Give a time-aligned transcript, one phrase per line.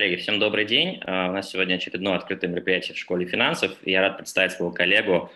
[0.00, 0.98] Коллеги, всем добрый день.
[1.04, 3.76] А, у нас сегодня очередное открытое мероприятие в школе финансов.
[3.82, 5.30] И я рад представить своего коллегу,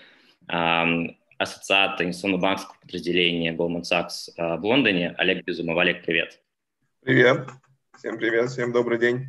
[0.46, 5.76] ассоциата инвестиционного банковского подразделения Goldman Sachs а, в Лондоне, Олег Безумов.
[5.76, 6.40] Олег, привет.
[7.02, 7.46] Привет.
[7.98, 9.26] Всем привет, всем добрый день.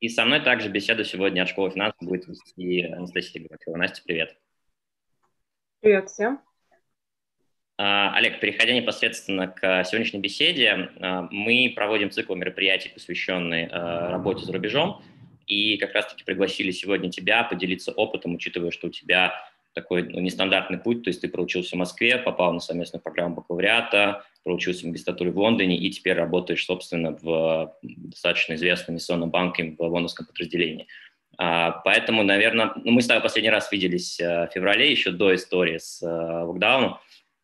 [0.00, 3.76] И со мной также беседу сегодня от школы финансов будет вести Анастасия Григорьева.
[3.76, 4.36] Настя, привет.
[5.78, 6.40] Привет всем.
[7.78, 14.46] А, Олег, переходя непосредственно к сегодняшней беседе, а, мы проводим цикл мероприятий, посвященный а, работе
[14.46, 15.02] за рубежом,
[15.46, 19.34] и как раз-таки пригласили сегодня тебя поделиться опытом, учитывая, что у тебя
[19.74, 24.24] такой ну, нестандартный путь, то есть ты проучился в Москве, попал на совместную программу бакалавриата,
[24.42, 29.82] проучился в магистратуре в Лондоне и теперь работаешь, собственно, в достаточно известном инвестиционном банке в
[29.82, 30.86] лондонском подразделении.
[31.36, 36.00] Поэтому, наверное, ну, мы с тобой последний раз виделись в феврале, еще до истории с
[36.00, 36.96] локдауном,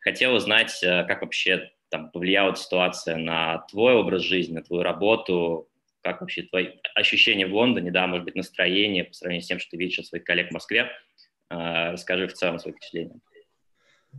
[0.03, 5.69] Хотел узнать, э, как вообще там, повлияла ситуация на твой образ жизни, на твою работу,
[6.03, 9.70] как вообще твои ощущения в Лондоне, да, может быть, настроение по сравнению с тем, что
[9.70, 10.91] ты видишь от своих коллег в Москве.
[11.50, 13.20] Э, расскажи в целом свои впечатления.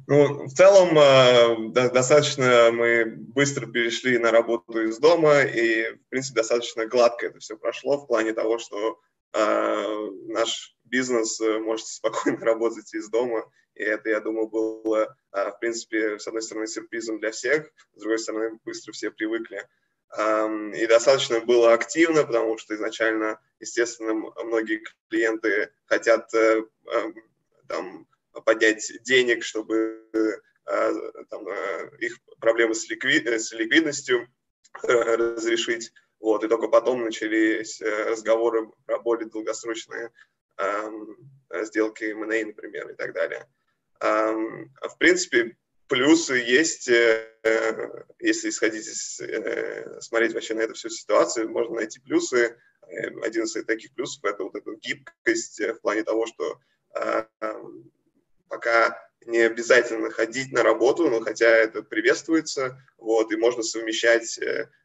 [0.08, 6.40] Ну, в целом, э, достаточно мы быстро перешли на работу из дома, и, в принципе,
[6.40, 9.00] достаточно гладко это все прошло в плане того, что
[9.36, 13.44] наш бизнес может спокойно работать из дома,
[13.76, 18.00] и это, я думаю, было, а, в принципе, с одной стороны, сюрпризом для всех, с
[18.00, 19.68] другой стороны, быстро все привыкли.
[20.16, 26.62] И достаточно было активно, потому что изначально, естественно, многие клиенты хотят э,
[27.68, 28.08] там,
[28.46, 30.04] поднять денег, чтобы
[30.66, 30.94] а,
[31.32, 34.28] там, э, их проблемы с, ликвид, с ликвидностью
[34.84, 35.92] э, разрешить.
[36.20, 40.12] Вот, и только потом начались разговоры про более долгосрочные
[41.64, 43.48] сделки M&A, например, и так далее.
[44.00, 45.56] В принципе,
[45.88, 48.88] плюсы есть, э, если исходить
[49.22, 52.58] э, смотреть вообще на эту всю ситуацию, можно найти плюсы.
[52.88, 56.60] Э, один из таких плюсов– это вот эта гибкость в плане того, что
[58.48, 64.40] пока не обязательно ходить на работу, но хотя это приветствуется, вот, и можно совмещать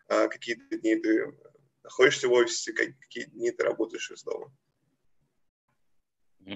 [0.08, 1.34] какие-то дни ты
[1.82, 4.50] находишься в офисе, какие дни ты работаешь из дома.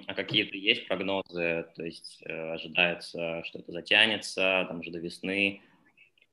[0.07, 1.67] А какие-то есть прогнозы?
[1.75, 5.63] То есть э, ожидается, что это затянется, там уже до весны?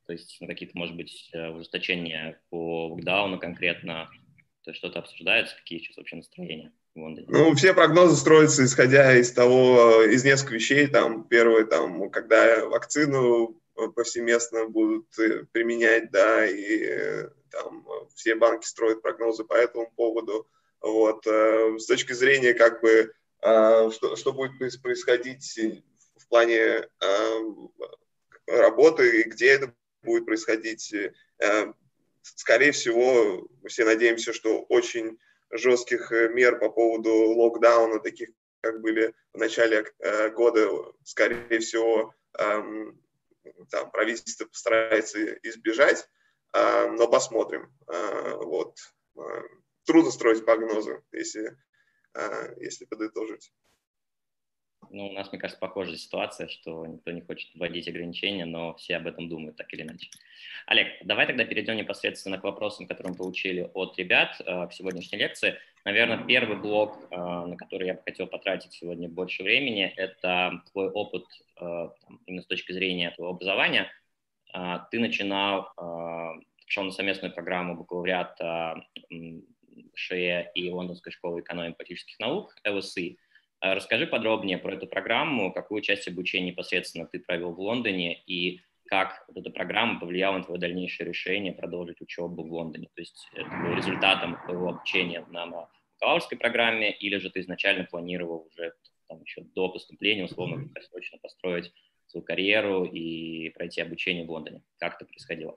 [0.06, 4.10] То есть ну, какие-то, может быть, э, ужесточения по локдауну конкретно?
[4.64, 5.56] То есть что-то обсуждается?
[5.58, 7.28] Какие сейчас вообще настроения в Лондоне?
[7.30, 10.88] Ну, все прогнозы строятся, исходя из того, из нескольких вещей.
[10.88, 13.62] Там, первое, там, когда вакцину
[13.96, 20.48] повсеместно будут э, применять, да, и там все банки строят прогнозы по этому поводу.
[20.82, 21.26] Вот.
[21.26, 23.12] С точки зрения как бы
[23.42, 25.60] что, что будет происходить
[26.18, 27.40] в плане а,
[28.50, 29.74] работы и где это
[30.04, 30.94] будет происходить.
[31.40, 31.74] Э,
[32.22, 35.20] скорее всего, мы все надеемся, что очень
[35.52, 38.30] жестких э, мер по поводу локдауна, таких
[38.62, 40.70] как были в начале э, года,
[41.04, 43.02] скорее всего, эм,
[43.72, 46.08] там правительство постарается избежать,
[46.54, 47.72] но посмотрим.
[47.88, 48.76] Вот.
[49.86, 51.56] Трудно строить прогнозы, если а,
[52.60, 53.52] если подытожить.
[54.92, 58.96] Ну, у нас, мне кажется, похожая ситуация, что никто не хочет вводить ограничения, но все
[58.96, 60.10] об этом думают так или иначе.
[60.66, 65.20] Олег, давай тогда перейдем непосредственно к вопросам, которые мы получили от ребят э, к сегодняшней
[65.20, 65.58] лекции.
[65.86, 70.90] Наверное, первый блок, э, на который я бы хотел потратить сегодня больше времени, это твой
[70.90, 71.26] опыт
[71.62, 71.90] э,
[72.26, 73.92] именно с точки зрения твоего образования.
[74.56, 78.84] Э, ты начинал, э, на совместную программу бакалавриата
[79.96, 83.18] ШЕ и Лондонской школы экономики и политических наук, ЛСИ.
[83.62, 88.62] А расскажи подробнее про эту программу, какую часть обучения непосредственно ты провел в Лондоне и
[88.86, 92.88] как вот эта программа повлияла на твое дальнейшее решение продолжить учебу в Лондоне.
[92.96, 95.68] То есть это было результатом твоего обучения на
[96.00, 98.74] бакалаврской программе или же ты изначально планировал уже
[99.08, 101.72] там, еще до поступления, условно, срочно построить
[102.08, 104.64] свою карьеру и пройти обучение в Лондоне.
[104.78, 105.56] Как это происходило?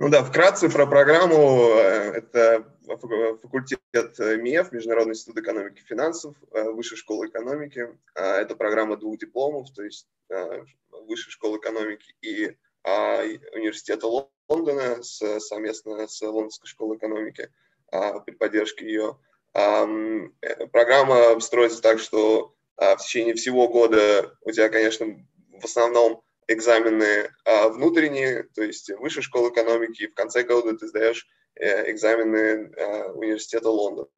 [0.00, 1.70] Ну да, вкратце про программу.
[1.74, 3.80] Э, это факультет
[4.20, 7.88] МИЭФ, Международный институт экономики и финансов, э, Высшая школа экономики.
[8.14, 13.22] Э, это программа двух дипломов, то есть Высшая школа экономики и а,
[13.54, 14.06] Университета
[14.48, 17.50] Лондона совместно с Лондонской школой экономики
[17.90, 19.18] при поддержке ее.
[19.52, 25.06] Программа строится так, что в течение всего года у тебя, конечно,
[25.58, 30.88] в основном экзамены а, внутренние, то есть высшей школы экономики, и в конце года ты
[30.88, 34.08] сдаешь э, экзамены а, университета Лондона.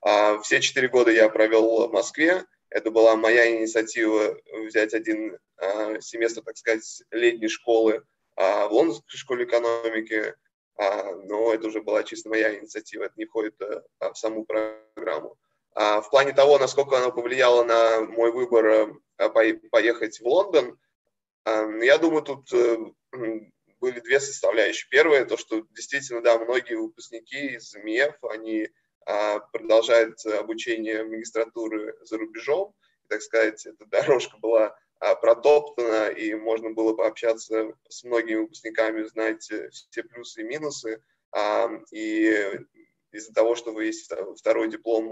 [0.00, 2.44] А, все четыре года я провел в Москве.
[2.68, 4.36] Это была моя инициатива
[4.66, 8.02] взять один а, семестр, так сказать, летней школы
[8.36, 10.32] в Лондонской школе экономики.
[10.76, 15.36] но это уже была чисто моя инициатива, это не входит в саму программу.
[15.74, 18.94] В плане того, насколько она повлияла на мой выбор
[19.72, 20.78] поехать в Лондон,
[21.82, 22.50] я думаю, тут
[23.80, 24.88] были две составляющие.
[24.90, 28.68] Первое, то, что действительно, да, многие выпускники из МИЭФ, они
[29.06, 32.74] а, продолжают обучение магистратуры за рубежом.
[33.08, 39.50] Так сказать, эта дорожка была а, протоптана, и можно было пообщаться с многими выпускниками, узнать
[39.50, 41.02] э, все плюсы и минусы.
[41.92, 42.60] И
[43.12, 45.10] из-за того, что вы есть второй диплом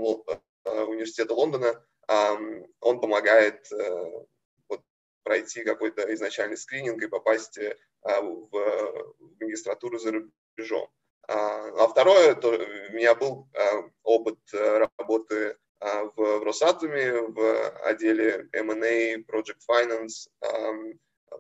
[0.65, 4.25] университета Лондона, он помогает э,
[5.27, 10.89] пройти какой-то изначальный скрининг и попасть э, в магистратуру за рубежом.
[11.27, 17.71] А, а второе, то у меня был а, опыт э, работы а, в Росатоме в
[17.81, 20.31] отделе M&A, Project Finance,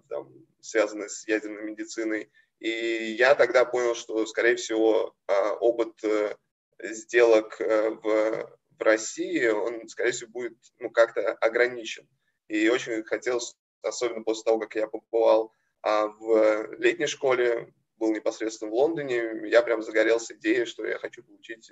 [0.08, 2.32] там, связанный с ядерной медициной.
[2.58, 5.14] И я тогда понял, что, скорее всего,
[5.60, 6.34] опыт э,
[6.80, 12.08] сделок э, в, в России, он, скорее всего, будет ну, как-то ограничен.
[12.48, 13.56] И очень хотелось,
[13.86, 15.52] особенно после того, как я побывал
[15.82, 21.70] в летней школе, был непосредственно в Лондоне, я прям загорелся идеей, что я хочу получить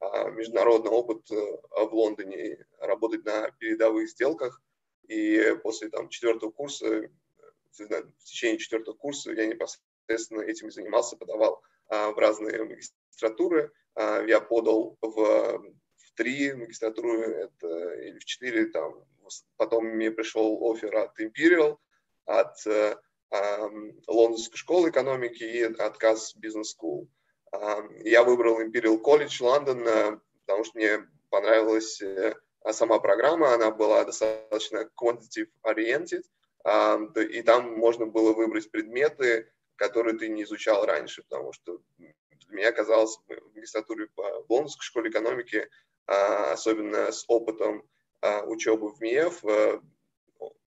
[0.00, 4.62] а, международный опыт э, в Лондоне, работать на передовых сделках.
[5.08, 7.08] И после там, четвертого курса,
[7.72, 13.72] в течение четвертого курса я непосредственно этим занимался, подавал а, в разные магистратуры.
[13.94, 18.66] А, я подал в, в три магистратуры это, или в четыре.
[18.66, 19.04] Там,
[19.56, 21.78] потом мне пришел офер от Imperial,
[22.24, 22.96] от э,
[24.06, 27.08] Лондонской школы экономики и отказ бизнес School.
[28.04, 32.34] Я выбрал Imperial College Лондон, э, потому что мне понравилась э,
[32.70, 36.22] сама программа, она была достаточно quantitative oriented,
[37.30, 41.80] и там можно было выбрать предметы, которые ты не изучал раньше, потому что
[42.48, 45.68] меня казалось в магистратуре по Лондонской школе экономики,
[46.06, 47.88] а, особенно с опытом
[48.20, 49.80] а, учебы в МИЭФ, э,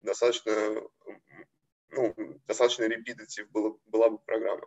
[0.03, 0.53] достаточно
[1.91, 2.15] ну,
[2.47, 4.67] достаточно репетитив была, была бы программа.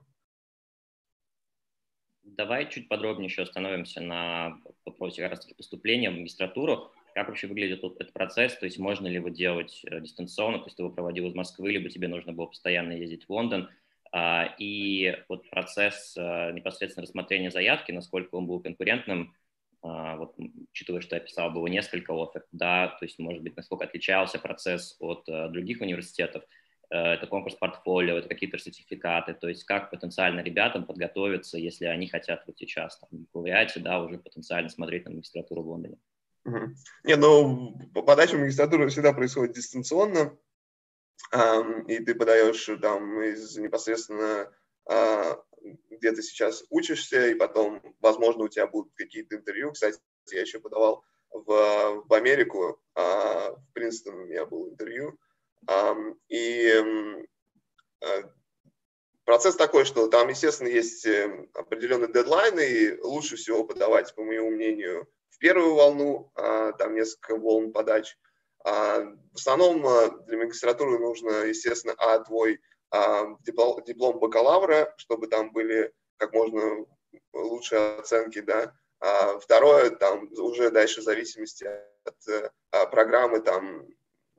[2.23, 6.91] Давай чуть подробнее еще остановимся на вопросе как раз таки поступления в магистратуру.
[7.13, 8.55] Как вообще выглядит этот процесс?
[8.57, 11.71] То есть можно ли его делать э, дистанционно, то есть ты его проводил из Москвы,
[11.71, 13.69] либо тебе нужно было постоянно ездить в Лондон?
[14.13, 19.40] А, и вот процесс э, непосредственно рассмотрения заявки, насколько он был конкурентным, а,
[19.81, 20.35] вот,
[20.71, 24.95] учитывая, что я писал, было несколько оффер, да, то есть, может быть, насколько отличался процесс
[24.99, 26.43] от э, других университетов,
[26.91, 32.07] Э, это конкурс портфолио, это какие-то сертификаты, то есть как потенциально ребятам подготовиться, если они
[32.07, 35.97] хотят вот сейчас там, в да, уже потенциально смотреть на магистратуру в Лондоне.
[36.43, 36.75] Угу.
[37.05, 40.37] Не, ну, подача магистратуры всегда происходит дистанционно,
[41.31, 44.51] эм, и ты подаешь там из непосредственно
[44.89, 45.35] э,
[45.89, 49.71] где ты сейчас учишься, и потом, возможно, у тебя будут какие-то интервью.
[49.71, 49.99] Кстати,
[50.31, 55.17] я еще подавал в, в Америку, э, в Принстон у меня было интервью,
[56.29, 56.83] и
[58.01, 58.23] э,
[59.25, 64.49] процесс такой, что там, естественно, есть э, определенные дедлайны, и лучше всего подавать, по моему
[64.49, 68.17] мнению, в первую волну, а, там несколько волн подач.
[68.63, 72.59] А, в основном э, для магистратуры нужно, естественно, а, твой
[73.41, 76.85] диплом, диплом бакалавра, чтобы там были как можно
[77.33, 78.73] лучшие оценки, да.
[78.99, 81.67] А второе, там уже дальше в зависимости
[82.03, 83.87] от программы, там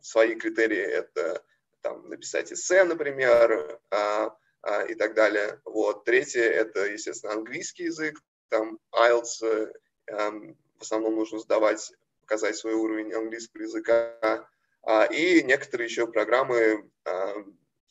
[0.00, 1.42] свои критерии это
[1.80, 5.60] там, написать эссе, например, а, а, и так далее.
[5.64, 6.04] Вот.
[6.04, 9.72] Третье– это, естественно, английский язык, там IELTS,
[10.06, 11.92] э, в основном нужно сдавать,
[12.22, 14.48] показать свой уровень английского языка.
[14.82, 17.34] А, и некоторые еще программы а,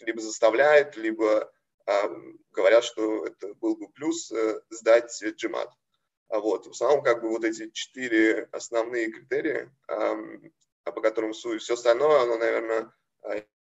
[0.01, 1.51] либо заставляют, либо
[1.85, 2.09] а,
[2.51, 5.69] говорят, что это был бы плюс э, сдать GMAT.
[6.29, 6.67] А вот.
[6.67, 9.69] В основном как бы вот эти четыре основные критерии
[10.83, 11.61] а по которым суть.
[11.61, 12.91] Все остальное, оно, наверное,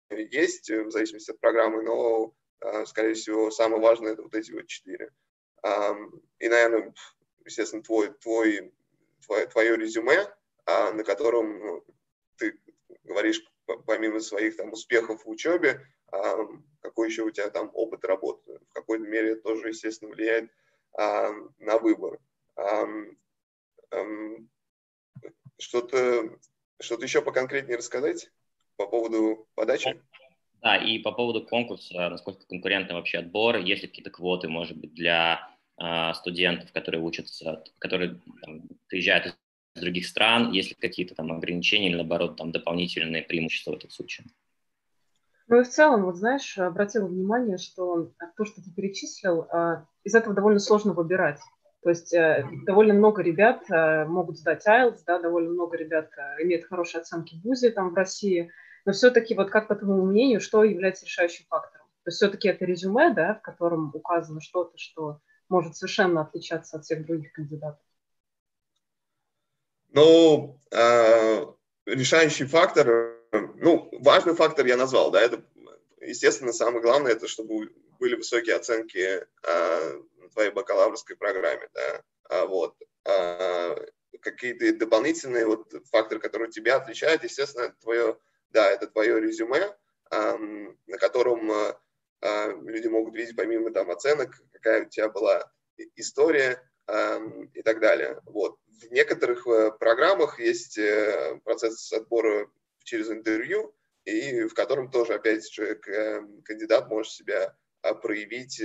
[0.08, 2.34] есть в зависимости от программы, но,
[2.86, 5.12] скорее всего, самое важное– это вот эти вот четыре.
[6.38, 6.94] И, наверное,
[7.44, 8.72] естественно, твой, твой,
[9.26, 10.26] твое, твое резюме,
[10.66, 11.84] на котором ну,
[12.36, 12.58] ты
[13.04, 13.42] говоришь,
[13.86, 15.86] помимо своих там успехов в учебе,
[16.80, 18.58] какой еще у тебя там опыт работы.
[18.70, 20.50] В какой-то мере это тоже, естественно, влияет
[20.96, 22.18] на выбор.
[25.58, 26.38] Что-то
[26.80, 28.30] что-то еще поконкретнее рассказать
[28.76, 30.00] по поводу подачи?
[30.62, 34.92] Да, и по поводу конкурса, насколько конкурентный вообще отбор, есть ли какие-то квоты, может быть,
[34.92, 39.38] для э, студентов, которые учатся, которые там, приезжают
[39.74, 43.90] из других стран, есть ли какие-то там ограничения или, наоборот, там дополнительные преимущества в этом
[43.90, 44.26] случае?
[45.50, 50.14] Ну и в целом, вот знаешь, обратила внимание, что то, что ты перечислил, а, из
[50.14, 51.40] этого довольно сложно выбирать.
[51.82, 56.44] То есть э, довольно много ребят э, могут сдать IELTS, да, довольно много ребят э,
[56.44, 58.52] имеют хорошие оценки в ВУЗе там в России,
[58.84, 61.86] но все-таки вот как по твоему мнению, что является решающим фактором?
[62.04, 66.84] То есть все-таки это резюме, да, в котором указано что-то, что может совершенно отличаться от
[66.84, 67.84] всех других кандидатов?
[69.88, 71.44] Ну, э,
[71.86, 75.42] решающий фактор, ну, важный фактор я назвал, да, это,
[76.00, 82.76] естественно, самое главное, это чтобы были высокие оценки на твоей бакалаврской программе, да, а, вот.
[83.04, 83.76] А,
[84.20, 88.18] какие-то дополнительные вот факторы, которые тебя отличают, естественно, это твое,
[88.50, 89.74] да, это твое резюме,
[90.10, 90.36] э,
[90.86, 91.74] на котором э,
[92.66, 95.50] люди могут видеть помимо там оценок, какая у тебя была
[95.96, 96.62] история
[97.54, 98.20] и так далее.
[98.26, 98.58] Вот.
[98.66, 102.50] В некоторых э, программах есть э, процесс отбора
[102.84, 105.76] через интервью, и в котором тоже, опять же,
[106.44, 108.62] кандидат может себя а, проявить,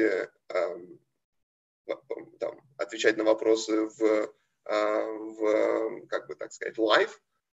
[2.40, 4.34] там, отвечать на вопросы в,
[4.66, 7.12] в, как бы так сказать, live.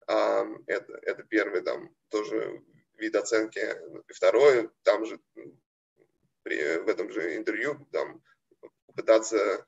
[0.07, 2.63] Это, это первый там тоже
[2.99, 3.59] вид оценки.
[4.09, 5.21] И второе, там же
[6.43, 8.23] при, в этом же интервью там
[8.95, 9.67] пытаться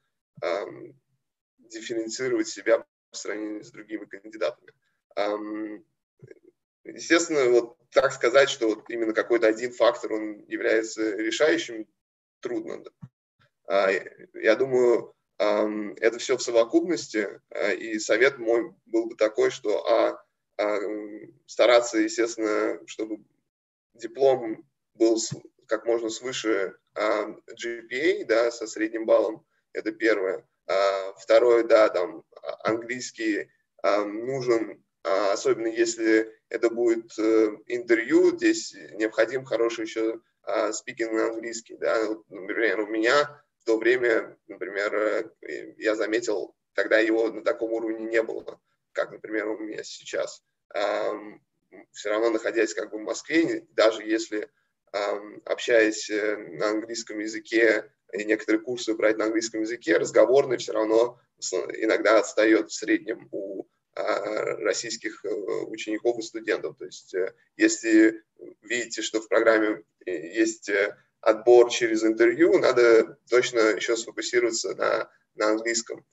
[1.58, 4.72] дифференцировать себя по сравнению с другими кандидатами.
[6.84, 11.86] Естественно, вот так сказать, что вот именно какой-то один фактор, он является решающим,
[12.40, 12.82] трудно.
[13.66, 13.90] А,
[14.34, 20.24] я думаю, это все в совокупности, а, и совет мой был бы такой, что а,
[21.46, 23.24] стараться, естественно, чтобы
[23.94, 25.18] диплом был
[25.66, 30.46] как можно свыше GPA, да, со средним баллом, это первое.
[31.18, 32.24] Второе, да, там
[32.62, 33.50] английский
[33.82, 40.20] нужен, особенно если это будет э, интервью, здесь необходим хороший еще
[40.72, 41.96] спикинг на английский, да,
[42.28, 44.94] например, у меня в то время, например,
[45.42, 48.60] э, я заметил, тогда его на таком уровне не было,
[48.92, 50.42] как, например, у меня сейчас.
[51.92, 54.50] Все равно, находясь как бы в Москве, даже если
[55.44, 61.18] общаясь э, на английском языке и некоторые курсы брать на английском языке, разговорный все равно
[61.78, 63.51] иногда отстает в среднем у а,
[63.94, 66.76] российских э, учеников и студентов.
[66.78, 68.22] То есть э, если
[68.62, 75.50] видите, что в программе есть э, отбор через интервью, надо точно еще сфокусироваться на, на
[75.50, 76.04] английском.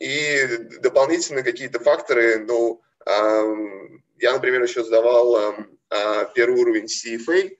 [0.00, 0.46] И
[0.80, 5.54] дополнительно какие-то факторы, ну, я, например, еще сдавал
[5.88, 7.56] а, первый уровень CFA,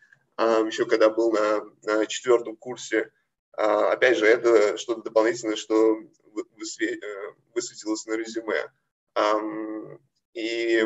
[0.67, 3.13] еще когда был на, на четвертом курсе.
[3.53, 6.01] А, опять же, это что-то дополнительное, что
[7.55, 8.71] высветилось на резюме.
[10.35, 10.83] И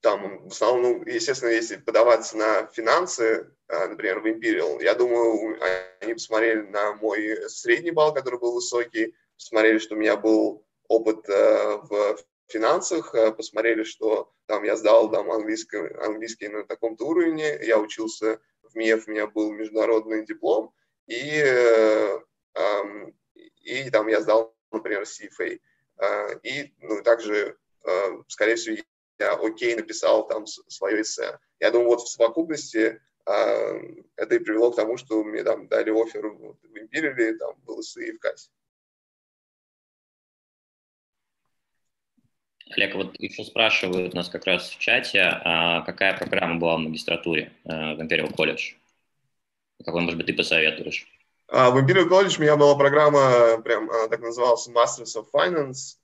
[0.00, 5.58] там, в основном, естественно, если подаваться на финансы, а, например, в Imperial, я думаю,
[6.00, 11.28] они посмотрели на мой средний балл, который был высокий, посмотрели, что у меня был опыт
[11.28, 17.58] э, в финансах, э, посмотрели, что там я сдал там английский, английский на таком-то уровне,
[17.62, 20.72] я учился в МИЭФ, у меня был международный диплом,
[21.06, 22.18] и, э,
[23.62, 25.60] и там я сдал, например, CFA.
[26.42, 27.56] И ну, также,
[28.28, 28.76] скорее всего,
[29.18, 31.38] я окей написал там свое эссе.
[31.60, 33.74] Я думаю, вот в совокупности а,
[34.16, 38.08] это и привело к тому, что мне там дали офер в Imperial, там был эссе
[38.08, 38.50] и в кассе.
[42.70, 47.52] Олег, вот еще спрашивают нас как раз в чате, а какая программа была в магистратуре
[47.64, 48.76] э, в Imperial College?
[49.84, 51.06] Какой, может быть, ты посоветуешь?
[51.48, 55.96] А, в Imperial College у меня была программа, прям, она так называлась, Masters of Finance.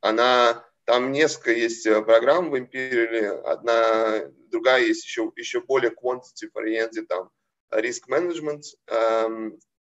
[0.00, 7.06] Она там несколько есть э, программ в Imperial, одна, другая есть еще, еще более quantitative-oriented,
[7.08, 7.30] там,
[7.70, 8.64] риск менеджмент.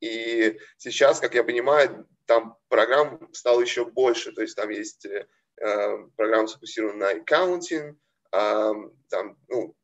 [0.00, 5.26] И сейчас, как я понимаю, там программ стало еще больше, то есть там есть э,
[5.60, 8.74] э программа сфокусирована на э,
[9.08, 9.74] там, ну,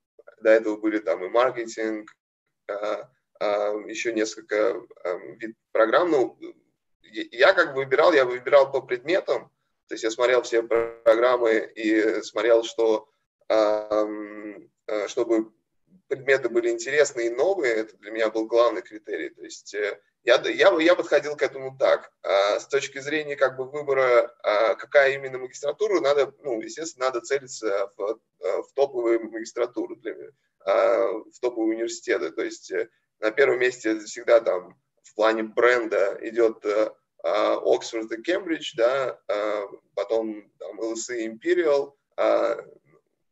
[0.43, 2.11] до этого были там и маркетинг,
[2.69, 3.05] э,
[3.89, 4.55] еще несколько
[5.05, 6.11] э, вид программ.
[6.11, 6.39] Ну,
[7.03, 9.51] я как бы выбирал, я выбирал по предметам,
[9.89, 13.09] то есть я смотрел все программы и смотрел, что
[13.49, 14.59] э,
[15.09, 15.53] чтобы
[16.09, 19.31] предметы были интересные и новые, это для меня был главный критерий.
[19.31, 22.13] То есть э, я, я, я подходил к этому так.
[22.23, 27.23] А, с точки зрения как бы выбора, а, какая именно магистратура, надо, ну, естественно, надо
[27.23, 30.15] целиться в, в топовые магистратуры, для,
[30.61, 32.31] а, в топовые университеты.
[32.31, 32.89] То есть э,
[33.23, 36.65] на первом месте всегда там в плане бренда идет
[37.23, 39.19] Оксфорд и Кембридж, да,
[39.95, 41.95] потом там, LSE Imperial,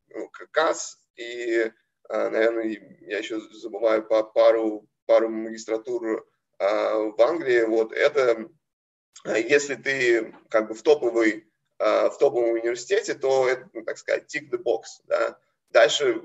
[0.09, 1.71] ну, КАС, и,
[2.09, 6.25] наверное, я еще забываю пару, пару магистратур
[6.57, 7.63] в Англии.
[7.63, 8.49] Вот это,
[9.25, 11.47] если ты как бы в топовой
[11.79, 15.37] в топовом университете, то это, ну, так сказать, tick the box, да.
[15.71, 16.21] Дальше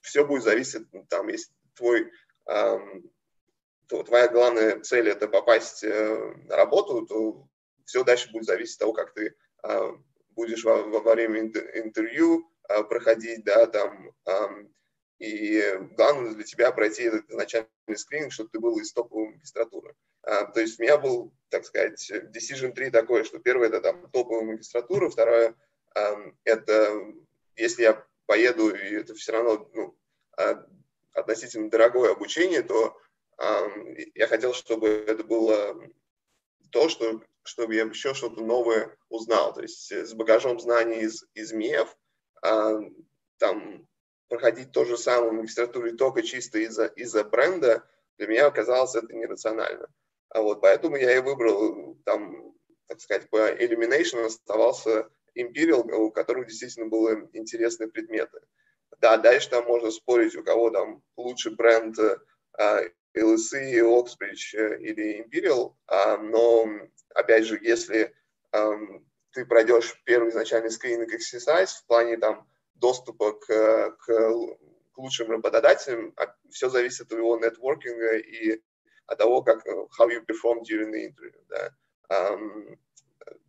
[0.00, 2.10] все будет зависеть, там, если твой
[2.44, 7.46] то твоя главная цель это попасть э, на работу, то
[7.84, 9.90] все дальше будет зависеть от того, как ты а,
[10.30, 14.14] будешь во, во время интервью а, проходить, да, там,
[15.18, 19.94] и главное для тебя пройти этот начальный скрининг, чтобы ты был из топовой магистратуры.
[20.22, 24.44] То есть у меня был, так сказать, decision 3 такое, что первое это там топовая
[24.44, 25.54] магистратура, второе
[26.44, 27.12] это
[27.56, 29.96] если я поеду, и это все равно ну,
[31.12, 32.96] относительно дорогое обучение, то
[34.14, 35.76] я хотел, чтобы это было
[36.70, 39.52] то, что, чтобы я еще что-то новое узнал.
[39.52, 41.96] То есть с багажом знаний из, из МИЭФ
[43.38, 43.86] там
[44.28, 49.12] проходить то же самое в магистратуре только чисто из-за из бренда, для меня оказалось это
[49.12, 49.88] нерационально.
[50.28, 52.54] А вот поэтому я и выбрал там,
[52.86, 58.40] так сказать, по Illumination оставался Imperial, у которых действительно были интересные предметы.
[59.02, 61.98] Да, дальше там можно спорить, у кого там лучший бренд
[62.58, 66.68] LSE, Oxbridge э, или Imperial, а, но,
[67.14, 68.14] опять же, если
[69.32, 76.12] ты пройдешь первый изначальный скрининг exercise в плане там доступа к, к, к лучшим работодателям,
[76.16, 78.62] а все зависит от твоего нетворкинга и
[79.06, 81.42] от того, как how you perform during the interview.
[81.48, 81.74] Да.
[82.10, 82.78] Um,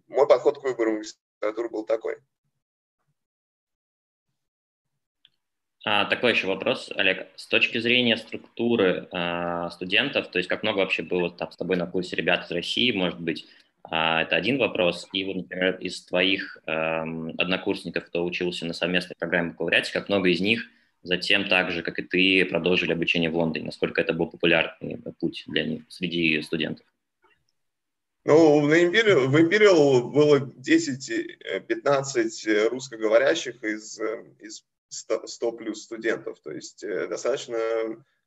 [0.08, 2.18] мой подход к выбору магистратуры был такой.
[5.86, 7.28] А, такой еще вопрос, Олег.
[7.36, 11.76] С точки зрения структуры а, студентов, то есть как много вообще было там с тобой
[11.76, 13.46] на курсе ребят из России, может быть,
[13.84, 15.10] а, это один вопрос.
[15.12, 17.02] И вот, например, из твоих а,
[17.38, 20.64] однокурсников, кто учился на совместной программе бакалавриате, как много из них
[21.02, 23.66] затем так же, как и ты, продолжили обучение в Лондоне?
[23.66, 26.86] Насколько это был популярный путь для них среди студентов?
[28.24, 34.00] Ну, в Imperial, в Imperial было 10-15 русскоговорящих из,
[34.40, 37.58] из 100 плюс студентов, то есть э, достаточно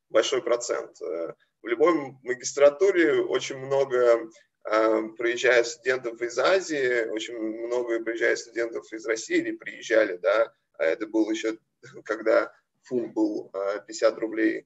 [0.09, 1.01] большой процент.
[1.01, 4.29] Э, в любой магистратуре очень много
[4.65, 10.83] э, приезжает студентов из Азии, очень много приезжает студентов из России или приезжали, да, а
[10.83, 11.57] это было еще,
[12.05, 12.53] когда
[12.83, 13.51] фунт был
[13.87, 14.65] 50 рублей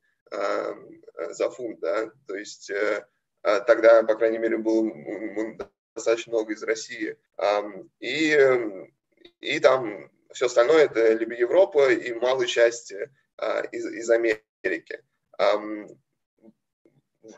[1.32, 2.72] за фунт, да, то есть
[3.42, 4.90] а тогда, по крайней мере, было
[5.96, 7.18] достаточно много из России.
[8.00, 8.40] И,
[9.42, 15.04] и там все остальное это либо Европа и малой части а, из, из Америки.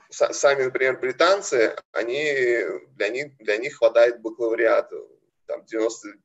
[0.09, 2.63] Сами, например, британцы, они,
[2.95, 4.95] для, них, для них хватает бакалавриата.
[5.45, 6.15] Там 95%,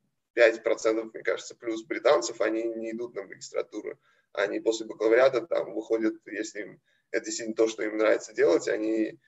[1.13, 3.99] мне кажется, плюс британцев, они не идут на магистратуру.
[4.33, 9.19] Они после бакалавриата там выходят, если им это действительно то, что им нравится делать, они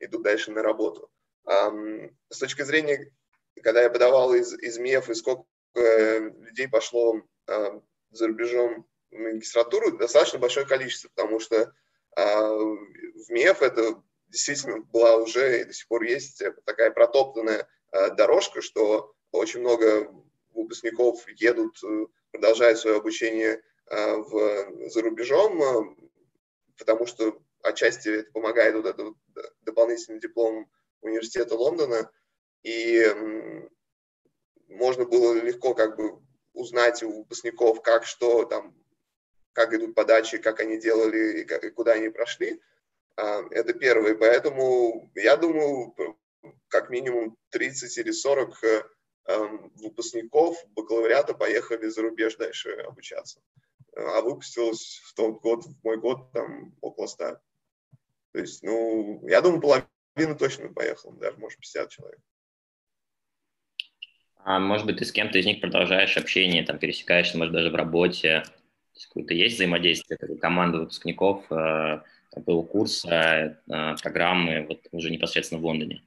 [0.00, 1.10] идут дальше на работу.
[1.44, 3.12] С точки зрения,
[3.62, 5.44] когда я подавал из, из МЕФ, и сколько
[5.80, 11.72] людей пошло э, за рубежом в магистратуру достаточно большое количество, потому что
[12.16, 18.14] а, в МИЭФ это действительно была уже и до сих пор есть такая протоптанная э,
[18.14, 20.10] дорожка, что очень много
[20.54, 21.78] выпускников едут,
[22.32, 25.96] продолжают свое обучение в, за рубежом,
[26.78, 29.14] потому что отчасти это помогает вот этот
[29.62, 30.70] дополнительный диплом
[31.02, 32.10] университета Лондона.
[32.62, 33.04] И
[34.68, 36.20] можно было легко как бы
[36.52, 38.74] узнать у выпускников, как что там,
[39.52, 42.60] как идут подачи, как они делали и, как, и куда они прошли.
[43.16, 44.14] А, это первое.
[44.14, 45.94] Поэтому я думаю,
[46.68, 48.82] как минимум 30 или 40 э,
[49.26, 53.40] эм, выпускников бакалавриата поехали за рубеж дальше обучаться.
[53.94, 57.38] А выпустилось в тот год, в мой год, там около 100.
[58.32, 62.20] То есть, ну, я думаю, половина точно поехала, даже, может, 50 человек.
[64.46, 67.74] А может быть, ты с кем-то из них продолжаешь общение, там, пересекаешься, может, даже в
[67.74, 68.44] работе?
[69.08, 76.04] Какое-то есть взаимодействие команды выпускников э, такого курса, э, программы, вот уже непосредственно в Лондоне?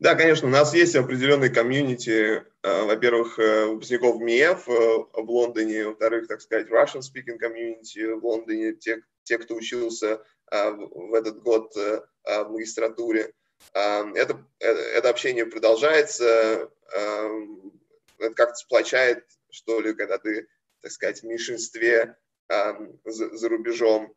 [0.00, 6.42] Да, конечно, у нас есть определенный комьюнити, э, во-первых, выпускников МИЭФ в Лондоне, во-вторых, так
[6.42, 13.32] сказать, Russian speaking community в Лондоне, те, те кто учился в этот год в магистратуре.
[13.72, 20.48] Это, это общение продолжается, это как-то сплочает, что ли, когда ты,
[20.80, 22.16] так сказать, в меньшинстве
[22.48, 24.14] за, за рубежом.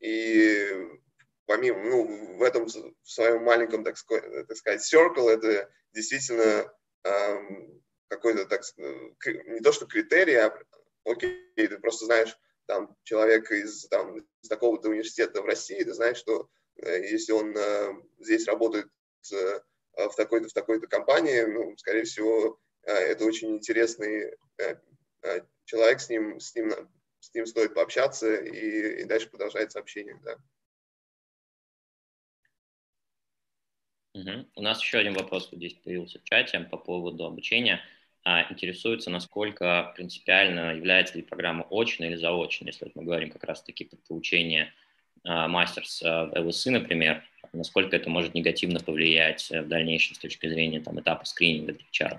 [0.00, 0.88] И
[1.46, 6.72] помимо, ну, в этом, в своем маленьком, так сказать, circle, это действительно
[8.08, 10.56] какой-то, так не то что критерий, а
[11.04, 12.36] окей, ты просто знаешь,
[12.66, 17.54] там, человек из, там, из такого-то университета в России, ты знаешь, что если он
[18.18, 18.86] здесь работает
[19.22, 24.36] в такой-то, в такой-то компании, ну, скорее всего, это очень интересный
[25.64, 26.72] человек, с ним, с ним,
[27.20, 30.36] с ним стоит пообщаться, и, и дальше продолжается общение, да.
[34.14, 34.50] Угу.
[34.56, 37.80] У нас еще один вопрос вот здесь появился в чате по поводу обучения.
[38.24, 43.44] А, интересуется, насколько принципиально является ли программа очной или заочной, если вот мы говорим как
[43.44, 44.70] раз-таки про получение а,
[45.24, 50.80] мастерс а, в ЛСИ, например, насколько это может негативно повлиять в дальнейшем с точки зрения
[50.80, 52.18] там, этапа скрининга для HR?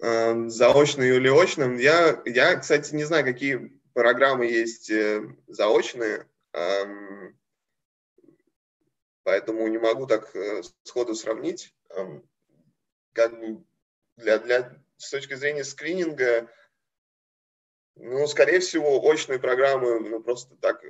[0.00, 1.76] Эм, заочным или очным.
[1.76, 7.36] Я, я, кстати, не знаю, какие программы есть э, заочные, эм,
[9.24, 11.74] поэтому не могу так э, сходу сравнить.
[11.90, 12.22] Эм,
[13.12, 13.34] как
[14.16, 16.48] для, для, с точки зрения скрининга,
[17.98, 20.82] ну, скорее всего, очные программы, ну, просто так,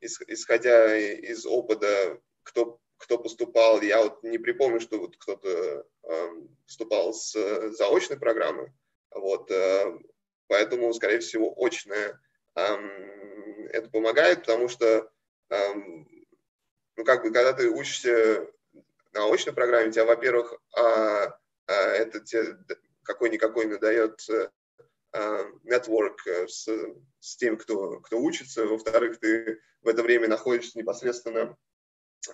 [0.00, 6.28] исходя из опыта, кто кто поступал, я вот не припомню, что вот кто-то э,
[6.66, 8.74] поступал с э, заочной программы,
[9.10, 9.98] вот, э,
[10.48, 12.20] поэтому, скорее всего, очная
[12.56, 12.62] э,
[13.72, 15.10] это помогает, потому что,
[15.48, 15.74] э,
[16.96, 18.46] ну, как бы, когда ты учишься
[19.12, 21.30] на очной программе, тебя, во-первых, э,
[21.68, 22.58] э, это тебе
[23.02, 24.50] какой-никакой надает э,
[25.12, 26.68] network с,
[27.20, 31.56] с тем, кто, кто учится, во-вторых, ты в это время находишься непосредственно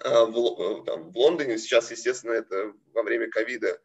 [0.03, 1.59] а, в, э, там, в Лондоне.
[1.59, 3.81] Сейчас, естественно, это во время ковида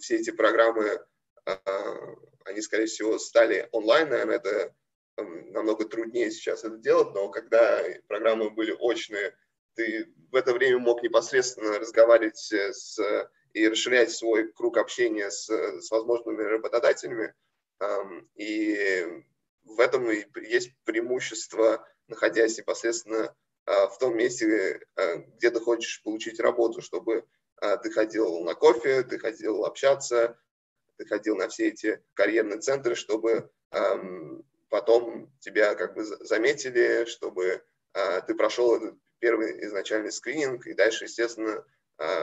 [0.00, 1.04] все эти программы,
[2.46, 4.08] они, скорее всего, стали онлайн.
[4.08, 4.74] Наверное, это
[5.16, 9.36] намного труднее сейчас это делать, но когда программы были очные,
[9.74, 12.98] ты в это время мог непосредственно разговаривать с,
[13.52, 17.34] и расширять свой круг общения с, с возможными работодателями.
[18.34, 19.22] И
[19.64, 23.34] в этом и есть преимущество, находясь непосредственно
[23.66, 27.24] а, в том месте, а, где ты хочешь получить работу, чтобы
[27.56, 30.38] а, ты ходил на кофе, ты ходил общаться,
[30.96, 33.50] ты ходил на все эти карьерные центры, чтобы
[34.68, 37.64] потом тебя как бы заметили, чтобы
[38.28, 41.64] ты прошел этот первый изначальный скрининг, и дальше, естественно,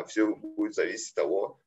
[0.07, 1.61] все будет зависеть от того,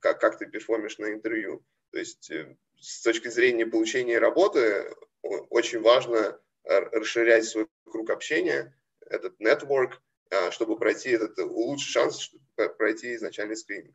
[0.00, 1.64] как, ты перформишь на интервью.
[1.92, 8.74] То есть э, с точки зрения получения работы очень важно расширять свой круг общения,
[9.06, 9.94] этот network,
[10.30, 12.30] а, чтобы пройти этот, улучшить шанс
[12.78, 13.94] пройти изначальный скрининг.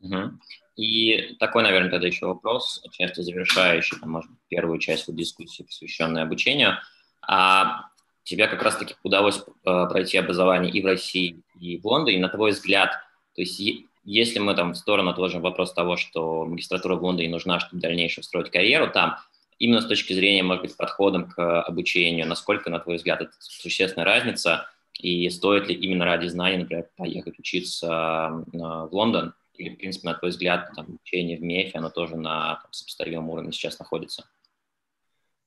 [0.00, 0.38] Угу.
[0.76, 6.22] И такой, наверное, тогда еще вопрос, часто завершающий, там, может первую часть вот дискуссии, посвященной
[6.22, 6.78] обучению.
[7.22, 7.90] А
[8.22, 12.18] тебе как раз-таки удалось э, пройти образование и в России, и в Лондоне.
[12.18, 12.92] На твой взгляд,
[13.34, 13.60] то есть
[14.02, 17.82] если мы там в сторону отложим вопрос того, что магистратура в Лондоне нужна, чтобы в
[17.82, 19.16] дальнейшем строить карьеру там,
[19.58, 24.06] именно с точки зрения, может быть, подходом к обучению, насколько, на твой взгляд, это существенная
[24.06, 24.66] разница,
[24.98, 30.14] и стоит ли именно ради знаний, например, поехать учиться в Лондон, или, в принципе, на
[30.14, 34.24] твой взгляд, там, обучение в МЕФе, оно тоже на там, сопоставимом уровне сейчас находится?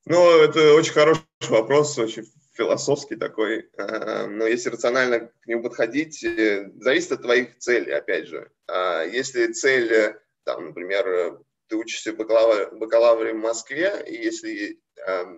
[0.06, 3.70] Ну, это очень хороший вопрос, очень философский такой.
[3.78, 8.52] Э, но если рационально к нему подходить, э, зависит от твоих целей, опять же.
[8.68, 14.80] А если цель, э, там, например, ты учишься в бакалавре, бакалавре в Москве, и если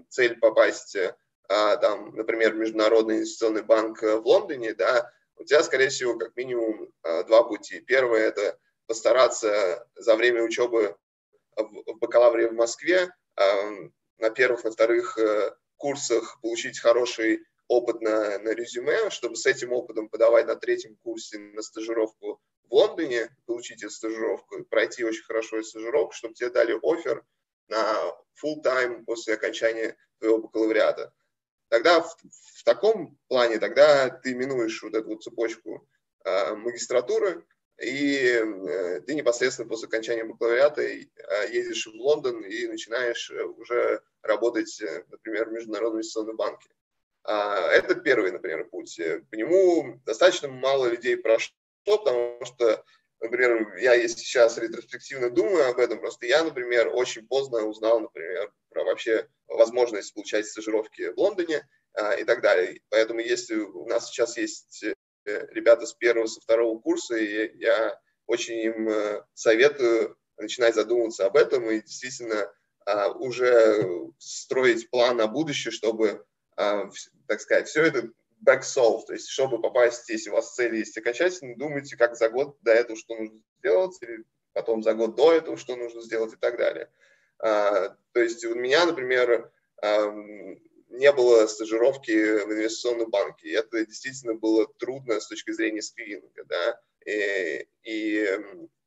[0.10, 1.16] цель попасть, э,
[1.48, 6.92] там, например, в Международный инвестиционный банк в Лондоне, да, у тебя, скорее всего, как минимум
[7.04, 7.80] два пути.
[7.82, 10.96] Первое– это постараться за время учебы
[11.56, 13.14] в, бакалавре в Москве
[14.18, 15.18] на первых, на вторых
[15.78, 21.38] курсах получить хороший опыт на, на резюме, чтобы с этим опытом подавать на третьем курсе
[21.38, 26.78] на стажировку в Лондоне, получить эту стажировку, пройти очень хорошо эту стажировку, чтобы тебе дали
[26.82, 27.24] офер
[27.68, 27.84] на
[28.42, 31.14] full time после окончания твоего бакалавриата.
[31.70, 35.88] Тогда в, в таком плане, тогда ты минуешь вот эту вот цепочку
[36.24, 37.44] э, магистратуры,
[37.82, 41.06] и э, ты непосредственно после окончания бакалавриата э,
[41.52, 46.70] едешь в Лондон и начинаешь э, уже работать, э, например, в Международном инвестиционном банке.
[47.24, 49.00] А, это первый, например, путь.
[49.30, 51.54] По нему достаточно мало людей прошло,
[51.86, 52.84] потому что,
[53.20, 58.54] например, я если сейчас ретроспективно думаю об этом, просто я, например, очень поздно узнал, например,
[58.70, 62.80] про вообще возможность получать стажировки в Лондоне а, и так далее.
[62.90, 64.86] Поэтому если у нас сейчас есть
[65.26, 71.38] ребята с первого, со второго курса, и я очень им э, советую начинать задумываться об
[71.38, 72.52] этом и действительно
[72.86, 76.90] а, уже строить план на будущее, чтобы, а,
[77.28, 78.12] так сказать, все это
[78.46, 82.30] back solve, то есть чтобы попасть, если у вас цель есть окончательно, думайте, как за
[82.30, 86.34] год до этого, что нужно сделать, или потом за год до этого, что нужно сделать
[86.34, 86.92] и так далее.
[87.40, 89.52] А, то есть у меня, например,
[90.98, 92.12] не было стажировки
[92.46, 93.50] в инвестиционном банке.
[93.50, 96.44] И это действительно было трудно с точки зрения скрининга.
[96.46, 96.80] Да?
[97.06, 98.40] И, и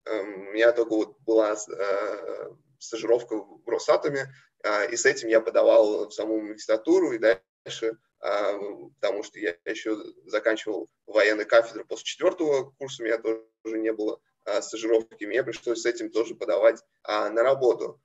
[0.07, 4.33] у меня только вот была а, стажировка в Росатоме,
[4.65, 8.59] а, и с этим я подавал в саму магистратуру и дальше, а,
[9.01, 14.21] потому что я еще заканчивал военный кафедру после четвертого курса, у меня тоже не было
[14.61, 18.01] стажировки, мне пришлось с этим тоже подавать на работу.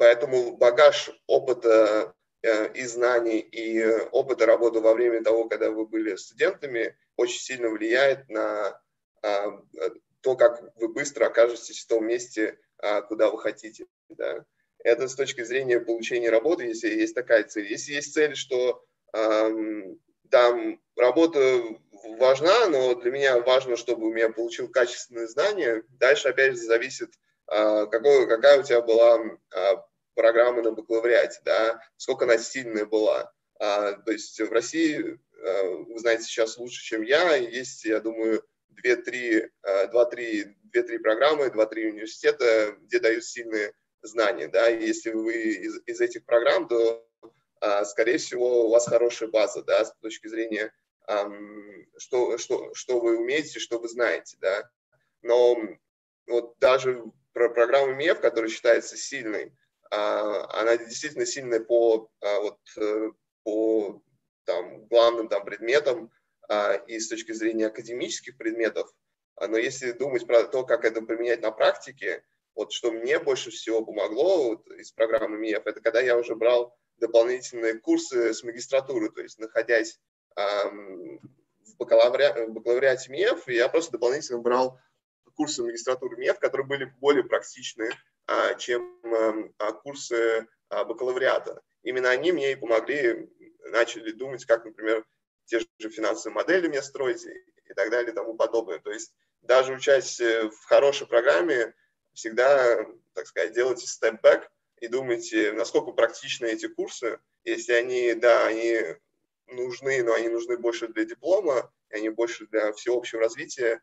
[0.00, 6.16] Поэтому багаж опыта э, и знаний, и опыта работы во время того, когда вы были
[6.16, 8.80] студентами, очень сильно влияет на
[10.22, 13.86] то, как вы быстро окажетесь в том месте, а, куда вы хотите.
[14.08, 14.44] Да.
[14.82, 17.66] Это с точки зрения получения работы, если есть такая цель.
[17.70, 20.00] Если есть цель, что эм,
[20.30, 21.62] там работа
[22.18, 27.10] важна, но для меня важно, чтобы у меня получил качественные знания, дальше опять же зависит,
[27.52, 29.76] э, какой, какая у тебя была э,
[30.20, 33.32] программа на бакалавриате, да, сколько она сильная была.
[33.58, 38.44] А, то есть в России, э, вы знаете сейчас лучше, чем я, есть, я думаю,
[38.84, 44.48] 2-3 2-3 программы, 2-3 университета, где дают сильные знания.
[44.48, 44.70] Да?
[44.70, 47.06] И если вы из, из этих программ, то,
[47.60, 50.72] а, скорее всего, у вас хорошая база да, с точки зрения,
[51.96, 54.36] что, что, что вы умеете, что вы знаете.
[54.40, 54.70] Да?
[55.22, 55.58] Но
[56.26, 57.02] вот даже
[57.32, 59.50] про программу МЕФ, которая считается сильной, а,
[59.90, 63.10] она действительно сильная по, а, вот, э,
[63.42, 64.02] по
[64.44, 66.10] там, главным там, предметам,
[66.88, 68.92] и с точки зрения академических предметов,
[69.40, 72.22] а, но если думать про то, как это применять на практике,
[72.54, 76.76] вот что мне больше всего помогло вот, из программы МИЭФ, это когда я уже брал
[76.98, 79.98] дополнительные курсы с магистратуры, то есть находясь
[80.36, 81.20] эм,
[81.64, 82.48] в, бакалаври...
[82.48, 84.78] в бакалавриате МИЭФ, я просто дополнительно брал
[85.36, 87.94] курсы магистратуры МИЭФ, которые были более практичны, а,
[88.58, 89.00] чем
[89.58, 91.60] а, курсы а, бакалавриата.
[91.82, 93.28] Именно они мне и помогли,
[93.64, 95.04] начали думать, как, например,
[95.46, 98.78] те же финансовые модели мне строить и так далее и тому подобное.
[98.78, 99.12] То есть
[99.42, 101.74] даже учась в хорошей программе,
[102.12, 104.48] всегда, так сказать, делайте степ-бэк
[104.80, 107.18] и думайте, насколько практичны эти курсы.
[107.44, 108.80] Если они, да, они
[109.46, 113.80] нужны, но они нужны больше для диплома, и они больше для всеобщего развития,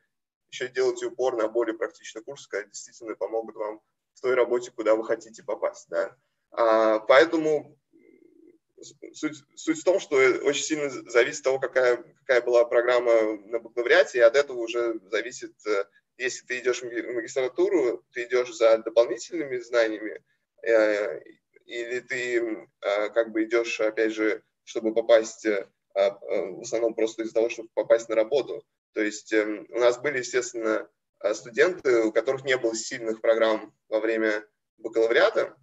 [0.49, 3.81] еще делайте упор на более практичные курсы, которые действительно помогут вам
[4.17, 5.87] в той работе, куда вы хотите попасть.
[5.89, 6.15] Да.
[6.51, 7.77] А, поэтому
[9.13, 13.59] суть, суть в том, что очень сильно зависит от того, какая, какая была программа на
[13.59, 15.85] бакалавриате, и от этого уже зависит, э,
[16.17, 20.23] если ты идешь в магистратуру, ты идешь за дополнительными знаниями,
[20.63, 21.21] э,
[21.65, 25.45] или ты э, как бы идешь, опять же, чтобы попасть,
[25.93, 28.63] в основном просто из-за того, чтобы попасть на работу.
[28.93, 30.87] То есть эм, у нас были, естественно,
[31.33, 34.45] студенты, у которых не было сильных программ во время
[34.77, 35.55] бакалавриата.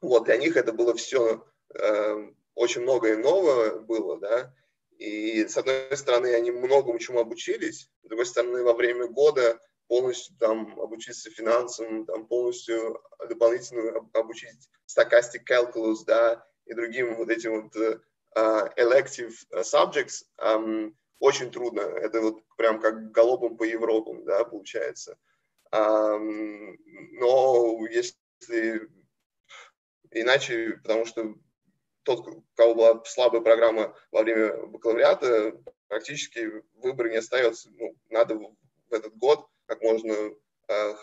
[0.00, 4.54] Вот, для них это было все Эм, очень многое нового было, да,
[4.98, 10.36] и с одной стороны они многому чему обучились, с другой стороны во время года полностью
[10.38, 17.76] там обучиться финансам, там полностью дополнительно обучить stochastic calculus, да, и другим вот этим вот
[18.36, 21.80] uh, elective subjects um, очень трудно.
[21.80, 25.16] Это вот прям как галопом по Европам, да, получается.
[25.70, 26.26] Но
[27.88, 28.88] если
[30.10, 31.34] иначе, потому что
[32.02, 35.56] тот, у кого была слабая программа во время бакалавриата,
[35.86, 37.70] практически выбора не остается.
[37.70, 38.56] Ну, надо в
[38.92, 40.94] этот год как можно э,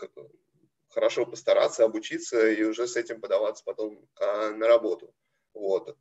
[0.89, 5.13] хорошо постараться, обучиться и уже с этим подаваться потом э, на работу.
[5.53, 5.97] Вот.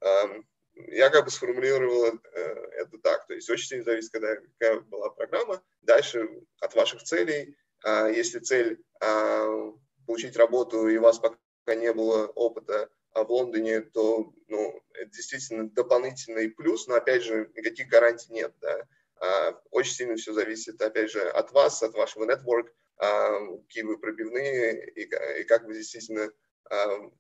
[0.87, 2.41] Я как бы сформулировал э,
[2.77, 3.27] это так.
[3.27, 5.63] То есть очень сильно зависит, когда, какая была программа.
[5.83, 6.29] Дальше
[6.61, 7.57] от ваших целей.
[7.85, 9.73] Э, если цель э,
[10.07, 15.11] получить работу и у вас пока не было опыта а в Лондоне, то ну, это
[15.11, 18.55] действительно дополнительный плюс, но опять же никаких гарантий нет.
[18.61, 18.87] Да.
[19.21, 23.99] А, очень сильно все зависит, опять же, от вас, от вашего нетворк, а, какие вы
[23.99, 26.31] пробивные и как вы действительно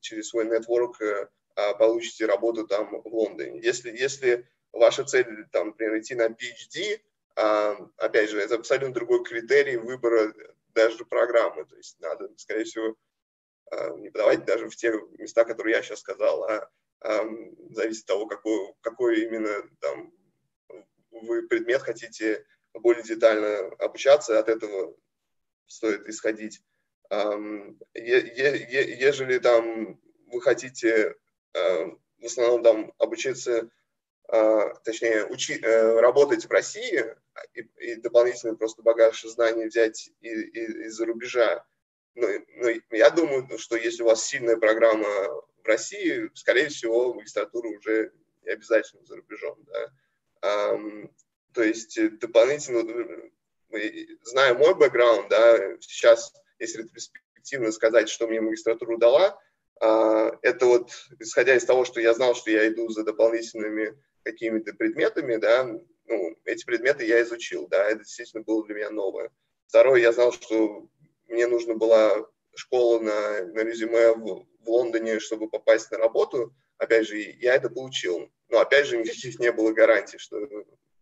[0.00, 1.28] через свой нетворк э,
[1.78, 3.60] получите работу там в Лондоне.
[3.60, 7.00] Если, если ваша цель, там, например, идти на PhD,
[7.96, 10.32] опять же, это абсолютно другой критерий выбора
[10.74, 11.64] даже программы.
[11.64, 12.96] То есть надо, скорее всего,
[13.70, 17.24] а, не подавать даже в те места, которые я сейчас сказал, а, а
[17.70, 20.12] зависит от того, какой, какой именно там
[21.10, 24.94] вы предмет хотите более детально обучаться, от этого
[25.66, 26.62] стоит исходить.
[27.94, 31.16] Ежели там вы хотите
[32.18, 33.70] в основном там обучиться
[34.84, 37.16] точнее, учи, работать в России
[37.54, 41.64] и, и дополнительный просто багаж знаний взять из-за рубежа.
[42.14, 45.08] Но, но я думаю, что если у вас сильная программа
[45.62, 49.56] в России, скорее всего, магистратура уже не обязательно за рубежом.
[49.64, 50.78] Да.
[51.54, 53.30] То есть дополнительно,
[54.22, 59.40] зная мой бэкграунд, да, сейчас, если ретроспективно сказать, что мне магистратура дала,
[59.80, 65.36] это вот, исходя из того, что я знал, что я иду за дополнительными какими-то предметами,
[65.36, 65.64] да,
[66.06, 69.30] ну, эти предметы я изучил, да, это действительно было для меня новое.
[69.66, 70.88] Второе, я знал, что
[71.28, 76.54] мне нужна была школа на, на резюме в, в Лондоне, чтобы попасть на работу.
[76.78, 78.30] Опять же, я это получил.
[78.48, 80.38] Но опять же, никаких не было гарантий, что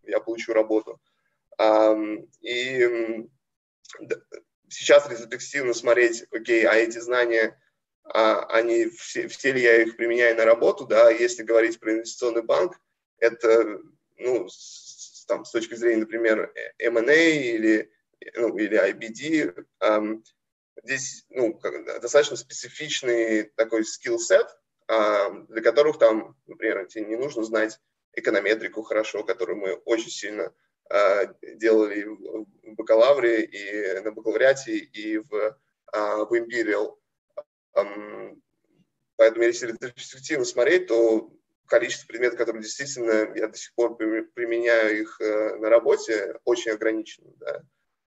[0.02, 1.00] я получу работу.
[2.40, 3.28] И
[4.68, 7.58] сейчас ретроспективно смотреть, окей, а эти знания,
[8.12, 12.42] а, они все, все ли я их применяю на работу, да, если говорить про инвестиционный
[12.42, 12.80] банк,
[13.18, 13.80] это,
[14.16, 17.90] ну, с, там, с точки зрения, например, M&A или,
[18.36, 20.24] ну, или IBD, эм,
[20.82, 21.58] здесь, ну,
[22.00, 24.46] достаточно специфичный такой скилл-сет,
[24.88, 27.80] эм, для которых там, например, тебе не нужно знать
[28.12, 30.52] эконометрику хорошо, которую мы очень сильно
[30.90, 35.54] э, делали в бакалавре и на бакалавриате, и в, э,
[35.92, 36.96] в Imperial.
[39.16, 41.30] Поэтому, если ретроспективно смотреть, то
[41.66, 47.32] количество предметов, которые действительно я до сих пор применяю их э, на работе, очень ограничено.
[47.36, 47.62] Да.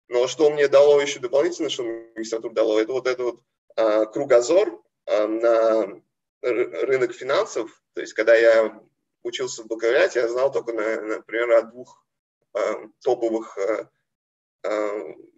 [0.07, 3.39] Но что мне дало еще дополнительно, что магистратура дало, это вот этот вот
[3.75, 6.01] а, кругозор а, на
[6.41, 7.81] рынок финансов.
[7.93, 8.81] То есть, когда я
[9.23, 12.05] учился в бакалавриате, я знал только, на, например, о двух
[13.01, 13.89] топовых а,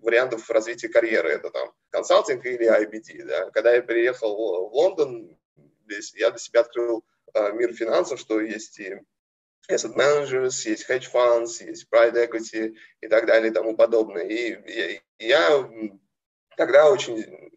[0.02, 1.30] вариантов развития карьеры.
[1.30, 3.26] Это там консалтинг или IBD.
[3.26, 3.50] Да.
[3.52, 4.36] Когда я переехал
[4.70, 5.38] в Лондон,
[5.86, 9.00] здесь я для себя открыл а, мир финансов, что есть и
[9.70, 14.24] asset managers, есть hedge funds, есть private equity и так далее и тому подобное.
[14.24, 15.70] И я
[16.56, 17.52] тогда очень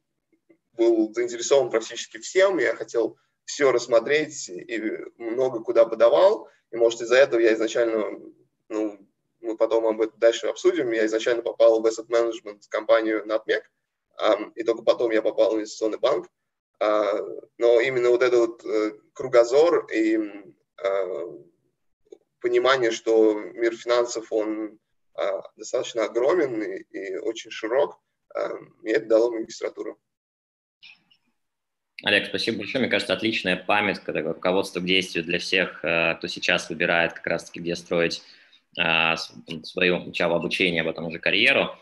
[0.73, 4.81] был заинтересован практически всем, я хотел все рассмотреть и
[5.19, 8.05] много куда подавал, и может из-за этого я изначально,
[8.69, 9.10] ну,
[9.40, 13.62] мы потом об этом дальше обсудим, я изначально попал в asset management компанию Natmec,
[14.55, 16.29] и только потом я попал в инвестиционный банк,
[16.81, 17.18] а,
[17.59, 20.18] но именно вот этот вот э, кругозор и
[20.83, 21.38] а,
[22.40, 24.79] понимание, что мир финансов, он
[25.14, 28.00] а, достаточно огромен и, очень широк,
[28.83, 29.98] мне это дало магистратуру.
[32.03, 32.83] Олег, спасибо большое.
[32.83, 37.26] Мне кажется, отличная памятка, такое руководство к действию для всех, э, кто сейчас выбирает как
[37.26, 38.22] раз-таки, где строить
[38.75, 41.77] свое начало обучения, а потом уже карьеру.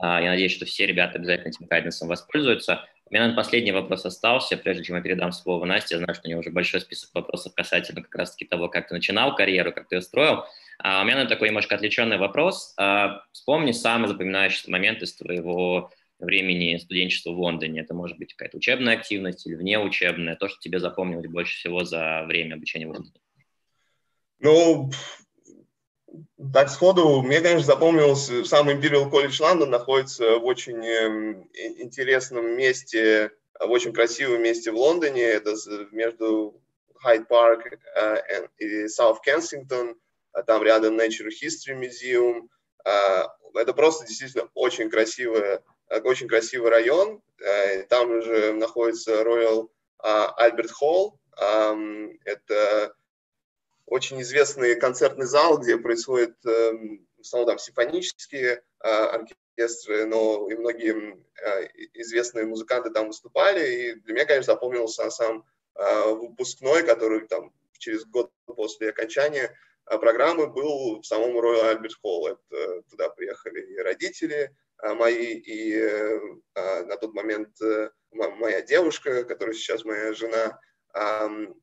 [0.00, 2.84] Я надеюсь, что все ребята обязательно этим гайденсом воспользуются.
[3.06, 5.94] У меня, наверное, последний вопрос остался, прежде чем я передам слово Насте.
[5.94, 8.94] Я знаю, что у нее уже большой список вопросов касательно как раз-таки того, как ты
[8.94, 10.44] начинал карьеру, как ты ее строил.
[10.78, 12.74] А у меня, наверное, такой немножко отвлеченный вопрос.
[12.78, 17.82] А, вспомни самый запоминающийся момент из твоего времени студенчества в Лондоне.
[17.82, 22.24] Это может быть какая-то учебная активность или внеучебная, то, что тебе запомнилось больше всего за
[22.26, 23.20] время обучения в Лондоне.
[24.40, 24.90] Ну,
[26.52, 33.30] так сходу, мне, конечно, запомнился, сам Imperial College London находится в очень эм, интересном месте,
[33.60, 35.54] в очень красивом месте в Лондоне, это
[35.92, 36.60] между
[37.04, 39.94] Hyde Park э, и South Kensington,
[40.32, 42.48] а там рядом Natural History Museum,
[42.84, 49.68] а, это просто действительно очень красивый, э, очень красивый район, э, там же находится Royal
[50.02, 51.12] Albert Hall,
[52.26, 52.94] это
[53.86, 59.16] очень известный концертный зал, где происходят эм, в основном там симфонические а,
[59.56, 61.62] оркестры, но и многие а,
[61.94, 63.66] известные музыканты там выступали.
[63.66, 65.44] И для меня, конечно, запомнился сам
[65.74, 69.54] а, выпускной, который там через год после окончания
[69.86, 72.28] программы был в самом Royal Albert Hall.
[72.28, 75.78] Это, туда приехали и родители мои, и
[76.54, 80.58] на тот момент э, моя девушка, которая сейчас моя жена,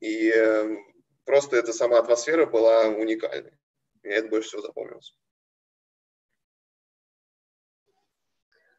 [0.00, 0.76] и э,
[1.24, 3.52] просто эта сама атмосфера была уникальной.
[4.02, 5.16] Мне это больше всего запомнилось.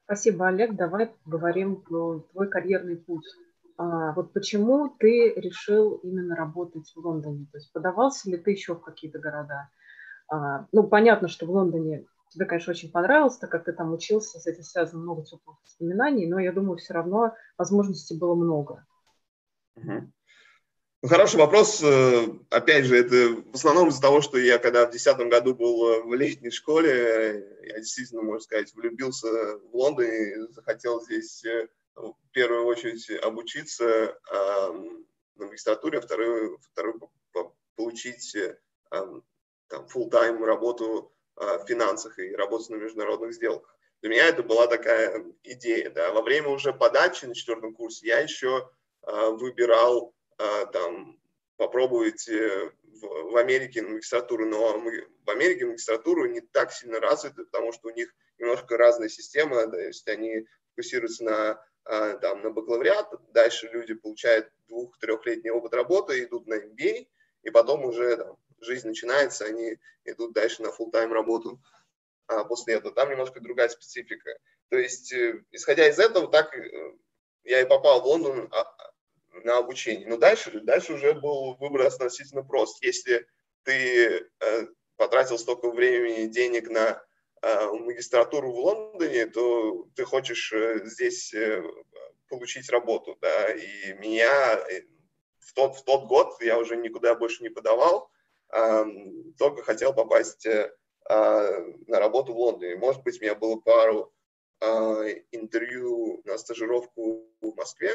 [0.06, 0.76] Спасибо, Олег.
[0.76, 3.26] Давай поговорим про твой карьерный путь.
[3.78, 7.48] А, вот почему ты решил именно работать в Лондоне?
[7.52, 9.70] То есть подавался ли ты еще в какие-то города?
[10.28, 14.39] А, ну, понятно, что в Лондоне тебе, конечно, очень понравилось, так как ты там учился,
[14.39, 18.86] с этим связано много теплых воспоминаний, но я думаю, все равно возможностей было много.
[19.76, 20.12] Угу.
[21.04, 21.84] Ну, хороший вопрос.
[21.84, 25.86] Э, опять же, это в основном из-за того, что я когда в 2010 году был
[25.89, 29.28] э, в летней школе, я действительно, можно сказать, влюбился
[29.58, 34.18] в Лондоне, захотел здесь э, в первую очередь обучиться
[35.36, 37.12] на магистратуре, а вторую, вторую
[37.76, 38.38] получить
[38.89, 39.24] там,
[39.93, 43.76] full-time работу в финансах и работать на международных сделках.
[44.01, 45.89] Для меня это была такая идея.
[45.89, 46.14] Да.
[46.14, 48.70] Во время уже подачи на четвертом курсе я еще
[49.01, 51.19] выбирал там,
[51.57, 57.91] попробовать в, Америке магистратуру, но в Америке магистратуру не так сильно развиты, потому что у
[57.91, 63.93] них немножко разная система, то есть они фокусируются на, а, там, на бакалавриат, дальше люди
[63.93, 67.07] получают двух-трехлетний опыт работы, идут на MBA,
[67.43, 71.61] и потом уже там, жизнь начинается, они идут дальше на full-time работу
[72.27, 72.93] а после этого.
[72.93, 74.38] Там немножко другая специфика.
[74.69, 76.93] То есть, э, исходя из этого, так э,
[77.43, 78.93] я и попал в Лондон а,
[79.43, 80.07] на обучение.
[80.07, 82.84] Но дальше, дальше уже был выбор относительно прост.
[82.84, 83.25] Если
[83.63, 84.67] ты э,
[84.97, 87.03] потратил столько времени и денег на
[87.41, 91.63] э, магистратуру в Лондоне, то ты хочешь э, здесь э,
[92.29, 93.17] получить работу.
[93.21, 93.53] Да?
[93.53, 94.81] И меня э,
[95.39, 98.09] в тот, в тот год я уже никуда больше не подавал,
[98.53, 98.86] э,
[99.38, 100.71] только хотел попасть э,
[101.09, 102.75] на работу в Лондоне.
[102.75, 104.09] Может быть, у меня было пару а,
[105.32, 107.91] интервью на стажировку в Москве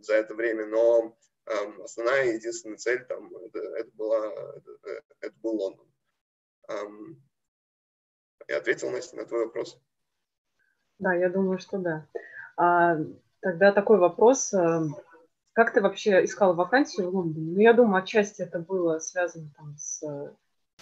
[0.00, 1.16] за это время, но
[1.84, 5.86] основная единственная цель там это, это была это, это был Лондон.
[8.48, 9.80] Я ответил на, на твой вопрос.
[10.98, 12.06] Да, я думаю, что да.
[12.56, 12.96] А,
[13.40, 14.54] тогда такой вопрос.
[15.52, 17.52] Как ты вообще искал вакансию в Лондоне?
[17.52, 20.02] Ну, я думаю, отчасти это было связано там, с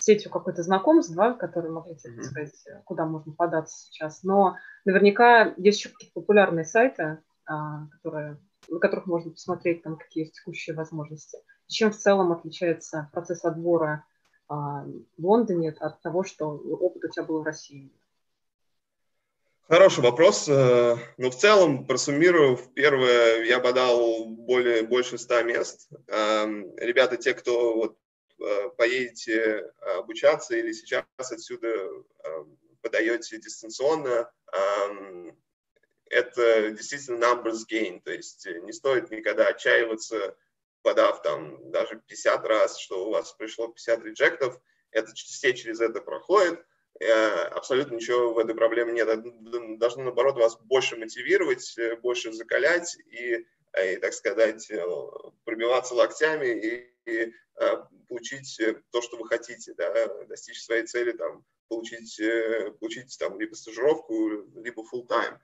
[0.02, 2.22] сетью какой-то знакомств, да, которые могли mm-hmm.
[2.22, 4.22] сказать, куда можно податься сейчас.
[4.22, 8.38] Но наверняка есть еще какие-то популярные сайты, а, которые,
[8.68, 11.38] на которых можно посмотреть, там, какие есть текущие возможности.
[11.66, 14.04] Чем в целом отличается процесс отбора
[14.48, 17.92] а, в Лондоне от того, что опыт у тебя был в России?
[19.68, 20.48] Хороший вопрос.
[20.48, 25.88] Э, но в целом, просуммировав, первое, я подал более, больше ста мест.
[26.08, 27.99] Эм, ребята, те, кто вот Э,
[28.76, 32.44] поедете э, обучаться или сейчас отсюда э,
[32.82, 34.30] подаете дистанционно,
[36.06, 40.34] это действительно numbers gain, то есть не стоит никогда отчаиваться,
[40.82, 44.60] подав там даже 50 раз, что у вас пришло 50 реджектов,
[44.90, 46.64] это все через это проходят,
[47.52, 53.46] абсолютно ничего в этой проблеме нет, должно наоборот вас больше мотивировать, больше закалять и,
[53.78, 54.68] и так сказать,
[55.44, 57.32] пробиваться локтями и, и
[58.10, 63.40] получить э, то, что вы хотите, да, достичь своей цели, там, получить, э, получить там,
[63.40, 65.38] либо стажировку, либо full time.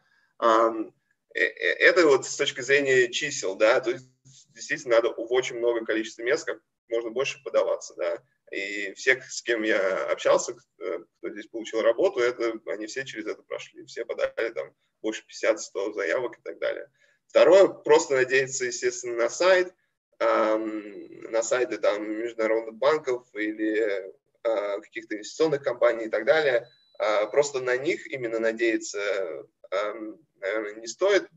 [1.35, 4.11] Э, это вот с точки зрения чисел, да, то есть
[4.49, 6.61] действительно надо в очень много количества мест, как
[6.91, 8.23] можно больше подаваться, да.
[8.51, 13.43] И все, с кем я общался, кто здесь получил работу, это, они все через это
[13.43, 16.91] прошли, все подали там больше 50-100 заявок и так далее.
[17.29, 19.73] Второе, просто надеяться, естественно, на сайт–
[20.19, 24.13] на сайты там международных банков или
[24.47, 26.69] а, каких-то инвестиционных компаний и так далее.
[26.99, 29.47] А, просто на них именно надеяться,
[30.77, 31.29] не стоит.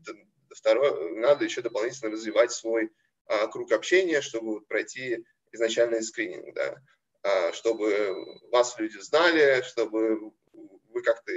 [0.50, 2.90] Второе, надо еще дополнительно развивать свой
[3.26, 8.14] а, круг общения, чтобы пройти изначальный скрининг, да, чтобы
[8.50, 11.32] вас люди знали, чтобы вы как-то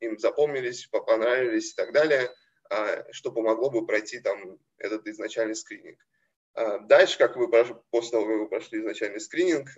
[0.00, 2.32] им запомнились, понравились и так далее,
[3.10, 5.98] что помогло бы пройти там этот изначальный скрининг.
[6.54, 7.48] А, дальше, как вы
[7.90, 9.68] после того, как вы прошли изначальный скрининг,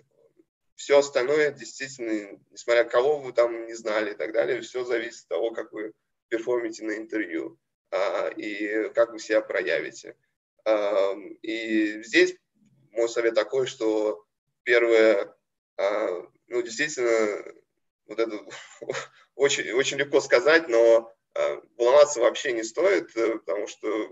[0.75, 5.29] все остальное действительно, несмотря кого вы там не знали и так далее, все зависит от
[5.29, 5.93] того, как вы
[6.29, 7.59] перформите на интервью
[7.91, 10.15] а, и как вы себя проявите.
[10.65, 12.35] А, и здесь
[12.91, 14.25] мой совет такой, что
[14.63, 15.35] первое,
[16.47, 17.43] ну, действительно,
[18.05, 18.45] вот это
[19.35, 21.11] очень, очень легко сказать, но
[21.77, 24.09] волноваться вообще не стоит, э, потому что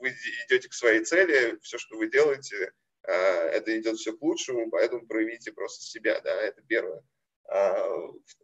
[0.00, 0.14] вы
[0.46, 2.72] идете к своей цели, все, что вы делаете,
[3.02, 7.02] а, это идет все к лучшему, поэтому проявите просто себя, да, это первое.
[7.48, 7.88] А,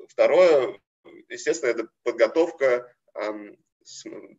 [0.08, 0.80] второе,
[1.28, 2.92] естественно, это подготовка,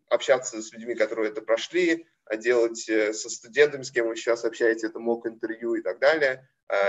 [0.09, 4.43] общаться с людьми, которые это прошли, а делать э, со студентами, с кем вы сейчас
[4.43, 6.47] общаетесь, это мог интервью и так далее,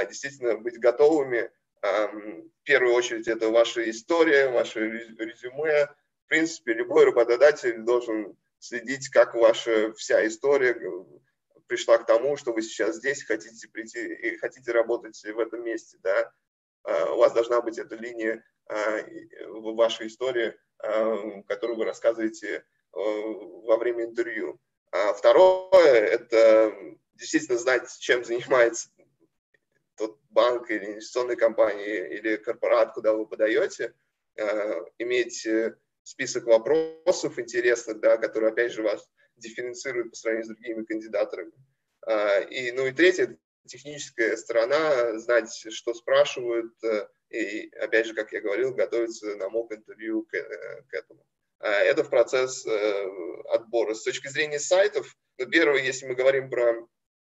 [0.09, 1.51] действительно быть готовыми.
[1.81, 5.87] В первую очередь это ваша история, ваше резюме.
[6.27, 11.05] В принципе, любой работодатель должен следить, как ваша вся история э,
[11.67, 15.99] пришла к тому, что вы сейчас здесь хотите прийти и хотите работать в этом месте,
[16.03, 16.33] да,
[16.85, 19.03] а, у вас должна быть эта линия а,
[19.49, 24.59] в вашей истории, а, которую вы рассказываете во время интервью.
[24.91, 26.75] А второе– это
[27.15, 28.89] действительно знать, чем занимается
[29.97, 33.95] тот банк или инвестиционная компания или корпорат, куда вы подаете,
[34.99, 35.77] иметь э,
[36.09, 39.07] список вопросов интересных, да, которые, опять же, вас
[39.37, 41.53] дифференцируют по сравнению с другими кандидатами.
[42.07, 48.33] А, и, ну и третье, техническая сторона, знать, что спрашивают, э, и, опять же, как
[48.33, 51.27] я говорил, готовиться на мок-интервью к, к этому.
[51.61, 52.65] Это в процесс
[53.51, 53.93] отбора.
[53.93, 56.89] С точки зрения сайтов, ну, первое, если мы говорим про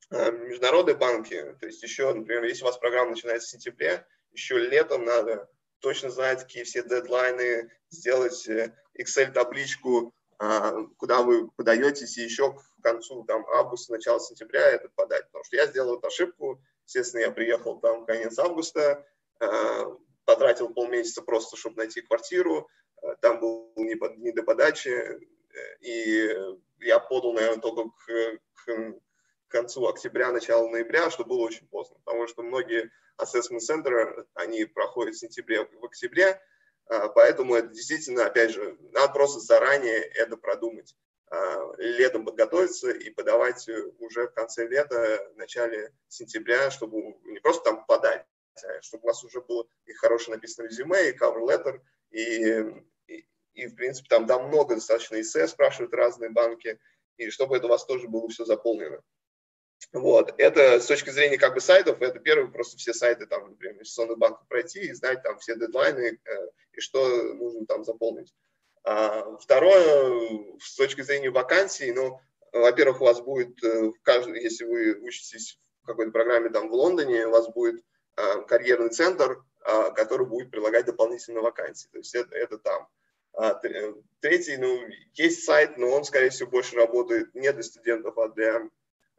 [0.10, 5.06] международные банки, то есть еще, например, если у вас программа начинается в сентябре, еще летом
[5.06, 5.48] надо
[5.86, 8.50] точно знать, какие все дедлайны, сделать
[8.98, 15.28] Excel-табличку, а, куда вы подаетесь, и еще к концу там, августа, начала сентября это подать.
[15.28, 19.06] Потому что я сделал эту ошибку, естественно, я приехал там в конец августа,
[19.40, 22.68] а, потратил полмесяца просто, чтобы найти квартиру,
[23.04, 25.20] а, там был не, под, не до подачи,
[25.82, 26.36] и
[26.80, 29.00] я подал, наверное, только к, к
[29.50, 32.92] концу октября, начало ноября, что было очень поздно, потому что многие
[33.22, 36.42] assessment центры, они проходят в сентябре, в октябре,
[36.88, 40.96] а, поэтому это действительно, опять же, надо просто заранее это продумать.
[41.32, 43.68] А, летом подготовиться и подавать
[44.00, 48.26] уже в конце лета, в начале сентября, чтобы не просто там подать,
[48.64, 51.82] а чтобы у вас уже было и хорошо написано резюме, и cover letter,
[52.12, 52.64] и,
[53.08, 56.80] и, и в принципе там, там много достаточно эссе спрашивают разные банки,
[57.18, 59.02] и чтобы это у вас тоже было все заполнено.
[59.94, 63.76] Вот, это с точки зрения как бы сайтов, это первый, просто все сайты, там, например,
[63.76, 68.34] инвестиционный банк пройти и знать там все дедлайны э, и что нужно там заполнить.
[68.84, 72.20] А, второе, с точки зрения вакансий, ну,
[72.52, 77.28] во-первых, у вас будет, э, каждый, если вы учитесь в какой-то программе там в Лондоне,
[77.28, 77.84] у вас будет
[78.18, 82.88] э, карьерный центр, э, который будет предлагать дополнительные вакансии, то есть это, это там.
[83.34, 83.54] А,
[84.22, 84.80] третий, ну,
[85.14, 88.70] есть сайт, но он, скорее всего, больше работает не для студентов, а для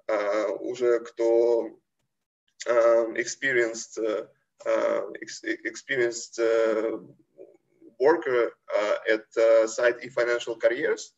[0.09, 1.79] уже кто
[2.67, 5.13] uh, experienced, uh,
[5.65, 6.39] experienced
[7.99, 8.53] worker,
[9.07, 11.15] это сайт eFinancial Careers.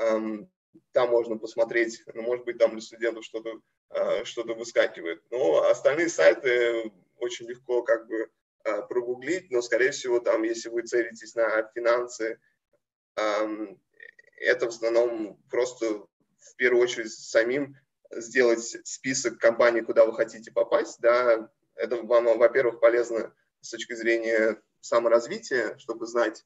[0.00, 0.48] Um,
[0.92, 3.60] там можно посмотреть, ну, может быть, там для студентов что-то
[4.24, 5.22] что-то выскакивает.
[5.30, 8.30] Но остальные сайты очень легко как бы
[8.88, 12.38] прогуглить, но, скорее всего, там, если вы целитесь на финансы,
[13.14, 16.06] это в основном просто
[16.38, 17.76] в первую очередь самим
[18.10, 24.60] сделать список компаний, куда вы хотите попасть, да, это вам, во-первых, полезно с точки зрения
[24.80, 26.44] саморазвития, чтобы знать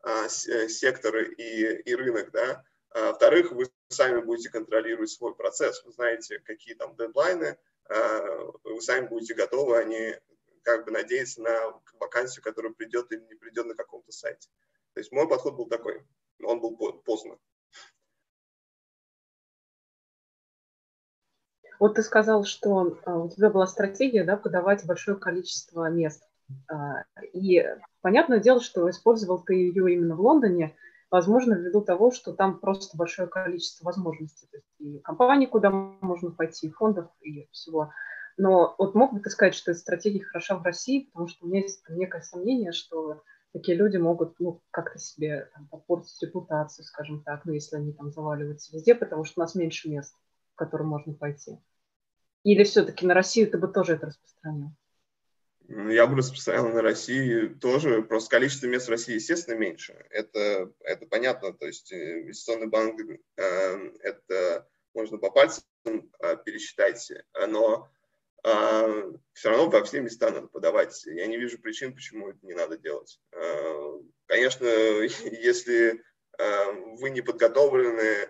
[0.00, 2.64] а, э, секторы и, и рынок, да.
[2.90, 8.20] А, во-вторых, вы сами будете контролировать свой процесс, вы знаете, какие там дедлайны, а,
[8.64, 10.20] вы сами будете готовы, а не
[10.62, 14.48] как бы надеяться на вакансию, которая придет или не придет на каком-то сайте.
[14.94, 16.02] То есть мой подход был такой,
[16.42, 17.38] он был поздно.
[21.78, 26.22] Вот ты сказал, что а, у тебя была стратегия да, подавать большое количество мест.
[26.68, 27.64] А, и
[28.00, 30.76] понятное дело, что использовал ты ее именно в Лондоне,
[31.10, 34.48] возможно, ввиду того, что там просто большое количество возможностей.
[34.50, 37.92] То есть и компаний, куда можно пойти, и фондов, и всего.
[38.36, 41.48] Но вот мог бы ты сказать, что эта стратегия хороша в России, потому что у
[41.48, 43.22] меня есть некое сомнение, что
[43.52, 48.10] такие люди могут ну, как-то себе там, попортить репутацию, скажем так, ну, если они там
[48.10, 50.14] заваливаются везде, потому что у нас меньше мест
[50.56, 51.58] в который можно пойти?
[52.44, 54.70] Или все-таки на Россию ты бы тоже это распространил?
[55.68, 60.06] Я бы распространял на России тоже, просто количество мест в России, естественно, меньше.
[60.10, 62.98] Это, это понятно, то есть э, инвестиционный банк,
[63.36, 67.12] э, это можно по пальцам э, пересчитать,
[67.48, 67.90] но
[68.44, 71.04] э, все равно во все места надо подавать.
[71.04, 73.20] Я не вижу причин, почему это не надо делать.
[73.32, 74.66] Э, конечно,
[75.24, 76.00] если
[76.38, 78.28] э, вы не подготовлены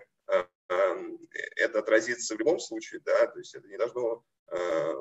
[0.69, 4.93] это отразится в любом случае, да, то есть это не должно, э,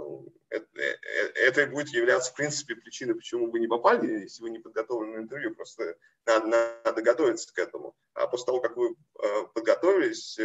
[0.50, 4.58] это, э, это будет являться, в принципе, причиной, почему вы не попали, если вы не
[4.58, 6.46] подготовлены на интервью, просто надо,
[6.84, 7.96] надо готовиться к этому.
[8.14, 10.38] А после того, как вы э, подготовились,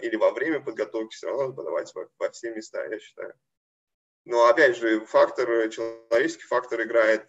[0.00, 3.34] или во время подготовки, все равно надо подавать во, во все места, я считаю.
[4.24, 7.28] Но опять же, фактор, человеческий фактор играет,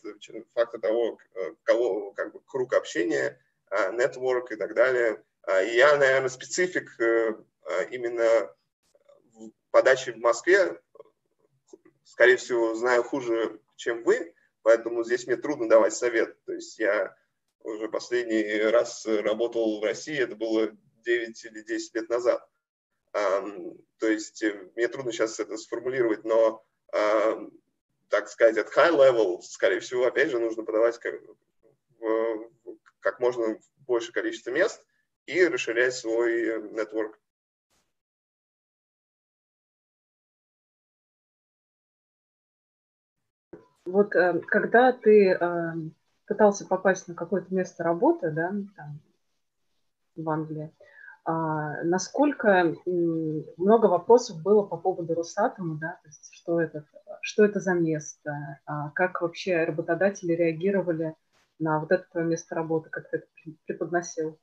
[0.53, 1.17] фактор того,
[1.63, 3.41] кого, как бы, круг общения,
[3.71, 8.53] network и так далее– я, наверное, специфик э, а, именно
[9.33, 10.81] в подаче в Москве,
[12.03, 16.43] скорее всего, знаю хуже, чем вы, поэтому здесь мне трудно давать совет.
[16.43, 17.15] То есть я
[17.61, 20.69] уже последний раз работал в России, это было
[21.05, 22.45] 9 или 10 лет назад.
[23.13, 26.63] То есть э, мне трудно сейчас это сформулировать, но,
[28.09, 31.15] так сказать, от high level, скорее всего, опять же, нужно подавать как,
[32.99, 34.83] как можно больше количество мест–
[35.27, 37.19] и расширять свой нетворк.
[43.85, 45.73] Вот э, когда ты э,
[46.25, 48.99] пытался попасть на какое-то место работы, да, там,
[50.15, 50.73] в Англии,
[51.29, 56.85] а, насколько много вопросов было по поводу Росатома, да, то есть что этот
[57.21, 61.15] что это за место, а, как вообще работодатели реагировали
[61.59, 63.27] на вот это твое место работы, как ты это
[63.65, 64.39] преподносил?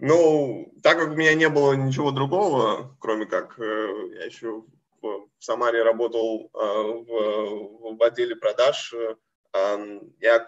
[0.00, 4.62] Ну, так как у меня не было ничего другого, кроме как э, я еще
[5.02, 9.16] в, в Самаре работал э, в, в отделе продаж, э,
[10.20, 10.46] я,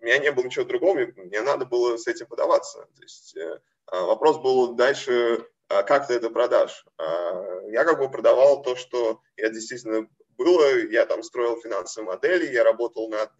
[0.00, 2.86] у меня не было ничего другого, мне, мне надо было с этим подаваться.
[2.94, 3.58] То есть э,
[3.90, 6.86] вопрос был дальше, э, как ты это продашь.
[6.98, 12.52] Э, я как бы продавал то, что я действительно было, я там строил финансовые модели,
[12.52, 13.32] я работал над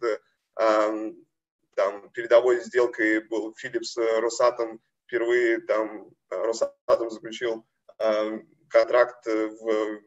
[1.79, 7.65] там, передовой сделкой, был Philips Росатом, впервые там Росатом заключил
[7.99, 10.01] э, контракт в,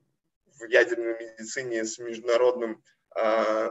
[0.58, 2.82] в ядерной медицине с международным
[3.16, 3.70] э,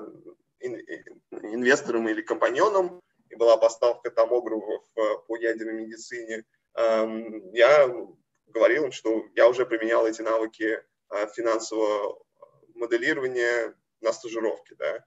[0.61, 4.83] инвестором или компаньоном, и была поставка томографов
[5.27, 6.43] по ядерной медицине.
[6.75, 7.87] Я
[8.47, 10.83] говорил что я уже применял эти навыки
[11.35, 12.19] финансового
[12.73, 14.75] моделирования на стажировке.
[14.75, 15.03] Да.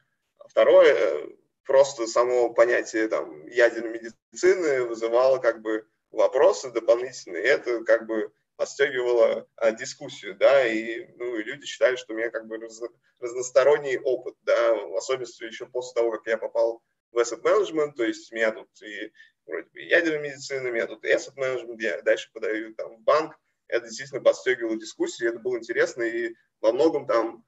[0.49, 1.29] Второе, э,
[1.65, 8.33] просто само понятие там, ядерной медицины вызывало как бы вопросы дополнительные, и это как бы
[8.57, 12.81] подстегивало а, дискуссию, да, и, ну, и люди считали, что у меня как бы раз,
[13.19, 18.05] разносторонний опыт, да, в особенности еще после того, как я попал в asset management, то
[18.05, 19.13] есть меня тут и
[19.47, 23.35] вроде бы ядерная медицина, меня тут и asset management, я дальше подаю там в банк,
[23.67, 27.45] это действительно подстегивало дискуссию, это было интересно, и во многом там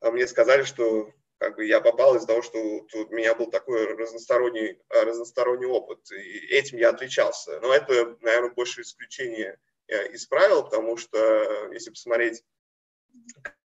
[0.00, 3.86] а, мне сказали, что как бы я попал из-за того, что у меня был такой
[3.86, 7.58] разносторонний, а, разносторонний опыт, и этим я отличался.
[7.60, 12.44] Но это, наверное, больше исключение э, из правил, потому что э, если посмотреть,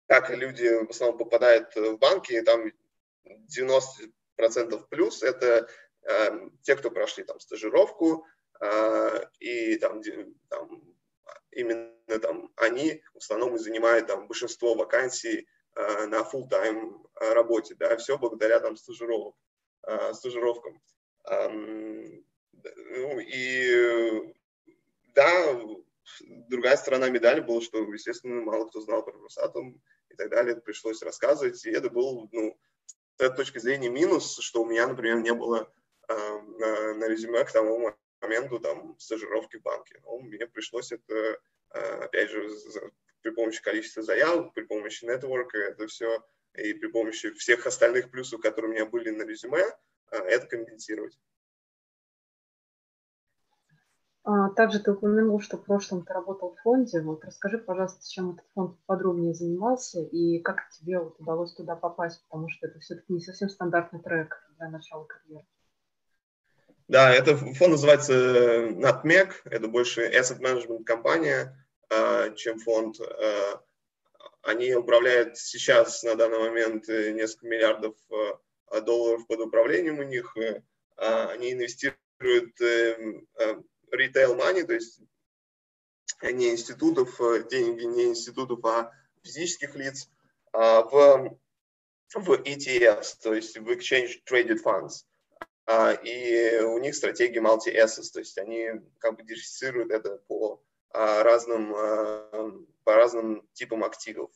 [0.06, 2.70] как люди в основном попадают в банки, там
[3.26, 5.68] 90% плюс это
[6.02, 8.24] э, те, кто прошли там стажировку,
[8.60, 10.00] э, и там,
[10.48, 10.94] там
[11.50, 17.74] именно там они в основном и занимают там большинство вакансий Э, на full-time э, работе,
[17.74, 19.36] да, все благодаря там стажировок,
[19.86, 20.80] э, стажировкам.
[21.26, 24.34] Ну, и
[25.14, 25.60] да,
[26.48, 31.02] другая сторона медали была, что, естественно, мало кто знал про Росатом и так далее, пришлось
[31.02, 32.58] рассказывать, и это был, ну,
[33.16, 35.72] с этой точки зрения минус, что у меня, например, не было
[36.08, 40.00] на, резюме к тому моменту там стажировки в банке.
[40.04, 41.38] Но мне пришлось это,
[41.70, 42.50] опять же,
[43.24, 46.22] при помощи количества заявок, при помощи нетворка, это все,
[46.54, 49.64] и при помощи всех остальных плюсов, которые у меня были на резюме,
[50.10, 51.18] а, это компенсировать.
[54.24, 57.00] А, также ты упомянул, что в прошлом ты работал в фонде.
[57.00, 62.22] Вот расскажи, пожалуйста, чем этот фонд подробнее занимался и как тебе вот удалось туда попасть,
[62.28, 65.46] потому что это все-таки не совсем стандартный трек для начала карьеры.
[66.88, 71.56] Да, это фонд называется NatMeg, это больше asset management компания,
[72.36, 73.00] чем фонд.
[73.00, 73.62] А,
[74.44, 77.96] они управляют сейчас на данный момент э, несколько миллиардов
[78.68, 80.36] а, долларов под управлением у них.
[80.36, 80.62] Э,
[80.96, 85.00] они инвестируют retail money, то есть
[86.22, 90.08] не институтов, э, деньги не институтов, а физических лиц,
[90.52, 91.36] в,
[92.14, 95.04] в ETFs, то есть в Exchange Traded Funds.
[96.04, 98.68] И у них стратегия multi-assets, то есть они
[98.98, 100.62] как бы диверсифицируют это по
[100.94, 101.74] разным,
[102.84, 104.30] по разным типам активов,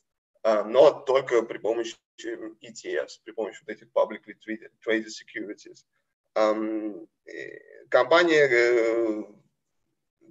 [0.44, 4.34] но только при помощи ETFs, при помощи вот этих publicly
[4.84, 5.84] traded securities.
[7.90, 9.24] Компания, э,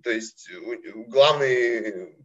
[0.04, 0.50] то есть
[1.08, 2.16] главный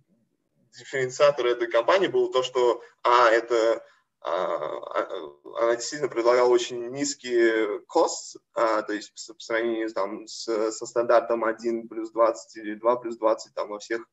[0.73, 3.83] дифференциатор этой компании был то, что а, это а, а,
[4.25, 11.45] она действительно предлагала очень низкие costs, а, то есть по сравнению там, с, со стандартом
[11.45, 14.07] 1 плюс 20 или 2 плюс 20 там, во всех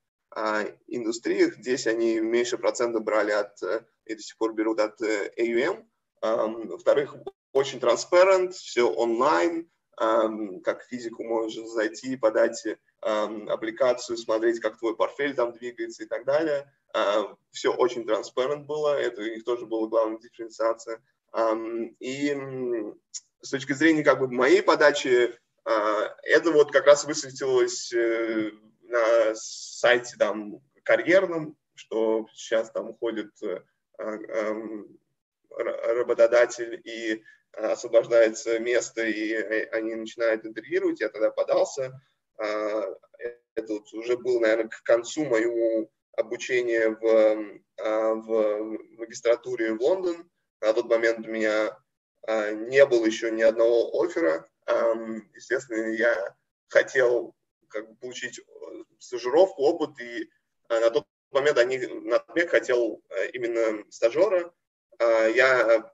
[0.88, 1.56] индустриях.
[1.56, 3.58] Здесь они меньше процента брали от,
[4.06, 5.86] и до сих пор берут от э, AUM.
[6.22, 7.16] Во-вторых,
[7.52, 9.70] очень transparent, все онлайн,
[10.64, 12.66] как физику можешь зайти, подать
[13.02, 16.72] аппликацию, смотреть, как твой портфель там двигается и так далее.
[17.52, 21.02] Все очень транспарент было, это у них тоже была главная дифференциация.
[22.00, 22.38] И
[23.42, 28.52] с точки зрения как бы моей подачи, а, это вот как раз высветилось э,
[28.84, 33.62] на сайте там карьерном, что сейчас там уходит э,
[35.58, 37.24] работодатель и
[37.54, 39.34] освобождается место, и
[39.72, 41.02] они начинают интегрировать.
[41.02, 42.00] Я тогда подался.
[42.38, 42.84] А,
[43.56, 50.30] это вот уже было, наверное, к концу моего обучения в, а, в магистратуре в Лондон.
[50.62, 51.78] На тот момент у меня
[52.28, 54.50] а, не было еще ни одного оффера.
[55.34, 56.36] Естественно, я
[56.68, 57.34] хотел
[57.70, 58.40] как бы, получить
[59.00, 60.30] стажировку, опыт, и
[60.70, 64.54] на тот момент они, Натмек хотел именно стажера,
[65.00, 65.92] я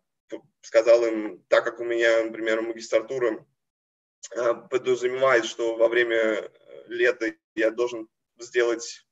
[0.61, 3.45] сказал им, так как у меня, например, магистратура
[4.69, 6.49] подразумевает, что во время
[6.87, 8.07] лета я должен
[8.39, 9.05] сделать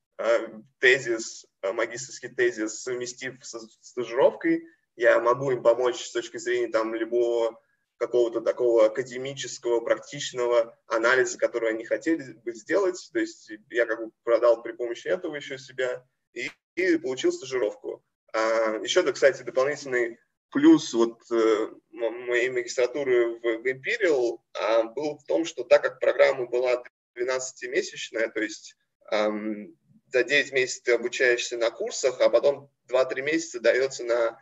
[0.79, 7.59] тезис, магистрский тезис, совместив со стажировкой, я могу им помочь с точки зрения там любого
[7.97, 13.09] какого-то такого академического, практичного анализа, который они хотели бы сделать.
[13.13, 18.03] То есть я как бы продал при помощи этого еще себя и, и получил стажировку.
[18.33, 20.19] А, еще, да, кстати, дополнительный
[20.53, 26.45] плюс вот э, моей магистратуры в, Imperial а, был в том, что так как программа
[26.45, 26.83] была
[27.17, 28.75] 12-месячная, то есть
[29.11, 34.41] за 9 месяцев ты обучаешься на курсах, а потом 2-3 месяца дается на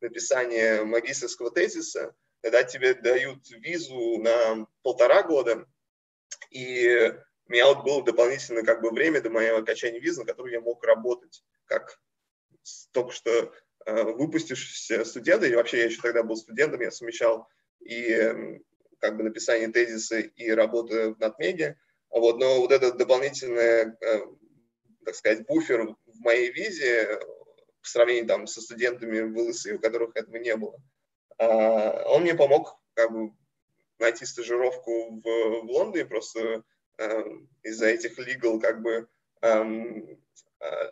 [0.00, 5.66] написание магистрского тезиса, когда тебе дают визу на полтора года,
[6.50, 7.14] и
[7.48, 10.60] у меня вот было дополнительно как бы время до моего окончания визы, на которую я
[10.60, 12.00] мог работать как
[12.92, 13.52] только что
[13.86, 17.48] э, выпустившийся студент, или вообще я еще тогда был студентом, я совмещал
[17.80, 18.60] и
[19.00, 21.76] как бы написание тезиса и работу в Натмеге,
[22.10, 24.26] вот, но вот этот дополнительный, э,
[25.04, 27.18] так сказать, буфер в моей визе
[27.80, 30.80] в сравнении там со студентами в ЛСИ, у которых этого не было,
[31.38, 33.32] а, он мне помог как бы
[33.98, 36.62] найти стажировку в, в Лондоне просто
[36.98, 37.24] э,
[37.62, 39.08] из-за этих legal как бы
[39.42, 40.18] um,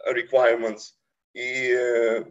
[0.07, 0.95] requirements.
[1.33, 2.25] И э,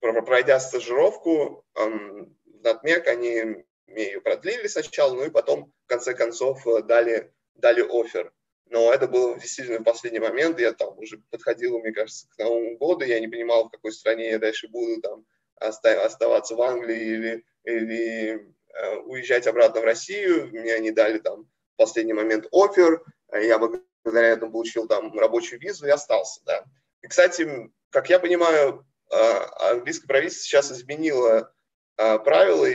[0.00, 2.28] пройдя стажировку в
[2.62, 8.32] Натмек, они ее продлили сначала, ну и потом в конце концов дали, дали офер.
[8.68, 12.76] Но это было действительно в последний момент, я там уже подходил, мне кажется, к Новому
[12.76, 15.24] году, я не понимал, в какой стране я дальше буду там
[15.54, 20.48] оставаться в Англии или, или э, уезжать обратно в Россию.
[20.48, 25.86] Мне они дали там в последний момент офер, я благодаря этому получил там рабочую визу
[25.86, 26.64] и остался, да.
[27.02, 31.52] И, кстати, как я понимаю, э, английское правительство сейчас изменило
[31.96, 32.66] э, правила,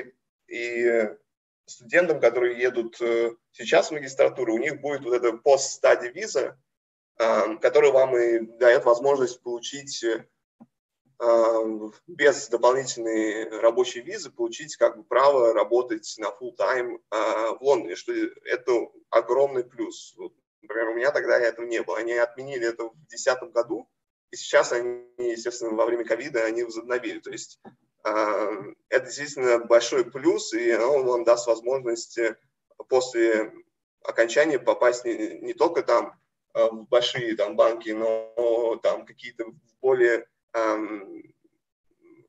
[0.48, 1.10] и,
[1.72, 6.58] студентам, которые едут э, сейчас в магистратуру, у них будет вот эта пост-стади виза,
[7.20, 10.26] э, которая вам и дает возможность получить э,
[12.08, 18.12] без дополнительной рабочей визы получить как бы право работать на full time в Лондоне, что
[18.12, 20.16] это огромный плюс.
[20.64, 22.00] Например, у меня тогда этого не было.
[22.00, 23.88] Они отменили это в 2010 году,
[24.32, 27.20] и сейчас они, естественно, во время ковида они возобновили.
[27.20, 27.60] То есть
[28.04, 32.36] это действительно большой плюс, и он вам даст возможность э,
[32.90, 33.54] после
[34.04, 36.20] окончания попасть не, не только там
[36.54, 39.46] э, в большие там банки, но там какие-то
[39.82, 40.28] более,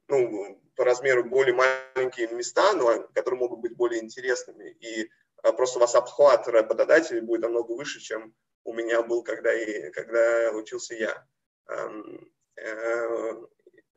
[0.09, 4.77] ну, по размеру более маленькие места, но которые могут быть более интересными.
[4.81, 5.11] И
[5.43, 8.35] э, просто у вас обхват работодателей будет намного выше, чем
[8.65, 11.27] у меня был, когда, и, когда учился я.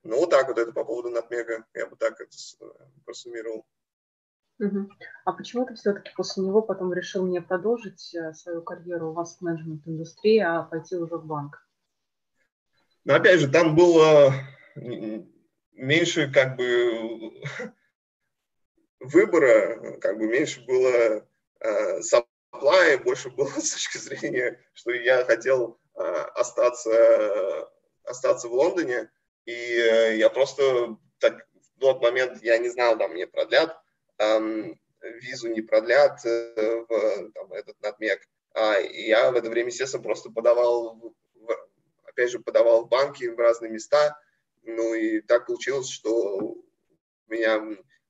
[0.03, 2.29] Ну, вот так вот это по поводу Натмега, я бы так это
[2.61, 2.65] э,
[3.05, 3.65] просуммировал.
[4.59, 4.89] Угу.
[5.25, 9.37] А почему ты все-таки после него потом решил не продолжить э, свою карьеру в asset
[9.41, 11.67] менеджмент индустрии, а пойти уже в банк?
[13.03, 14.31] Ну, опять же, там было
[15.71, 17.41] меньше как бы
[18.99, 21.27] выбора, как бы меньше было
[21.59, 27.65] э, supply, больше было с точки зрения, что я хотел э, остаться, э,
[28.03, 29.09] остаться в Лондоне,
[29.45, 33.77] и э, я просто так, в тот момент я не знал, там мне продлят
[34.17, 38.27] эм, визу, не продлят э, в там, этот надмег.
[38.53, 41.13] А, я в это время, естественно, просто подавал, в,
[42.05, 44.19] опять же, подавал в банки в разные места.
[44.63, 46.63] Ну и так получилось, что у
[47.27, 47.61] меня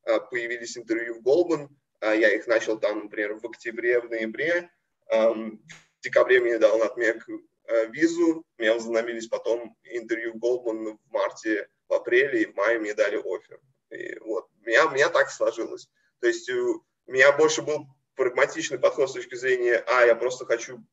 [0.06, 1.70] э, появились интервью в Goldman,
[2.00, 4.70] а я их начал там, например, в октябре, в ноябре.
[5.10, 5.62] Эм,
[6.00, 7.55] в декабре мне дал надмег Э,
[7.90, 13.18] визу, меня возобновились потом интервью Goldman в марте, в апреле и в мае мне дали
[13.18, 13.60] офер.
[13.92, 15.88] И вот, меня, меня так сложилось.
[16.20, 17.86] То есть у меня больше был
[18.16, 20.84] прагматичный подход с точки зрения, а, я просто хочу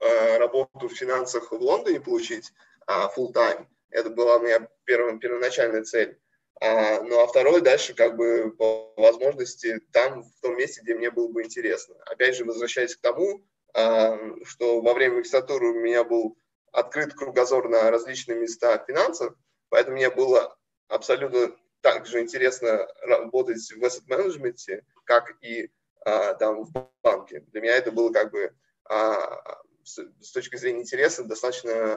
[0.00, 2.52] э, работу в финансах в Лондоне получить
[2.86, 3.66] а, full time.
[3.90, 6.18] Это была моя первая, первоначальная цель.
[6.60, 11.10] А, ну а второй дальше как бы по возможности там, в том месте, где мне
[11.10, 11.94] было бы интересно.
[12.06, 16.36] Опять же, возвращаясь к тому, что во время магистратуры у меня был
[16.72, 19.34] открыт кругозор на различные места финансов,
[19.68, 20.56] поэтому мне было
[20.88, 25.70] абсолютно так же интересно работать в asset management, как и
[26.04, 27.40] а, там в банке.
[27.48, 28.52] Для меня это было как бы
[28.84, 31.94] а, с, точки зрения интереса достаточно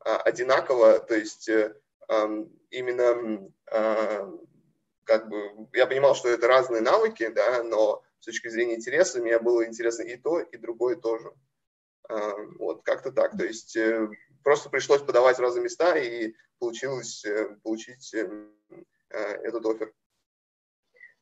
[0.00, 2.28] а, одинаково, то есть а,
[2.70, 3.50] именно
[5.04, 9.66] как бы я понимал, что это разные навыки, да, но точки зрения интереса мне было
[9.66, 11.32] интересно и то, и другое тоже.
[12.08, 13.36] А, вот, как-то так.
[13.36, 14.08] То есть э,
[14.42, 18.50] просто пришлось подавать в разные места, и получилось э, получить э,
[19.10, 19.92] этот офер.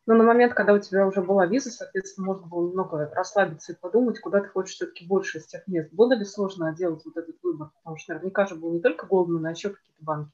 [0.07, 3.76] Но на момент, когда у тебя уже была виза, соответственно, можно было немного расслабиться и
[3.76, 5.90] подумать, куда ты хочешь все-таки больше из тех мест.
[5.92, 7.70] Было ли сложно делать вот этот выбор?
[7.76, 10.32] Потому что наверняка же был не только Goldman, а еще какие-то банки.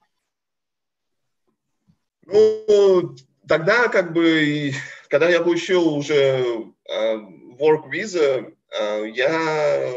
[2.27, 3.15] Ну,
[3.49, 4.73] тогда как бы,
[5.09, 7.17] когда я получил уже э,
[7.59, 9.93] work visa, э, я,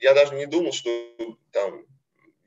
[0.00, 0.90] я даже не думал, что
[1.52, 1.84] там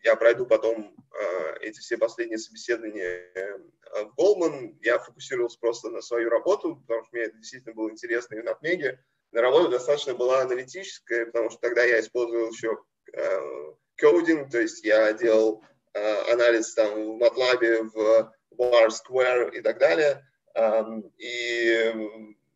[0.03, 3.57] я пройду потом э, эти все последние собеседования э,
[4.05, 4.77] в Goldman.
[4.81, 8.57] Я фокусировался просто на свою работу, потому что мне это действительно было интересно и на
[8.61, 9.03] Меге.
[9.31, 12.77] На работа достаточно была аналитическая, потому что тогда я использовал еще
[13.13, 13.39] э,
[13.97, 19.79] кодинг, то есть я делал э, анализ там в MATLAB, в Bar Square и так
[19.79, 20.25] далее.
[21.17, 21.93] И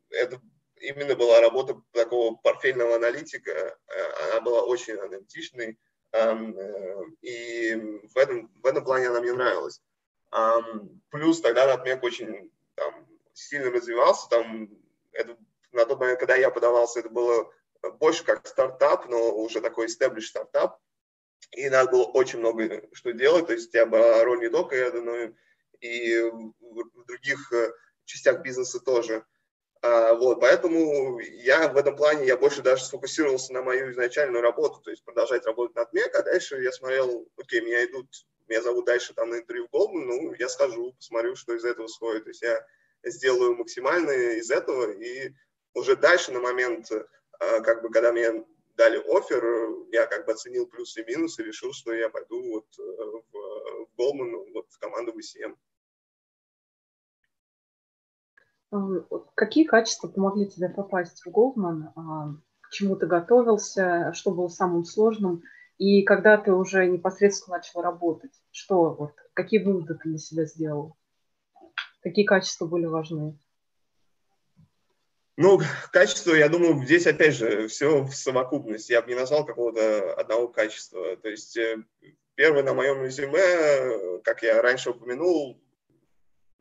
[0.09, 0.41] это
[0.81, 3.51] именно была работа такого портфельного аналитика.
[3.51, 5.79] Э, она была очень аналитичной.
[6.11, 6.35] Э,
[7.21, 7.75] и
[8.13, 9.81] в этом, в этом плане она мне нравилась.
[11.09, 14.27] Плюс тогда Натмек очень там, сильно развивался.
[14.29, 14.69] Там,
[15.13, 15.37] это,
[15.71, 17.49] на тот момент, когда я подавался, это было
[17.99, 20.79] больше как стартап, но уже такой established стартап.
[21.51, 23.47] И надо было очень много что делать.
[23.47, 25.31] То есть у тебя была роль не только это, но и
[25.81, 27.71] в других э,
[28.05, 29.25] частях бизнеса тоже.
[29.81, 34.81] А, вот, поэтому я в этом плане, я больше даже сфокусировался на мою изначальную работу,
[34.81, 38.07] то есть продолжать работать над МЕК, а дальше я смотрел, окей, меня идут,
[38.47, 41.87] меня зовут дальше там на интервью в Goldman, ну, я схожу, посмотрю, что из этого
[41.87, 42.65] сходит, то есть я
[43.03, 45.33] сделаю максимальное из этого, и
[45.75, 48.43] уже дальше на момент, а, как бы, когда мне
[48.75, 49.43] дали офер,
[49.91, 53.35] я как бы оценил плюсы и минусы, решил, что я пойду вот э, в,
[53.97, 55.55] Goldman, вот в команду VCM.
[59.35, 61.93] Какие качества помогли тебе попасть в?
[61.95, 64.11] А, к чему ты готовился?
[64.13, 65.43] Что было самым сложным?
[65.77, 70.97] И когда ты уже непосредственно начал работать, что вот, какие выводы ты для себя сделал?
[72.01, 73.37] Какие качества были важны?
[75.37, 75.59] Ну,
[75.91, 78.93] качество, я думаю, здесь опять же все в совокупности.
[78.93, 81.17] Я бы не назвал какого-то одного качества.
[81.17, 81.57] То есть
[82.35, 85.61] э, первое на моем резюме, как я раньше упомянул,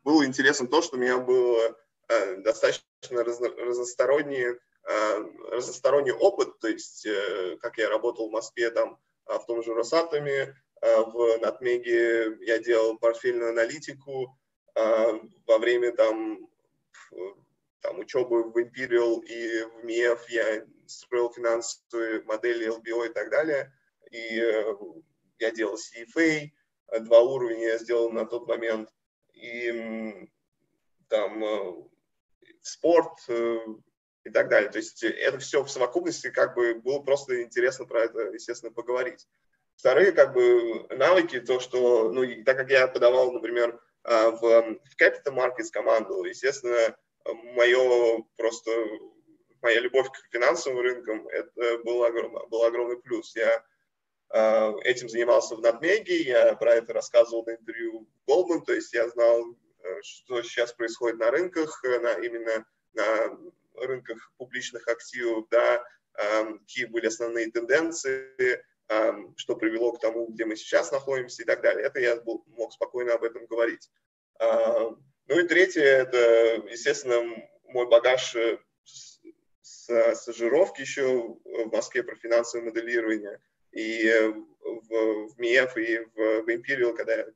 [0.03, 1.77] было интересно то, что у меня было
[2.09, 8.99] Э, достаточно разносторонний, э, разносторонний опыт, то есть э, как я работал в Москве там
[9.27, 14.39] в том же Росатоме, в Натмеге я делал портфельную аналитику,
[14.75, 16.47] во время там,
[17.81, 23.73] там учебы в Imperial и в МИЭФ я строил финансовые модели LBO и так далее,
[24.11, 24.39] и
[25.39, 26.51] я делал CFA,
[27.01, 28.89] два уровня я сделал на тот момент,
[29.33, 30.29] и
[31.09, 31.89] там
[32.61, 33.59] спорт э,
[34.25, 34.71] и так далее.
[34.71, 39.27] То есть это все в совокупности как бы было просто интересно про это, естественно, поговорить.
[39.77, 45.35] Вторые как бы навыки, то, что, ну, так как я подавал, например, в, в Capital
[45.35, 48.71] Markets команду, естественно, мое просто,
[49.63, 53.35] моя любовь к финансовым рынкам, это был, огром, был огромный плюс.
[53.35, 53.65] Я
[54.83, 59.55] этим занимался в Надмеге, я про это рассказывал на интервью Goldman, то есть я знал
[59.85, 62.65] Э, что сейчас происходит на рынках, э, на, именно
[62.95, 63.39] на
[63.75, 68.65] рынках публичных активов, да, какие были основные тенденции,
[69.37, 71.85] что привело к тому, где мы сейчас находимся и так далее.
[71.85, 73.91] Это я был, мог спокойно об этом говорить.
[74.39, 77.21] Ну и третье, это, естественно,
[77.65, 83.41] мой багаж э, с стажировки еще в Москве про финансовое моделирование.
[83.75, 84.09] И
[84.65, 87.27] в, в МИЭФ, и в, в Imperial, когда я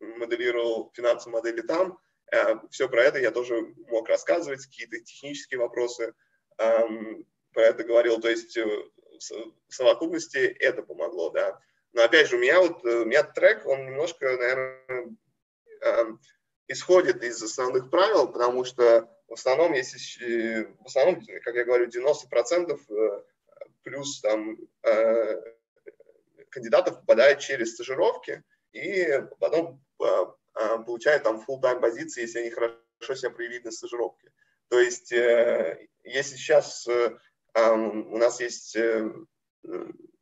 [0.00, 1.98] моделировал финансовые модели там.
[2.32, 6.14] Э, Все про это я тоже мог рассказывать, какие-то технические вопросы
[6.58, 8.20] эм, про это говорил.
[8.20, 11.60] То есть э, в совокупности это помогло, да.
[11.92, 15.16] Но опять же, у меня вот, э, у меня трек, он немножко, наверное,
[15.82, 16.20] эм,
[16.68, 22.78] исходит из основных правил, потому что в основном, если, в основном, как я говорю, 90%
[23.82, 24.56] плюс там
[26.50, 33.14] кандидатов попадает через стажировки, и потом а, а, получают там full-time позиции, если они хорошо
[33.14, 34.32] себя проявили на стажировке.
[34.68, 37.18] То есть, э, если сейчас э,
[37.54, 39.10] у нас есть э,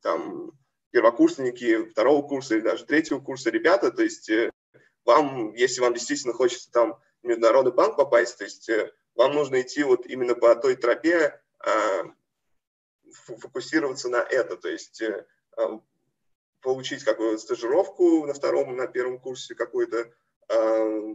[0.01, 0.53] там
[0.91, 4.31] первокурсники второго курса или даже третьего курса ребята, то есть
[5.05, 8.71] вам, если вам действительно хочется там в Международный банк попасть, то есть
[9.15, 11.39] вам нужно идти вот именно по той тропе,
[13.13, 15.03] фокусироваться на это, то есть
[16.61, 20.13] получить какую-то стажировку на втором, на первом курсе какую-то
[20.49, 21.15] э,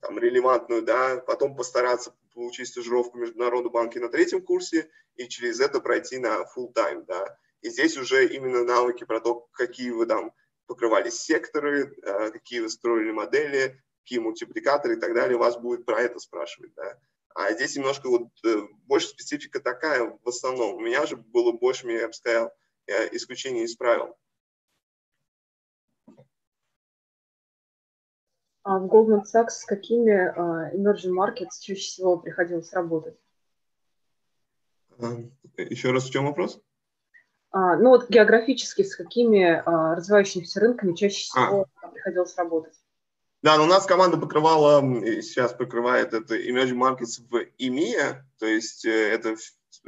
[0.00, 5.60] там релевантную, да, потом постараться получить стажировку в Международном банке на третьем курсе и через
[5.60, 7.38] это пройти на full time, да.
[7.60, 10.32] И здесь уже именно навыки про то, какие вы там
[10.66, 16.00] покрывали секторы, э, какие вы строили модели, какие мультипликаторы и так далее, вас будет про
[16.00, 16.98] это спрашивать, да.
[17.34, 18.56] А здесь немножко вот э,
[18.86, 20.76] больше специфика такая в основном.
[20.76, 22.52] У меня же было больше, я бы сказал,
[23.12, 24.16] исключение из правил.
[28.64, 33.18] А в Goldman Sachs с какими uh, emerging markets чаще всего приходилось работать?
[35.56, 36.62] Еще раз, в чем вопрос?
[37.50, 41.46] А, ну вот географически с какими а, развивающимися рынками чаще а.
[41.46, 41.88] всего а.
[41.88, 42.74] приходилось работать?
[43.42, 44.80] Да, но у нас команда покрывала,
[45.20, 49.34] сейчас покрывает это emerging markets в EMEA, то есть э, это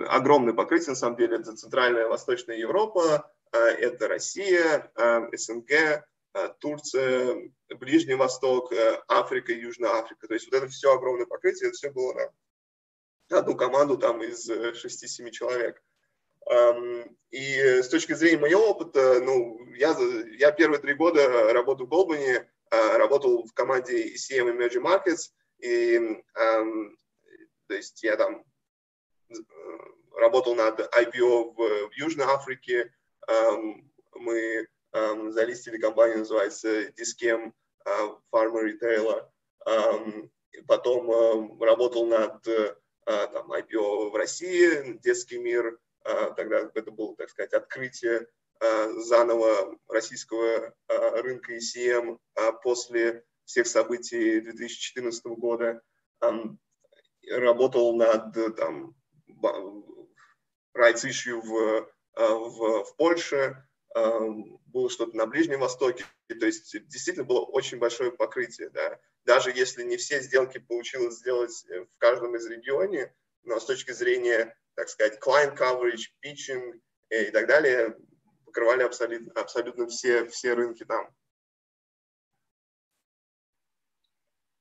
[0.09, 6.05] огромное покрытие, на самом деле, это Центральная Восточная Европа, э, это Россия, э, СНГ,
[6.59, 8.73] Турция, Ближний Восток,
[9.07, 10.27] Африка, Южная Африка.
[10.27, 12.33] То есть вот это все огромное покрытие, это все было
[13.31, 15.81] на одну команду там из 6-7 человек.
[17.31, 19.97] И с точки зрения моего опыта, ну, я,
[20.37, 26.23] я первые три года работаю в Голбане, работал в команде ECM Emerging Markets, и
[27.67, 28.45] то есть я там
[29.31, 29.35] э,
[30.17, 32.93] работал над IPO в, в Южной Африке,
[34.13, 37.53] мы залистили компанию, называется Discam
[37.85, 39.27] а, Farmer Retailer,
[40.69, 42.43] потом работал над
[43.05, 48.29] там, IPO в России, Детский мир, тогда это было, так сказать, открытие
[48.61, 52.19] заново российского а, рынка ECM
[52.63, 55.83] после всех событий 2014 года.
[57.31, 58.95] Работал над там,
[60.77, 67.41] rights issue в, в, в Польше, было что-то на Ближнем Востоке, то есть действительно было
[67.41, 68.71] очень большое покрытие.
[68.71, 68.99] Да.
[69.25, 73.11] Даже если не все сделки получилось сделать в каждом из регионов,
[73.43, 76.81] но с точки зрения так сказать, client coverage, pitching
[77.11, 77.97] и так далее,
[78.55, 81.09] покрывали абсолютно, абсолютно все, все рынки там.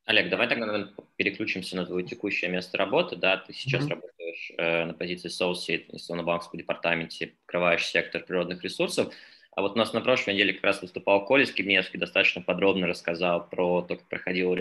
[0.05, 3.15] Олег, давай тогда переключимся на твое текущее место работы.
[3.15, 3.89] Да, ты сейчас mm-hmm.
[3.89, 9.13] работаешь э, на позиции associate в инвестиционно-банковском департаменте, покрываешь сектор природных ресурсов.
[9.55, 13.47] А вот у нас на прошлой неделе как раз выступал Коля Скибневский, достаточно подробно рассказал
[13.47, 14.57] про то, как проходила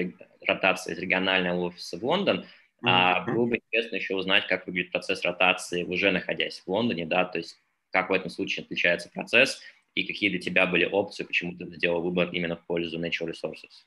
[0.46, 2.46] ротация из регионального офиса в Лондон.
[2.84, 7.24] А было бы интересно еще узнать, как выглядит процесс ротации, уже находясь в Лондоне, да,
[7.24, 7.61] то есть
[7.92, 9.60] как в этом случае отличается процесс
[9.94, 13.84] и какие для тебя были опции, почему ты сделал выбор именно в пользу Natural Resources?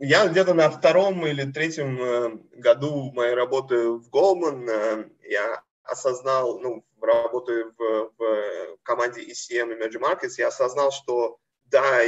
[0.00, 6.58] Я где-то на втором или третьем э, году моей работы в Goldman э, я осознал,
[6.58, 12.02] ну, работая в, в команде ECM Emerging Markets, я осознал, что да,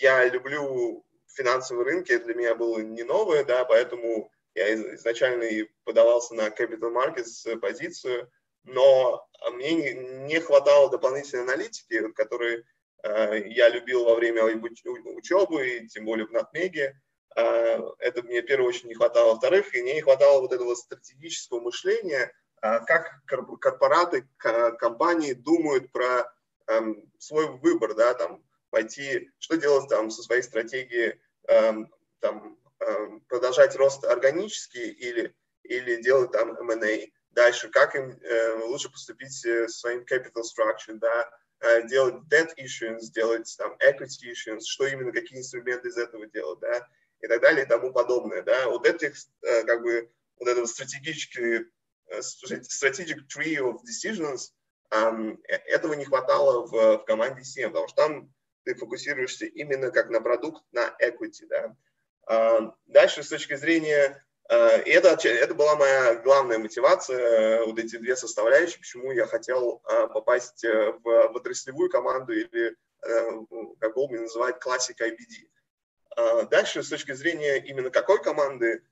[0.00, 6.34] я люблю финансовые рынки для меня было не новое, да, поэтому я изначально и подавался
[6.34, 8.30] на Capital Markets позицию,
[8.64, 12.64] но мне не, хватало дополнительной аналитики, которую
[13.02, 17.00] э, я любил во время учебы, и тем более в Натмеге.
[17.36, 19.32] Э, это мне, в первую очередь, не хватало.
[19.32, 22.32] Во-вторых, мне не хватало вот этого стратегического мышления,
[22.62, 26.32] э, как корпораты, компании думают про
[26.68, 26.80] э,
[27.18, 33.76] свой выбор, да, там, пойти, что делать там со своей стратегией, эм, там, эм, продолжать
[33.76, 35.34] рост органически или,
[35.64, 37.08] или делать там M&A.
[37.30, 43.12] Дальше, как им э, лучше поступить э, своим capital structure, да, э, делать debt issuance,
[43.12, 46.88] делать там equity issuance, что именно, какие инструменты из этого делать, да,
[47.20, 48.68] и так далее и тому подобное, да.
[48.68, 51.66] Вот этих, э, как бы, вот этого стратегический,
[52.08, 54.50] э, strategic tree of decisions,
[54.92, 60.10] um, этого не хватало в, в команде 7, потому что там ты фокусируешься именно как
[60.10, 61.46] на продукт, на equity.
[61.48, 62.74] Да.
[62.86, 68.80] Дальше с точки зрения, и это, это была моя главная мотивация, вот эти две составляющие,
[68.80, 72.74] почему я хотел а, попасть э, в, в отраслевую команду или,
[73.06, 73.30] э,
[73.78, 76.48] как Голдман называет, Classic IBD.
[76.48, 78.82] Дальше с точки зрения именно какой команды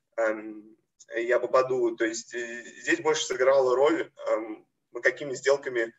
[1.16, 4.12] я попаду, то есть э, здесь больше сыграла роль,
[5.02, 5.92] какими сделками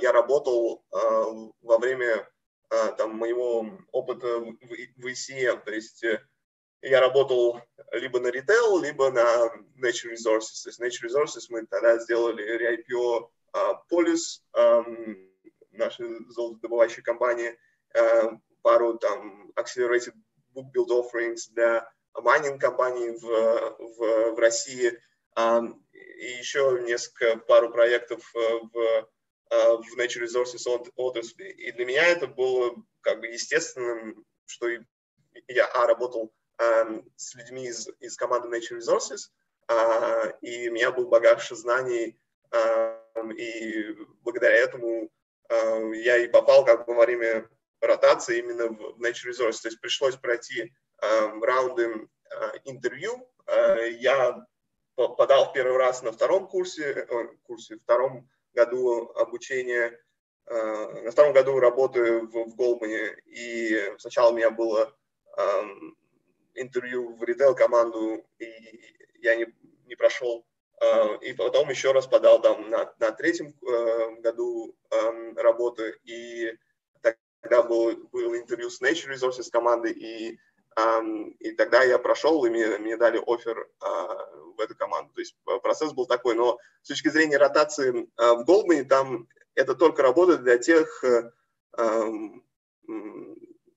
[0.00, 2.28] я работал во время
[2.96, 4.56] там, моего опыта в,
[4.96, 5.60] в.
[5.64, 6.20] То есть э,
[6.82, 7.60] я работал
[7.92, 9.46] либо на ритейл, либо на
[9.82, 10.62] Nature Resources.
[10.64, 15.30] То есть Nature Resources мы тогда сделали re-IPO uh, Polis, um,
[15.72, 17.56] наша золотодобывающая компания,
[17.96, 20.14] uh, пару там accelerated
[20.54, 24.98] book build offerings для майнинг компаний в, в, в России,
[25.92, 29.08] и еще несколько, пару проектов э, в
[29.50, 31.48] Э, в Nature Resources отрасли.
[31.48, 34.68] И для меня это было как бы естественным, что
[35.46, 36.32] я а, работал
[37.16, 39.30] с людьми из, из команды Nature Resources,
[39.68, 42.18] э, и у меня был багаж знаний,
[42.50, 43.00] э,
[43.36, 45.10] и благодаря этому
[45.48, 47.48] э, я и попал как бы во время
[47.80, 49.62] ротация именно в Nature Resources.
[49.62, 53.28] То есть пришлось пройти раунды э, интервью.
[53.46, 54.44] Э, я
[54.96, 59.96] подал первый раз на втором курсе, э, курсе, втором году обучения,
[60.46, 62.84] на втором году работы в, в.
[63.26, 64.96] И сначала у меня было
[66.60, 68.52] интервью в ритейл-команду, и
[69.20, 69.46] я не,
[69.86, 70.46] не прошел.
[70.80, 76.52] Э, и потом еще раз подал там на, на третьем э, году э, работы, и
[77.00, 80.38] тогда был, был интервью с Nature Resources командой, и
[81.40, 85.12] и тогда я прошел, и мне, мне дали офер а, в эту команду.
[85.12, 86.36] То есть процесс был такой.
[86.36, 91.32] Но с точки зрения ротации а, в Голдмане, там это только работает для тех, э,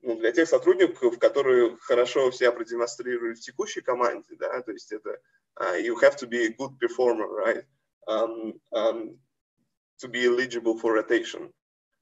[0.01, 5.19] ну, для тех сотрудников, которые хорошо себя продемонстрировали в текущей команде, да, то есть это
[5.59, 7.63] uh, you have to be a good performer, right,
[8.07, 9.17] um, um,
[9.99, 11.53] to be eligible for rotation.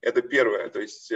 [0.02, 1.12] Это первое, то есть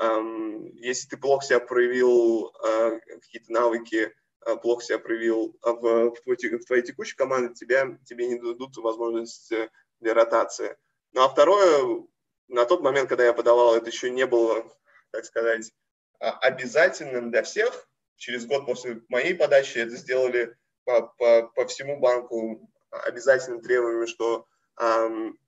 [0.00, 4.12] um, если ты плохо себя проявил, uh, какие-то навыки,
[4.46, 8.76] uh, плохо себя проявил в, в, твой, в твоей текущей команде, тебя, тебе не дадут
[8.78, 9.52] возможность
[10.00, 10.76] для ротации.
[11.12, 12.04] Ну а второе,
[12.48, 14.68] на тот момент, когда я подавал, это еще не было,
[15.12, 15.83] так сказать, а,
[16.30, 17.88] обязательным для всех.
[18.16, 24.46] Через год после моей подачи это сделали по, по, по всему банку обязательным требованием, что
[24.78, 25.38] эм,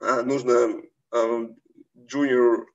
[0.00, 1.56] нужно эм,
[2.06, 2.66] junior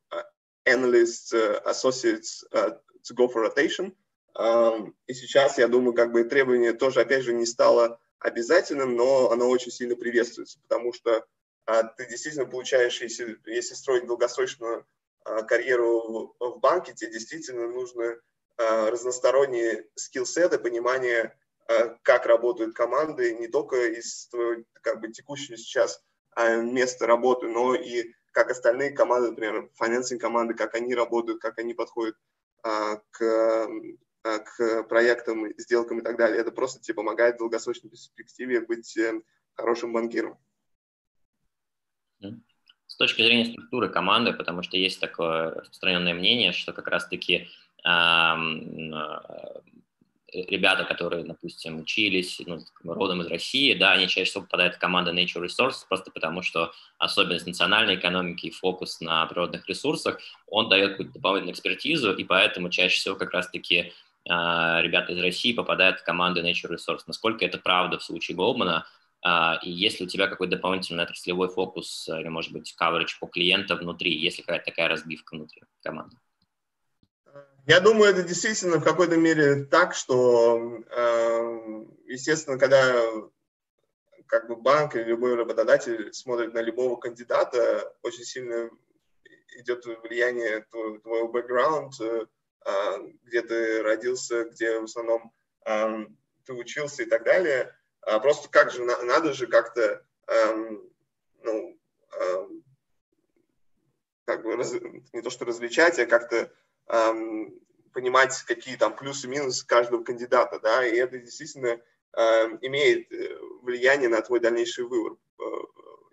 [0.66, 2.72] analyst, uh, associates uh,
[3.04, 3.96] to go for rotation.
[4.36, 9.32] Um, и сейчас, я думаю, как бы требование тоже, опять же, не стало обязательным, но
[9.32, 11.26] оно очень сильно приветствуется, потому что
[11.98, 14.86] ты действительно получаешь, если, если строить долгосрочную а,
[15.24, 18.20] карьеру в банке, тебе действительно нужны
[18.58, 25.58] а, разносторонние скиллсеты, понимание, а, как работают команды, не только из твоего как бы, текущего
[25.58, 26.04] сейчас
[26.38, 31.74] места работы, но и как остальные команды, например, финансовые команды, как они работают, как они
[31.74, 32.16] подходят
[32.62, 33.68] к,
[34.22, 36.40] к проектам, сделкам и так далее.
[36.40, 39.20] Это просто тебе помогает в долгосрочной перспективе быть э,
[39.56, 40.40] хорошим банкиром
[43.02, 47.48] точки зрения структуры команды, потому что есть такое распространенное мнение, что как раз-таки
[47.84, 48.36] э,
[50.34, 55.12] ребята, которые, допустим, учились ну, родом из России, да, они чаще всего попадают в команду
[55.14, 60.92] Nature Resources просто потому, что особенность национальной экономики и фокус на природных ресурсах, он дает
[60.92, 63.92] какую-то дополнительную экспертизу, и поэтому чаще всего как раз-таки э,
[64.26, 67.04] ребята из России попадают в команду Nature Resources.
[67.08, 72.10] Насколько это правда в случае Голдмана, а, и если у тебя какой-то дополнительный отраслевой фокус
[72.10, 76.18] или, может быть, coverage по клиентам внутри, если какая-то такая разбивка внутри команды?
[77.68, 82.96] Я думаю, это действительно в какой-то мере так, что, эм, естественно, когда
[84.26, 88.72] как бы банк или любой работодатель смотрит на любого кандидата, очень сильно
[89.60, 92.28] идет влияние твоего бэкграунда,
[92.66, 92.72] э,
[93.24, 95.32] где ты родился, где в основном
[95.66, 100.90] эм, ты учился и так далее– а просто как же, надо же как-то, эм,
[101.44, 101.80] ну,
[102.20, 102.64] эм,
[104.26, 104.74] как бы раз,
[105.14, 106.52] не то что различать, а как-то
[106.88, 107.54] эм,
[107.94, 111.80] понимать, какие там плюсы и минусы каждого кандидата, да, и это действительно
[112.14, 115.44] эм, имеет э, влияние на твой дальнейший выбор э,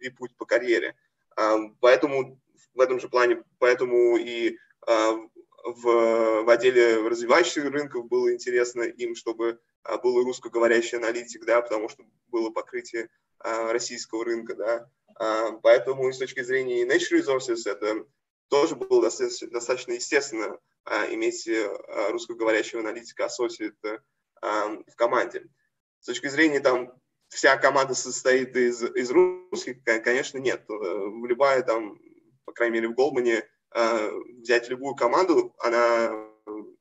[0.01, 0.97] и путь по карьере.
[1.37, 2.41] Эм, поэтому
[2.75, 5.13] в этом же плане, поэтому и э,
[5.65, 11.89] в, в отделе развивающихся рынков было интересно им, чтобы а, был русскоговорящий аналитик, да, потому
[11.89, 13.09] что было покрытие
[13.39, 14.91] а, российского рынка, да.
[15.17, 18.07] А, поэтому с точки зрения Nature Resources это
[18.49, 20.59] тоже было достаточно, достаточно естественно
[21.11, 21.47] иметь
[22.09, 24.01] русскоговорящего аналитика associate
[24.41, 25.45] в команде.
[26.01, 26.99] С точки зрения там
[27.29, 30.65] вся команда состоит из, из русских, конечно, нет.
[30.67, 31.99] В любая там,
[32.47, 36.29] по крайней мере, в Голмане взять любую команду, она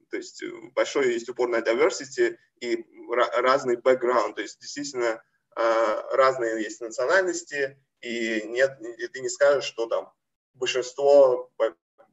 [0.10, 5.22] то есть э, большой есть упор на diversity и разный бэкграунд, то есть действительно
[5.56, 10.12] а, разные есть национальности, и нет, и ты не скажешь, что там
[10.54, 11.52] большинство,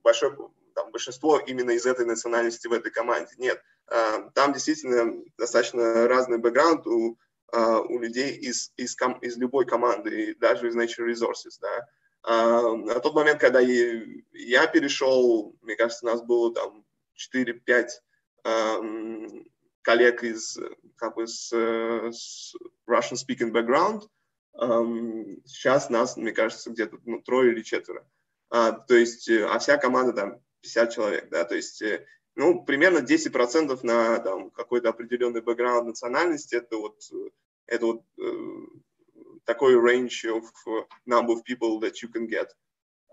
[0.02, 0.36] большое,
[0.74, 3.32] там, большинство именно из этой национальности в этой команде.
[3.38, 7.18] Нет, там действительно достаточно разный бэкграунд у,
[7.52, 11.88] у людей из, из, из любой команды, даже из Nature Resources, да.
[12.26, 16.84] На тот момент, когда я перешел, мне кажется, нас было там
[17.34, 17.88] 4-5
[18.44, 19.46] эм,
[19.82, 20.59] коллег из
[20.96, 22.55] как бы с, с
[22.88, 24.09] Russian speaking background.
[25.44, 28.09] Сейчас нас, мне кажется, где-то ну, трое или четверо.
[28.51, 32.06] А, то есть, э, а вся команда там 50 человек, да, то есть, э,
[32.36, 37.01] ну, примерно 10% на там какой-то определенный бэкграунд национальности, это вот,
[37.66, 38.66] это вот э,
[39.44, 40.44] такой range of
[41.06, 42.48] number of people that you can get.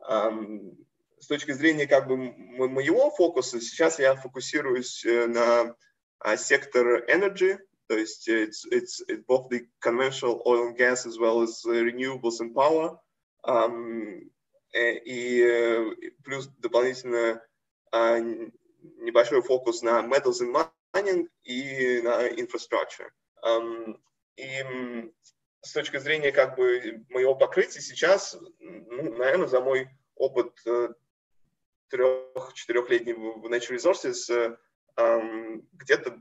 [0.07, 0.77] Um,
[1.19, 5.75] с точки зрения как бы моего фокуса, сейчас я фокусируюсь на
[6.35, 11.41] сектор energy, то есть it's, it's, it's both the conventional oil and gas as well
[11.41, 12.97] as renewables and power.
[13.43, 14.31] Um,
[14.73, 17.41] и плюс дополнительно
[18.81, 23.09] небольшой фокус на metals and mining и на infrastructure.
[23.43, 23.99] Um,
[24.37, 24.63] и
[25.61, 30.89] с точки зрения как бы моего покрытия сейчас, ну, наверное, за мой опыт э,
[31.89, 34.57] трех-четырехлетний в Natural Resources
[34.97, 36.17] um, где-то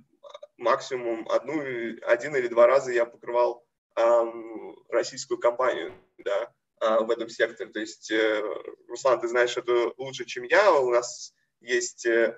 [0.57, 1.63] максимум одну,
[2.07, 3.65] один или два раза я покрывал
[3.97, 7.71] um, российскую компанию, да, uh, в этом секторе.
[7.71, 10.73] То есть, uh, Руслан, ты знаешь это лучше, чем я.
[10.73, 12.37] У нас есть uh,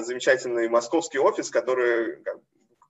[0.00, 2.22] замечательный московский офис, который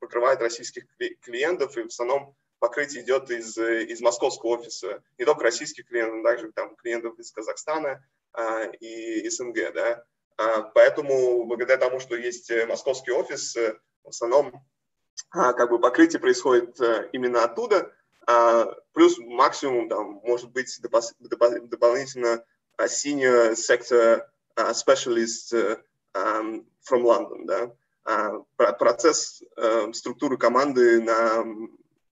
[0.01, 0.85] покрывает российских
[1.20, 2.35] клиентов, и в основном
[2.65, 7.31] покрытие идет из, из московского офиса, не только российских клиентов, но также там, клиентов из
[7.31, 9.74] Казахстана а, и СНГ.
[9.74, 10.03] Да?
[10.39, 14.65] А, поэтому благодаря тому, что есть московский офис, в основном
[15.31, 17.93] а, как бы покрытие происходит а, именно оттуда,
[18.27, 22.43] а, плюс максимум там может быть доп- дополнительно
[22.78, 24.23] senior sector
[24.57, 25.53] specialist
[26.15, 27.70] um, from London, да.
[28.05, 31.45] А, процесс э, структуры команды на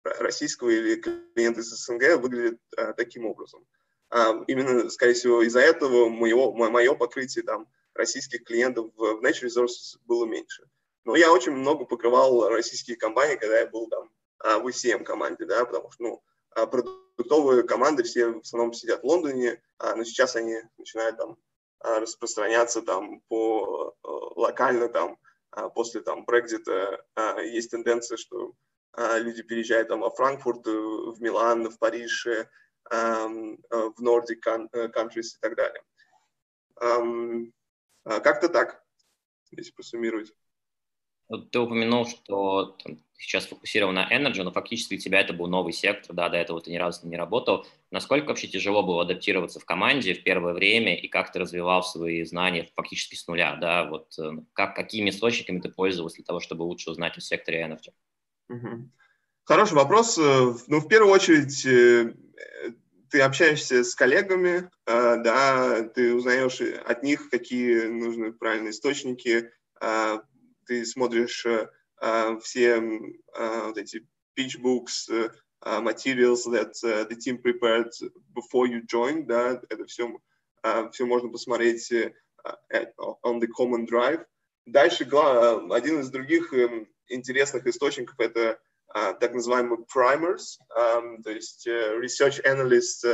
[0.05, 3.67] российского или клиента из СНГ выглядит э, таким образом.
[4.11, 9.99] А, именно, скорее всего, из-за этого моего, мое покрытие там, российских клиентов в Natural Resources
[10.07, 10.65] было меньше.
[11.05, 15.47] Но я очень много покрывал российские компании, когда я был там а, в ECM команде,
[15.47, 16.23] да, потому что ну,
[16.55, 21.37] продуктовые команды все в основном сидят в Лондоне, но сейчас они начинают там
[21.81, 25.19] распространяться там по э, локально там
[25.53, 28.53] а после там Брекзита а, есть тенденция, что а,
[28.97, 32.47] люди переезжают там во Франкфурт, э, в Милан, в Париж, э,
[32.91, 35.83] в Nordic countries и так далее.
[38.05, 38.83] Как-то так,
[39.53, 40.33] если посуммировать.
[41.51, 42.77] Ты упомянул, что
[43.17, 46.61] сейчас фокусирован на Energy, но фактически у тебя это был новый сектор, да, до этого
[46.61, 47.65] ты ни разу не работал.
[47.91, 52.23] Насколько вообще тяжело было адаптироваться в команде в первое время и как ты развивал свои
[52.25, 56.65] знания фактически с нуля, да, вот э, как, какими источниками ты пользовался для того, чтобы
[56.65, 57.93] лучше узнать о секторе Energy?
[59.45, 60.19] Хороший вопрос.
[60.19, 62.15] Э, ну, в первую очередь, э,
[63.11, 69.51] ты общаешься с коллегами, да, ты узнаешь от них, какие нужны правильные источники,
[70.67, 71.69] ты смотришь э,
[72.01, 74.07] э, все э, вот эти
[74.37, 75.31] pitch books,
[75.65, 77.93] materials that the team prepared
[78.35, 80.13] before you joined, да, это все,
[80.91, 84.25] все можно посмотреть on the common drive.
[84.67, 88.59] Дальше один из других эм, интересных источников это
[88.93, 90.59] так называемые primers,
[91.25, 93.05] то есть research analysts,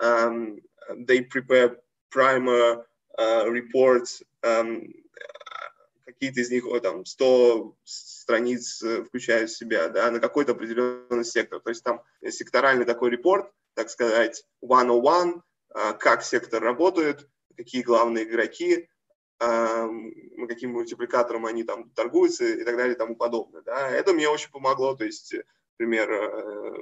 [0.00, 1.76] they prepare
[2.10, 2.84] primer
[3.18, 4.22] reports
[6.18, 11.60] какие-то из них, там, 100 страниц э, включают в себя, да, на какой-то определенный сектор.
[11.60, 15.40] То есть там секторальный такой репорт, так сказать, one-on-one,
[15.74, 18.88] а, как сектор работает, какие главные игроки,
[19.38, 23.62] каким мультипликатором они там торгуются и так далее и тому подобное.
[23.62, 23.90] Да.
[23.90, 24.94] Это мне очень помогло.
[24.94, 25.34] То есть,
[25.78, 26.74] например, э,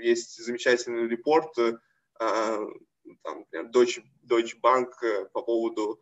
[0.00, 1.72] есть замечательный репорт, э,
[2.18, 4.92] там, Deutsche, Deutsche Bank
[5.32, 6.00] по поводу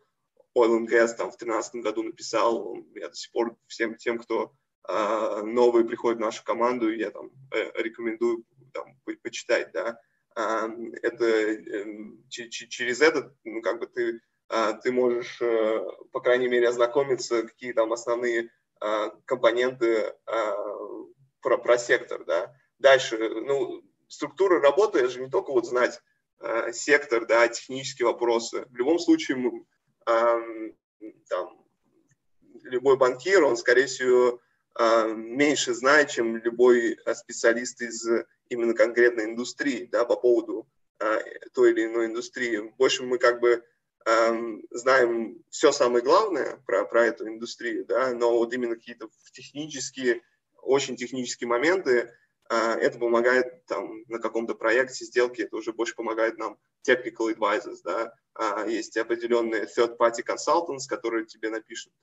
[0.57, 4.53] Oil and Gas там в 2013 году написал, я до сих пор всем тем, кто
[4.87, 9.99] э, новые приходят в нашу команду, я там э, рекомендую там, по почитать, да,
[10.35, 10.69] э,
[11.01, 11.85] это э,
[12.29, 14.19] через это, ну, как бы ты, э,
[14.81, 15.79] ты можешь, э,
[16.11, 18.49] по крайней мере, ознакомиться, какие там основные
[18.81, 20.13] э, компоненты э,
[21.41, 22.53] про, про сектор, да.
[22.79, 26.01] Дальше, ну, структура работы, это же не только вот знать
[26.39, 28.65] э, сектор, да, технические вопросы.
[28.69, 29.65] В любом случае,
[30.05, 31.65] там,
[32.63, 34.41] любой банкир, он, скорее всего,
[35.15, 38.07] меньше знает, чем любой а, специалист из
[38.49, 40.67] именно конкретной индустрии, да, по поводу
[40.99, 41.19] а,
[41.53, 42.73] той или иной индустрии.
[42.77, 43.63] Больше мы как бы
[44.71, 50.21] знаем все самое главное про, про эту индустрию, да, но вот именно какие-то технические,
[50.61, 52.11] очень технические моменты,
[52.49, 56.57] а, это помогает там на каком-то проекте, сделке, это уже больше помогает нам
[56.87, 61.93] technical advisors, да, а, есть определенные third-party consultants, которые тебе напишут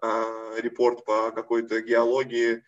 [0.00, 2.62] а, репорт по какой-то геологии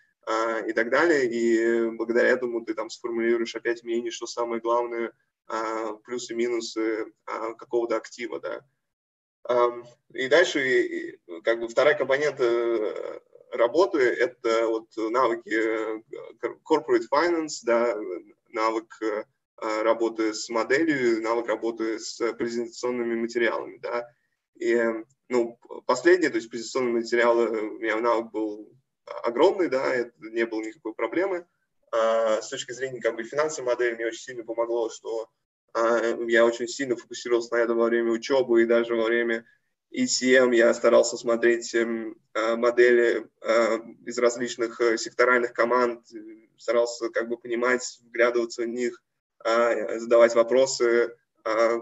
[0.66, 5.12] и так далее, и благодаря этому ты там сформулируешь опять мнение, что самое главное,
[6.05, 8.60] плюсы и минусы какого-то актива, да.
[10.15, 13.20] И дальше, как бы вторая компонента э,
[13.53, 16.03] работы– это вот навыки э,
[16.69, 17.97] corporate finance, да,
[18.49, 19.25] навык э,
[19.83, 23.79] работы с моделью, навык работы с презентационными материалами.
[23.79, 24.09] Да.
[24.57, 24.77] И,
[25.29, 28.73] ну, последнее, то есть презентационные материалы, у меня навык был
[29.23, 31.47] огромный, да, это не было никакой проблемы.
[31.91, 35.29] А, с точки зрения как бы финансовой модели мне очень сильно помогло, что
[35.74, 39.45] я очень сильно фокусировался на этом во время учебы и даже во время
[39.95, 43.27] ECM я старался смотреть эм, а, модели
[44.05, 46.07] из различных э, секторальных команд,
[46.59, 49.03] старался как бы понимать, вглядываться в них,
[49.45, 51.15] задавать вопросы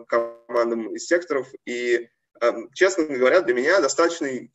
[0.09, 1.49] командам из секторов.
[1.65, 2.09] И,
[2.41, 4.49] эм, честно говоря, для меня достаточно э,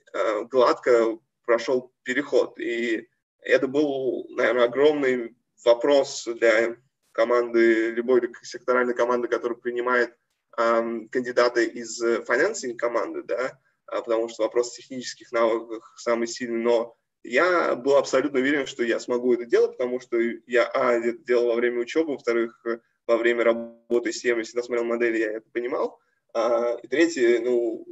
[0.44, 2.60] гладко прошел переход.
[2.60, 3.10] И
[3.42, 5.36] это был, наверное, огромный
[5.66, 6.78] вопрос для
[7.12, 10.16] команды, любой секторальной команды, которая принимает
[10.58, 16.96] эм, кандидаты из финансинг команды, да, а, потому что вопрос технических навыков самый сильный, но
[17.24, 20.18] я был абсолютно уверен, что я смогу это делать, потому что
[20.48, 22.64] я, а, это делал во время учебы, во-вторых,
[23.08, 26.00] во время работы с я всегда смотрел модели, я это понимал,
[26.34, 27.86] а, и третье, ну,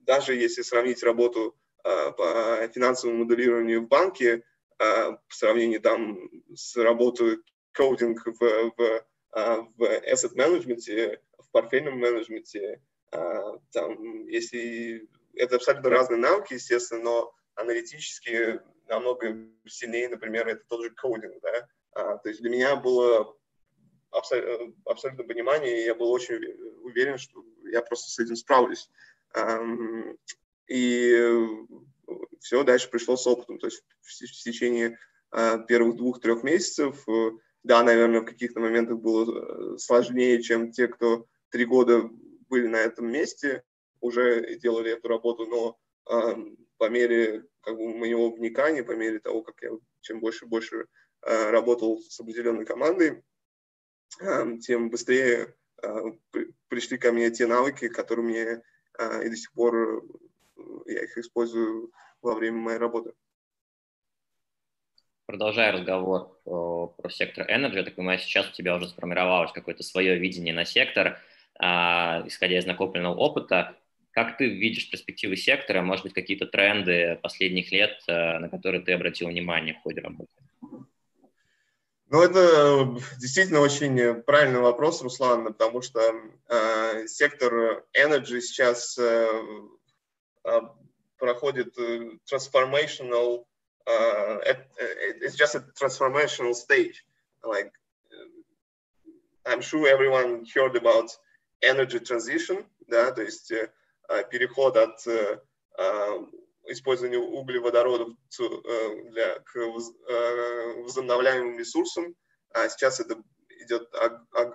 [0.00, 4.44] даже если сравнить работу а, по финансовому моделированию в банке
[4.78, 6.18] а, по сравнению там
[6.54, 7.38] с работой
[7.72, 12.80] коудинг в, в, а, в asset management, в портфельном менеджменте,
[13.10, 19.36] там, если это абсолютно разные навыки, естественно, но аналитически намного
[19.66, 23.36] сильнее, например, это тот же кодинг, да, а, то есть для меня было
[24.10, 26.36] абсолютно, абсолютно понимание, и я был очень
[26.82, 28.88] уверен, что я просто с этим справлюсь.
[30.68, 31.36] И
[32.40, 33.58] все дальше пришло с опытом.
[33.58, 34.98] То есть в, в течение
[35.32, 37.30] э, первых двух-трех месяцев, э,
[37.64, 42.10] да, наверное, в каких-то моментах было э, сложнее, чем те, кто три года
[42.48, 43.62] были на этом месте,
[44.00, 45.78] уже делали эту работу, но
[46.10, 46.34] э,
[46.78, 49.70] по мере как бы, моего вникания, по мере того, как я
[50.00, 50.86] чем больше и больше
[51.22, 53.22] э, работал с определенной командой,
[54.20, 55.88] э, тем быстрее э,
[56.32, 58.62] при, пришли ко мне те навыки, которые мне
[58.98, 60.04] э, и до сих пор
[60.86, 63.12] я их использую во время моей работы.
[65.26, 69.82] Продолжая разговор про, про сектор Energy, я так понимаю, сейчас у тебя уже сформировалось какое-то
[69.84, 71.18] свое видение на сектор,
[71.58, 73.76] а, исходя из накопленного опыта.
[74.10, 78.92] Как ты видишь перспективы сектора, может быть, какие-то тренды последних лет, а, на которые ты
[78.92, 80.32] обратил внимание в ходе работы?
[82.08, 86.00] Ну, это действительно очень правильный вопрос, Руслан, потому что
[86.48, 89.26] э, сектор Energy сейчас э,
[91.16, 91.74] проходит
[92.30, 93.46] transformational,
[93.86, 94.38] uh,
[95.20, 97.04] it's just a transformational stage.
[97.44, 97.72] Like,
[99.46, 101.10] I'm sure everyone heard about
[101.62, 103.52] energy transition, да, то есть
[104.30, 105.00] переход от
[106.66, 108.10] использования углеводородов
[109.10, 109.54] для, к
[110.84, 112.14] возобновляемым ресурсам.
[112.54, 113.88] А сейчас это идет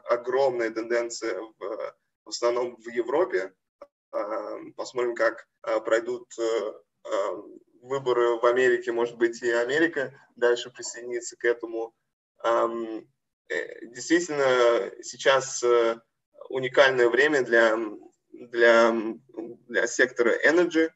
[0.10, 1.94] огромная тенденция в,
[2.26, 3.54] в основном в Европе,
[4.76, 5.48] Посмотрим, как
[5.86, 6.74] пройдут э,
[7.82, 11.94] выборы в Америке, может быть, и Америка дальше присоединится к этому.
[12.44, 13.02] Э,
[13.84, 16.00] действительно, сейчас э,
[16.50, 17.78] уникальное время для,
[18.32, 18.96] для,
[19.68, 20.90] для сектора Energy.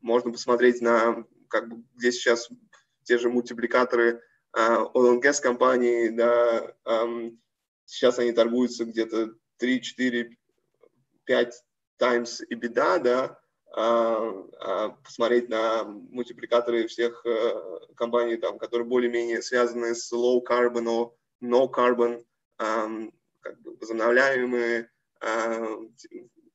[0.00, 2.48] Можно посмотреть на, как бы, где сейчас
[3.04, 4.20] те же мультипликаторы
[4.56, 6.74] uh, oil and gas компаний, да,
[7.84, 10.36] сейчас они торгуются где-то 3, 4,
[11.24, 11.64] 5
[11.98, 13.41] times EBITDA, да, а, а,
[13.72, 21.10] посмотреть на мультипликаторы всех э, компаний, там, которые более-менее связаны с low carbon,
[21.42, 22.22] no carbon,
[22.58, 24.90] как бы возобновляемые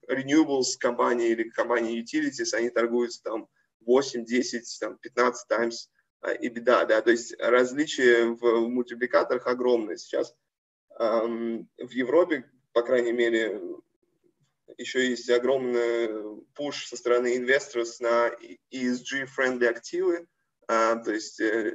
[0.08, 3.48] renewables компании или компании utilities, они торгуются там
[3.82, 5.90] 8, 10, там, 15 times
[6.24, 9.98] EBITDA, да, то есть различия в мультипликаторах огромные.
[9.98, 10.36] Сейчас
[10.98, 13.62] в Европе, по крайней мере,
[14.78, 18.32] еще есть огромный пуш со стороны инвесторов на
[18.72, 20.28] ESG-friendly активы.
[20.68, 21.74] А, то есть, э,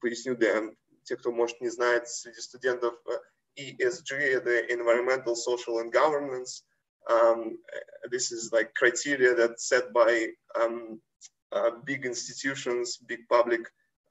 [0.00, 0.70] поясню для
[1.04, 2.94] тех, кто, может, не знает, среди студентов
[3.56, 6.64] ESG– это Environmental, Social and Governance.
[7.08, 7.58] Um,
[8.10, 10.26] this is like criteria that set by
[10.60, 11.00] um,
[11.52, 13.60] uh, big institutions, big public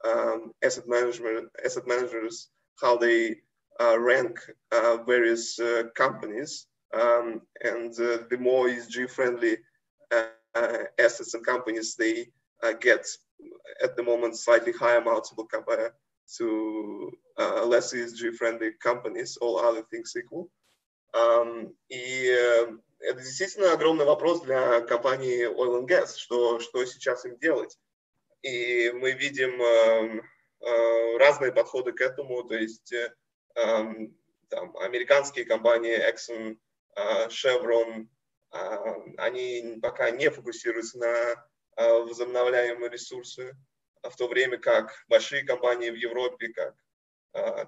[0.04, 0.84] um, asset
[1.64, 2.48] asset managers,
[2.80, 3.36] how they
[3.80, 4.38] uh, rank
[4.72, 6.66] uh, various uh, companies.
[6.94, 9.58] Um, and uh, the more ESG friendly
[10.12, 12.28] uh, assets and companies they
[12.62, 13.06] uh, get
[13.82, 15.92] at the moment slightly higher multiple compared
[16.38, 17.10] to
[17.64, 20.48] less ESG friendly companies, all other things equal.
[21.14, 22.30] Um, и
[23.00, 27.78] это действительно огромный вопрос для компании Oil and Gas, что, что сейчас им делать.
[28.42, 30.22] И мы видим э,
[30.60, 33.12] э, разные подходы к этому, то есть э,
[33.54, 36.58] там, американские компании Exxon
[36.96, 38.08] Chevron,
[39.18, 43.54] они пока не фокусируются на возобновляемые ресурсы,
[44.02, 46.74] в то время как большие компании в Европе, как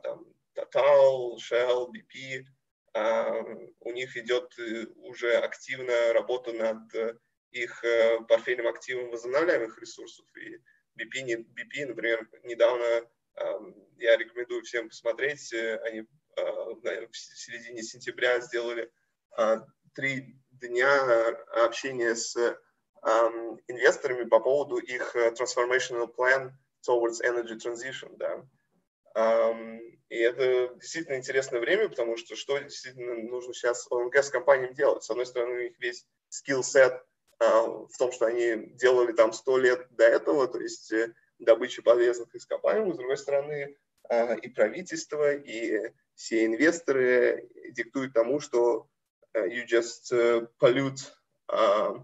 [0.03, 0.25] там,
[0.55, 2.47] Total, Shell, BP,
[3.81, 7.17] у них идет э, уже активная работа над э,
[7.51, 10.27] их э, портфельным активом возобновляемых ресурсов.
[10.37, 10.57] И
[11.01, 13.09] BP, BP например, недавно
[13.99, 15.53] я рекомендую всем посмотреть,
[15.85, 16.03] они
[16.35, 18.91] в середине сентября сделали
[19.95, 22.37] три дня общения с
[23.69, 26.51] инвесторами по поводу их transformational plan
[26.87, 28.17] towards energy transition.
[28.17, 28.45] Да.
[30.09, 35.05] И это действительно интересное время, потому что что действительно нужно сейчас ОНГ компаниям делать?
[35.05, 36.99] С одной стороны, у них весь skill set
[37.39, 41.83] а, в том, что они делали там сто лет до этого, то есть э, добыча
[41.83, 42.95] полезных ископаемых.
[42.95, 43.77] С другой стороны,
[44.09, 48.98] а, и правительство, и все инвесторы диктуют тому, что э,
[49.47, 51.11] you just э, pollute
[51.49, 51.95] uh,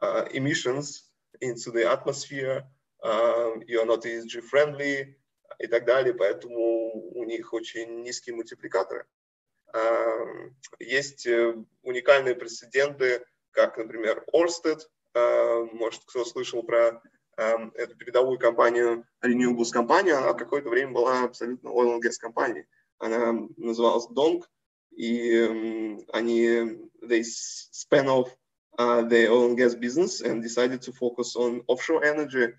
[0.00, 2.64] uh, emissions into the atmosphere,
[3.02, 5.14] uh, you're not ESG friendly,
[5.58, 9.06] и так далее, поэтому у них очень низкие мультипликаторы.
[10.80, 14.80] Есть э, уникальные прецеденты, как, например, Orsted,
[15.72, 17.02] может, кто слышал про
[17.36, 22.66] эту передовую компанию, Renewables компанию, она какое-то время была абсолютно oil and gas компанией.
[22.98, 24.42] Она называлась Dong,
[24.95, 28.35] и они, they spun off
[28.79, 32.53] uh, the oil and gas business and decided to focus on offshore energy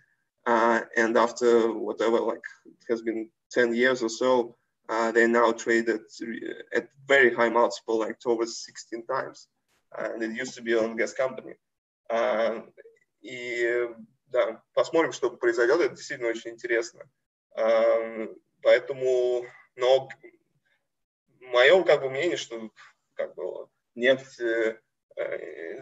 [0.49, 4.57] Uh, and after whatever, like it has been 10 years or so,
[4.89, 6.01] uh, they now trade at,
[6.75, 9.47] at very high multiple, like towards 16 times.
[9.99, 11.55] And it used to be on gas company.
[12.09, 12.63] Uh,
[13.21, 13.89] и
[14.29, 15.81] да, посмотрим, что произойдет.
[15.81, 17.01] Это действительно очень интересно.
[18.63, 19.45] Поэтому,
[19.77, 20.09] но
[21.52, 22.72] мое как бы мнение, что
[23.16, 24.42] как бы нефть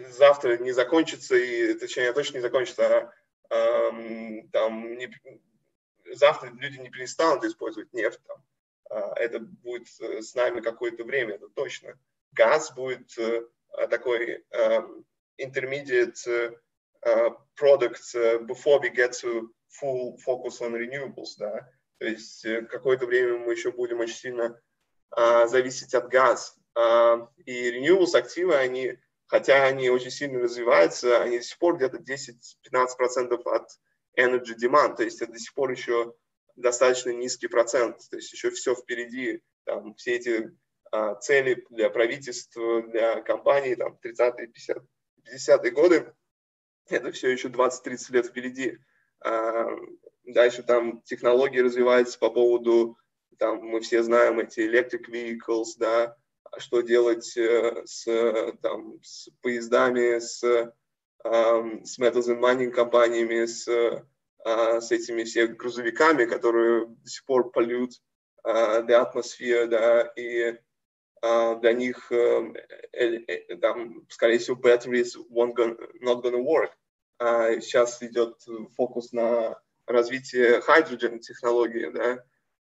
[0.10, 3.14] завтра не закончится, и точнее точно не закончится,
[3.50, 3.92] а
[4.52, 5.10] там не,
[6.14, 8.44] завтра люди не перестанут использовать нефть, там,
[8.90, 11.98] а, это будет э, с нами какое-то время, это точно.
[12.34, 13.48] Газ будет э,
[13.90, 14.44] такой
[15.38, 17.30] intermediate э,
[17.60, 18.14] product
[18.46, 21.70] before we get to full focus on renewables, да,
[22.00, 24.58] то есть какое-то время мы еще будем очень сильно а,
[25.16, 26.54] зависеть от газа.
[26.74, 28.98] А, и renewables активы, они
[29.32, 33.70] хотя они очень сильно развиваются, они до сих пор где-то 10-15% от
[34.20, 36.14] energy demand, то есть это до сих пор еще
[36.58, 40.52] достаточно низкий процент, то есть еще все впереди, там, все эти
[40.92, 44.78] а, цели для правительства, для компаний, там, 30-е, 50
[45.34, 46.14] 50-е годы,
[46.90, 48.80] это все еще 20-30 лет впереди.
[49.24, 49.66] А,
[50.26, 52.98] дальше там технологии развиваются по поводу,
[53.42, 56.16] там, мы все знаем эти electric vehicles, да,
[56.60, 58.06] что делать э, с,
[58.62, 63.68] там, с поездами, с, с metals and mining компаниями, с,
[64.46, 67.94] а, с этими всеми грузовиками, которые до сих пор полют
[68.46, 70.60] uh, the atmosphere, да, и
[71.24, 72.56] uh, для них uh,
[72.96, 76.72] uh, там, скорее всего, batteries won't gonna, not gonna work.
[77.62, 78.36] Сейчас идет
[78.76, 82.24] фокус на развитие hydrogen технологии, да,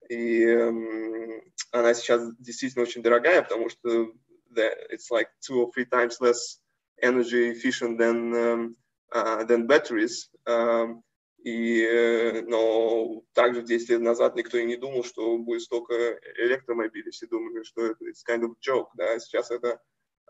[0.08, 1.42] и um,
[1.72, 4.12] она сейчас действительно очень дорогая, потому что
[4.56, 6.58] it's like two or three times less
[7.02, 8.76] energy efficient than, um,
[9.12, 10.30] uh, than batteries.
[10.46, 11.02] Um,
[11.44, 17.12] и, но также 10 лет назад никто и не думал, что будет столько электромобилей.
[17.12, 18.88] Все думали, что это it's kind of joke.
[18.96, 19.16] Да?
[19.20, 19.80] Сейчас это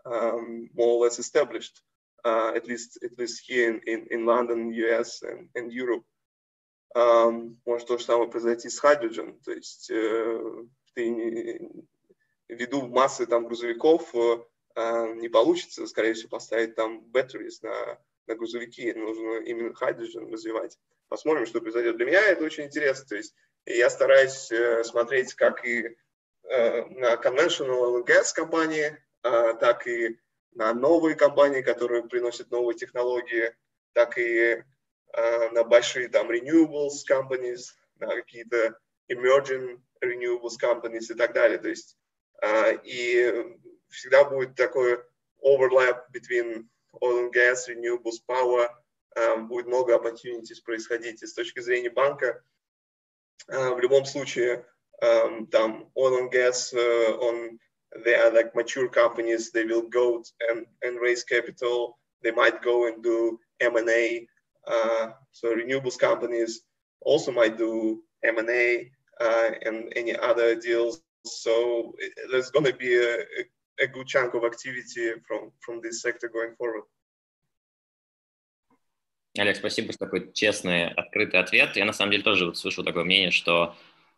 [0.05, 1.81] um, more or less established,
[2.23, 6.03] uh, at, least, at least here in, in, in London, US and, and Europe.
[6.95, 9.39] Может то же самое произойти с hydrogen.
[9.43, 11.69] То есть uh, ты
[12.47, 18.93] ввиду массы там грузовиков э, не получится, скорее всего, поставить там batteries на, на грузовики.
[18.93, 20.77] Нужно именно hydrogen развивать.
[21.09, 21.97] Посмотрим, что произойдет.
[21.97, 23.05] Для меня это очень интересно.
[23.07, 23.35] То есть
[23.65, 25.95] я стараюсь э, смотреть как и
[26.49, 30.17] э, на conventional gas компании, так и
[30.53, 33.53] на новые компании, которые приносят новые технологии,
[33.93, 34.63] так и
[35.13, 38.77] на большие там renewables companies, на какие-то
[39.11, 41.57] emerging renewables companies и так далее.
[41.57, 41.97] То есть
[42.43, 43.57] uh, и
[43.89, 45.01] всегда будет такой
[45.43, 46.67] overlap between
[47.01, 48.69] oil and gas, renewables, power,
[49.15, 51.23] um, будет много opportunities происходить.
[51.23, 52.43] И с точки зрения банка,
[53.49, 54.65] uh, в любом случае,
[55.01, 57.59] um, там oil and gas, uh, on,
[58.03, 62.87] they are like mature companies, they will go and, and raise capital, they might go
[62.87, 64.27] and do M&A.
[64.67, 66.61] Uh, so renewables companies
[67.01, 71.01] also might do M&A, uh, and any other deals.
[71.25, 71.93] So
[72.31, 73.17] there's going to be a,
[73.83, 76.83] a good chunk of activity from, from this sector going forward.
[79.37, 81.75] Олег, спасибо за такой честный, открытый ответ.
[81.75, 83.75] Я на самом деле тоже вот слышу такое мнение, что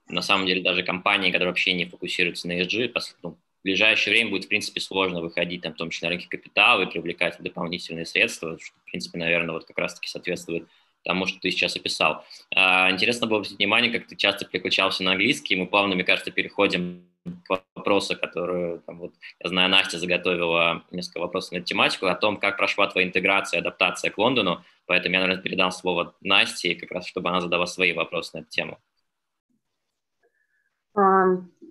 [0.07, 4.31] на самом деле даже компании, которые вообще не фокусируются на ESG, ну, в ближайшее время
[4.31, 8.05] будет, в принципе, сложно выходить, там, в том числе на рынки капитала и привлекать дополнительные
[8.05, 10.67] средства, что, в принципе, наверное, вот как раз-таки соответствует
[11.03, 12.25] тому, что ты сейчас описал.
[12.55, 16.31] А, интересно было обратить внимание, как ты часто переключался на английский, мы плавно, мне кажется,
[16.31, 17.05] переходим
[17.47, 19.13] к вопросу, который, там, вот,
[19.43, 23.59] я знаю, Настя заготовила несколько вопросов на эту тематику, о том, как прошла твоя интеграция,
[23.59, 27.93] адаптация к Лондону, поэтому я, наверное, передам слово Насте, как раз, чтобы она задала свои
[27.93, 28.79] вопросы на эту тему.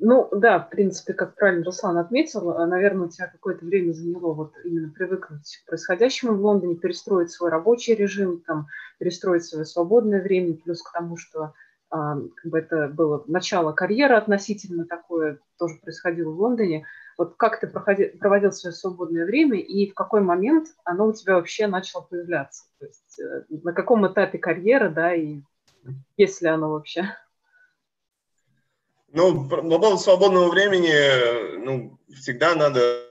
[0.01, 4.33] Ну да, в принципе, как правильно Руслан отметил, а, наверное, у тебя какое-то время заняло
[4.33, 8.69] вот именно привыкнуть к происходящему в Лондоне, перестроить свой рабочий режим, там,
[8.99, 11.55] перестроить свое свободное время, плюс к тому, что
[11.91, 16.87] а, как бы это было начало карьеры относительно такое, тоже происходило в Лондоне.
[17.17, 21.35] Вот как ты проходил, проводил свое свободное время и в какой момент оно у тебя
[21.35, 22.65] вообще начало появляться?
[22.79, 25.41] То есть э, на каком этапе карьеры, да, и
[26.17, 27.09] есть ли оно вообще?
[29.11, 33.11] Ну, по поводу свободного времени, ну, всегда надо,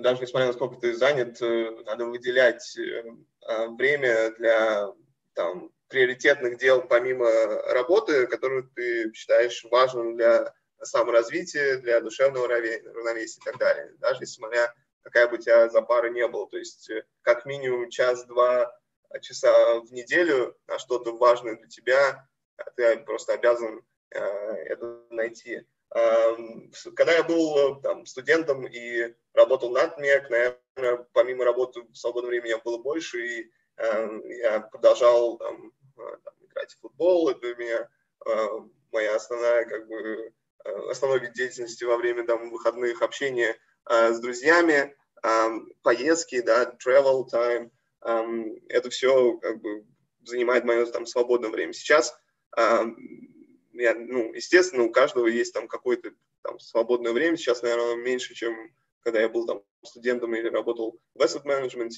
[0.00, 3.04] даже несмотря на сколько ты занят, э, надо выделять э,
[3.42, 4.92] а, время для
[5.34, 7.28] там, приоритетных дел помимо
[7.72, 13.92] работы, которые ты считаешь важным для саморазвития, для душевного равновесия и так далее.
[13.98, 16.48] Даже несмотря какая бы у тебя за пара не было.
[16.48, 18.72] То есть э, как минимум час-два
[19.20, 22.28] часа в неделю на что-то важное для тебя,
[22.76, 25.66] ты просто обязан Э, это найти.
[26.96, 32.44] Когда я был там, студентом и работал над МЕК, наверное, помимо работы в свободное время
[32.46, 37.28] меня было больше, и эм, я продолжал там, э, там, играть в футбол.
[37.28, 37.88] Это у меня
[38.26, 38.46] э,
[38.90, 40.32] моя основная, как бы,
[40.90, 44.96] основной вид деятельности во время там, выходных общения с друзьями,
[45.82, 47.70] поездки, да, travel time.
[48.70, 49.84] Это все как бы
[50.22, 51.74] занимает мое там свободное время.
[51.74, 52.18] Сейчас
[53.74, 57.36] я, ну, естественно, у каждого есть там какое-то там свободное время.
[57.36, 58.54] Сейчас, наверное, меньше, чем
[59.00, 61.90] когда я был там студентом или работал в asset management,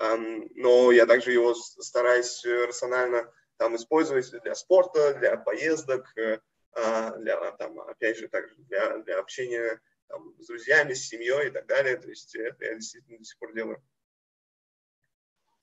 [0.00, 7.52] um, но я также его стараюсь рационально там использовать для спорта, для поездок, uh, для,
[7.52, 11.96] там, опять же, также для, для общения там, с друзьями, с семьей и так далее.
[11.96, 13.82] То есть это я действительно до сих пор делаю.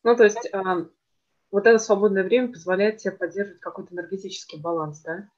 [0.04, 0.60] Ну, то есть э,
[1.52, 5.30] вот это свободное время позволяет тебе поддерживать какой-то энергетический баланс, да?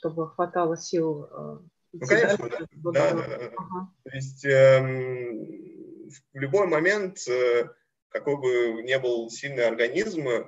[0.00, 1.24] Чтобы хватало сил.
[1.24, 1.58] Э,
[1.92, 2.92] ну, конечно, да.
[2.92, 3.52] да, да, да.
[3.56, 3.92] Ага.
[4.04, 7.68] То есть э, в любой момент, э,
[8.08, 10.46] какой бы ни был сильный организм, э,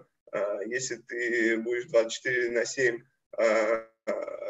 [0.66, 3.02] если ты будешь 24 на 7
[3.38, 3.86] э,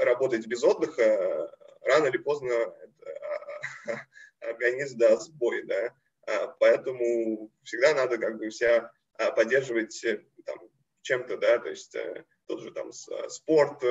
[0.04, 1.50] работать без отдыха,
[1.82, 2.54] рано или поздно
[4.40, 5.92] организм даст сбой, да.
[6.28, 10.58] А, поэтому всегда надо как бы себя а, поддерживать э, там,
[11.02, 13.82] чем-то, да, то есть э, тот же там спорт,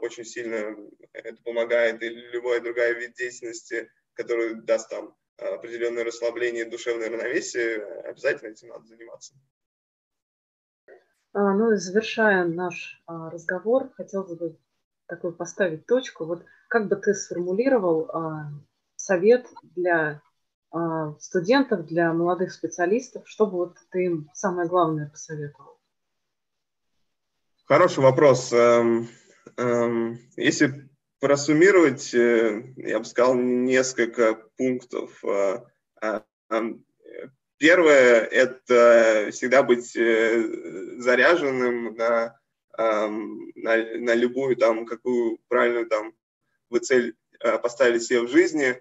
[0.00, 0.76] очень сильно
[1.12, 8.50] это помогает, или любая другая вид деятельности, который даст там определенное расслабление, душевное равновесие, обязательно
[8.50, 9.34] этим надо заниматься.
[11.32, 14.56] А, ну и завершая наш а, разговор, хотелось бы
[15.06, 16.24] такой поставить точку.
[16.24, 18.50] Вот как бы ты сформулировал а,
[18.96, 20.22] совет для
[21.18, 25.80] студентов, для молодых специалистов, чтобы вот ты им самое главное посоветовал?
[27.64, 28.52] Хороший вопрос.
[29.56, 30.88] Эм, Эм, если
[31.20, 35.22] просуммировать, э, я бы сказал, несколько пунктов.
[35.24, 35.60] Э,
[36.00, 36.24] а,
[37.58, 42.38] первое– это всегда быть э, заряженным на,
[42.78, 46.14] эм, на, на любую, там, какую правильную там,
[46.70, 47.16] вы цель
[47.62, 48.80] поставили себе в жизни.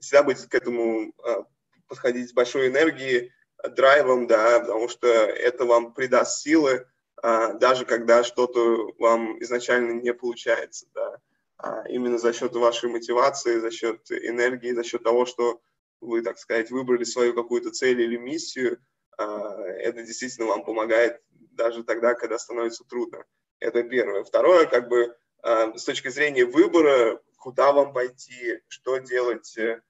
[0.00, 1.12] Всегда быть к этому
[1.88, 3.32] подходить с большой энергией,
[3.70, 6.86] драйвом, да, потому что это вам придаст силы,
[7.22, 11.18] даже когда что-то вам изначально не получается, да,
[11.56, 15.60] а именно за счет вашей мотивации, за счет энергии, за счет того, что
[16.00, 18.78] вы, так сказать, выбрали свою какую-то цель или миссию,
[19.16, 23.24] а, это действительно вам помогает даже тогда, когда становится трудно.
[23.60, 24.24] Это первое.
[24.24, 29.80] Второе, как бы с точки зрения выбора, куда вам пойти, что делать, э,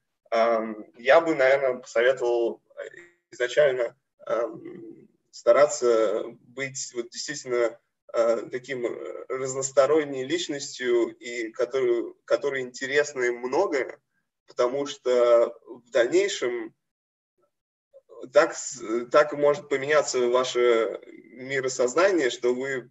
[0.97, 2.61] я бы, наверное, посоветовал
[3.31, 3.95] изначально
[5.35, 7.77] стараться быть вот действительно
[8.13, 8.85] э, таким
[9.27, 13.99] разносторонней личностью, и которую, которой интересно им многое,
[14.47, 16.73] потому что в дальнейшем
[18.31, 18.55] так,
[19.11, 21.01] так может поменяться ваше
[21.33, 22.89] миросознание, что вы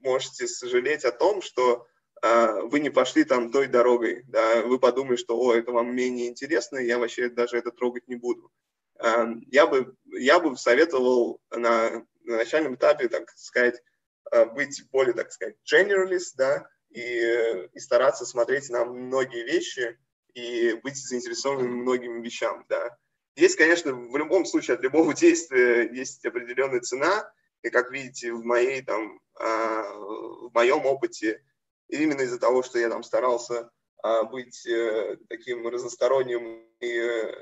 [0.00, 1.88] можете сожалеть о том, что
[2.22, 6.28] а, вы не пошли там той дорогой, да, вы подумали, что, о, это вам менее
[6.28, 8.52] интересно, я вообще даже это трогать не буду.
[9.00, 13.82] А, я бы, я бы советовал на, на начальном этапе, так сказать,
[14.30, 19.98] а, быть более, так сказать, generalist, да, и, и стараться смотреть на многие вещи
[20.34, 22.96] и быть заинтересованным многими вещам, да.
[23.36, 27.32] Есть, конечно, в любом случае от любого действия есть определенная цена,
[27.62, 31.42] и как видите в моей там, в моем опыте,
[31.88, 33.70] именно из-за того, что я там старался
[34.30, 37.32] быть э, таким разносторонним и э,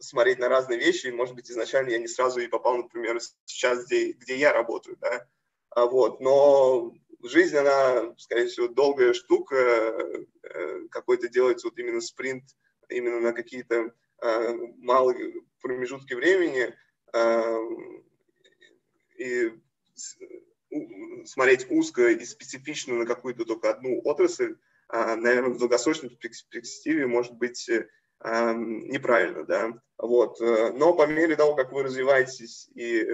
[0.00, 4.12] смотреть на разные вещи, может быть, изначально я не сразу и попал, например, сейчас, где,
[4.12, 5.26] где я работаю, да,
[5.70, 12.44] а, вот, но жизнь, она, скорее всего, долгая штука, э, какой-то делается вот именно спринт,
[12.88, 16.74] именно на какие-то а, малые промежутки времени,
[17.12, 17.58] а,
[19.18, 19.52] и
[21.24, 24.56] смотреть узко и специфично на какую-то только одну отрасль,
[24.88, 27.88] а, наверное, в долгосрочной перспективе может быть э,
[28.22, 30.40] неправильно, да, вот.
[30.40, 33.06] Э, но по мере того, как вы развиваетесь и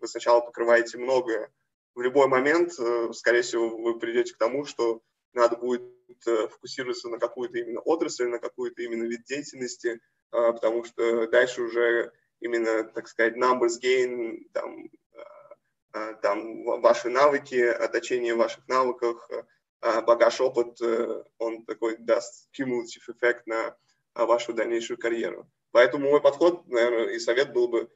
[0.00, 1.50] вы сначала покрываете многое,
[1.94, 5.02] в любой момент, э, скорее всего, вы придете к тому, что
[5.32, 5.82] надо будет
[6.24, 10.00] фокусироваться на какую-то именно отрасль, на какую-то именно вид деятельности,
[10.30, 14.90] потому что дальше уже именно, так сказать, numbers gain, там,
[15.92, 23.08] Э, там ваши навыки, отточение ваших навыков, э, багаж опыт, э, он такой даст cumulative
[23.08, 23.76] эффект на
[24.26, 25.50] вашу дальнейшую карьеру.
[25.72, 27.90] Поэтому мой подход, наверное, и совет был бы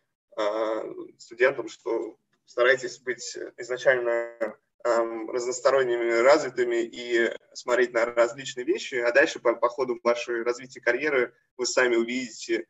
[1.19, 9.55] студентам, что старайтесь быть изначально разносторонними, развитыми и смотреть на различные вещи, а дальше по,
[9.55, 12.67] по ходу вашей развития карьеры вы сами увидите,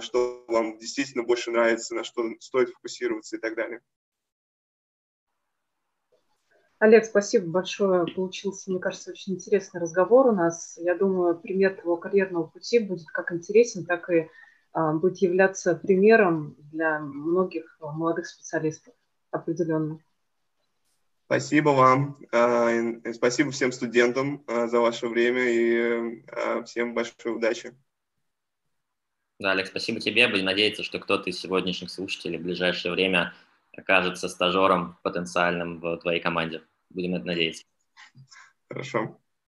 [0.00, 3.80] что вам действительно больше нравится, на что стоит фокусироваться и так далее.
[6.80, 8.06] Олег, спасибо большое.
[8.06, 10.78] Получился, мне кажется, очень интересный разговор у нас.
[10.80, 14.30] Я думаю, пример твоего карьерного пути будет как интересен, так и
[14.72, 18.94] а, будет являться примером для многих молодых специалистов
[19.30, 19.98] определенно.
[21.26, 22.18] Спасибо вам.
[22.32, 22.70] А,
[23.12, 26.22] спасибо всем студентам а, за ваше время и
[26.64, 27.74] всем большой удачи.
[29.38, 30.28] Да, Олег, спасибо тебе.
[30.28, 33.34] Будем надеяться, что кто-то из сегодняшних слушателей в ближайшее время
[33.76, 36.62] окажется стажером потенциальным в твоей команде.
[36.90, 37.64] Будем это надеяться.
[38.68, 39.20] Хорошо.